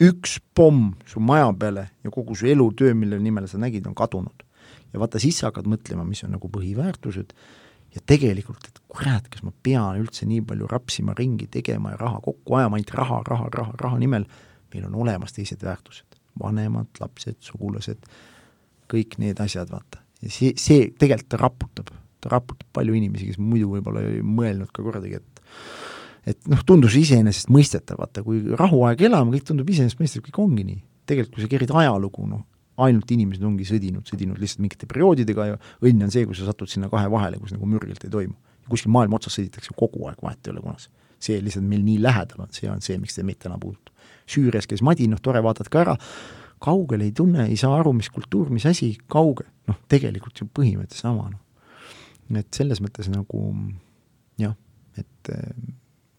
[0.00, 4.44] üks pomm su maja peale ja kogu su elutöö, mille nimel sa nägid, on kadunud.
[4.92, 7.34] ja vaata, siis sa hakkad mõtlema, mis on nagu põhiväärtused
[7.94, 12.20] ja tegelikult, et kurat, kas ma pean üldse nii palju rapsima ringi tegema ja raha
[12.24, 14.26] kokku ajama, ainult raha, raha, raha, raha nimel,
[14.74, 18.06] meil on olemas teised väärtused, vanemad, lapsed, sugulased,
[18.90, 20.02] kõik need asjad, vaata.
[20.22, 21.90] ja see, see tegelikult ta raputab,
[22.20, 25.29] ta raputab palju inimesi, kes muidu võib-olla ei mõelnud ka kordagi, et
[26.28, 30.80] et noh, tundus iseenesestmõistetav, vaata, kui rahuaeg elame, kõik tundub iseenesestmõistetav, kõik ongi nii.
[31.10, 32.44] tegelikult, kui sa kerid ajalugu, noh,
[32.80, 36.70] ainult inimesed ongi sõdinud, sõdinud lihtsalt mingite perioodidega ja õnn on see, kui sa satud
[36.70, 38.36] sinna kahe vahele, kus nagu mürgilt ei toimu.
[38.70, 40.88] kuskil maailma otsas sõditakse kogu aeg, vahet ei ole kunas.
[41.20, 43.92] see lihtsalt meil nii lähedal on, see on see, miks see meid täna puudutab.
[44.30, 45.96] Süürias käis Madi, noh tore, vaatad ka ära,
[46.62, 50.96] kaugel ei tunne, ei saa aru, mis kultuur, mis asi, kauge, noh tegelikult ju põhimõte
[50.96, 52.38] sama, noh.
[52.38, 53.42] et selles mõttes nagu
[54.40, 54.54] jah,
[55.00, 55.32] et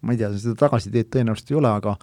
[0.02, 1.94] ma ei tea, seda tagasiteed tõenäoliselt ei ole, aga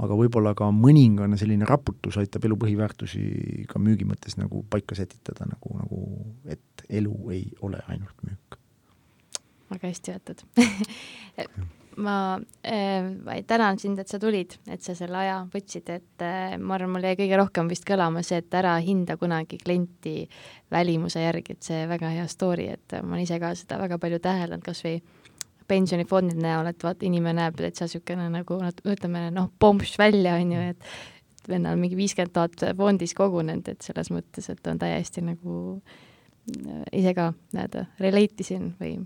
[0.00, 5.48] aga võib-olla ka mõningane selline raputus aitab elu põhiväärtusi ka müügi mõttes nagu paika sätitada,
[5.50, 6.04] nagu, nagu
[6.50, 8.58] et elu ei ole ainult müük.
[9.70, 10.46] väga hästi öeldud
[12.00, 16.76] ma äh, tänan sind, et sa tulid, et sa selle aja võtsid, et äh, ma
[16.76, 20.28] arvan, mul jäi kõige rohkem vist kõlama see, et ära hinda kunagi klienti
[20.70, 24.20] välimuse järgi, et see väga hea story, et ma olen ise ka seda väga palju
[24.22, 25.00] täheldanud, kas või
[25.70, 28.58] pensionifondide näol, et vaata, inimene näeb täitsa niisugune nagu
[28.90, 34.10] ütleme noh, pomps välja, on ju, et vennal mingi viiskümmend tuhat fondis kogunenud, et selles
[34.14, 38.96] mõttes, et on täiesti nagu äh, ise ka nii-öelda relate isin või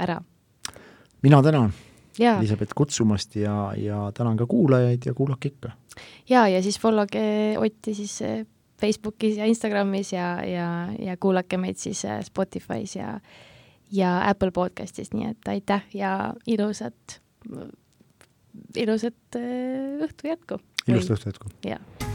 [0.00, 0.20] ära.
[1.22, 1.72] mina tänan,
[2.18, 5.72] Elisabeth, kutsumast ja, ja tänan ka kuulajaid ja kuulake ikka.
[6.28, 8.44] ja, ja siis followge Otti siis äh,
[8.80, 10.68] Facebookis ja Instagramis ja, ja,
[10.98, 13.18] ja kuulake meid siis äh, Spotify's ja
[13.94, 17.20] ja Apple podcastis, nii et aitäh ja ilusat,
[18.76, 20.60] ilusat äh, õhtu jätku.
[20.88, 21.54] ilusat õhtu jätku.
[21.66, 22.12] jah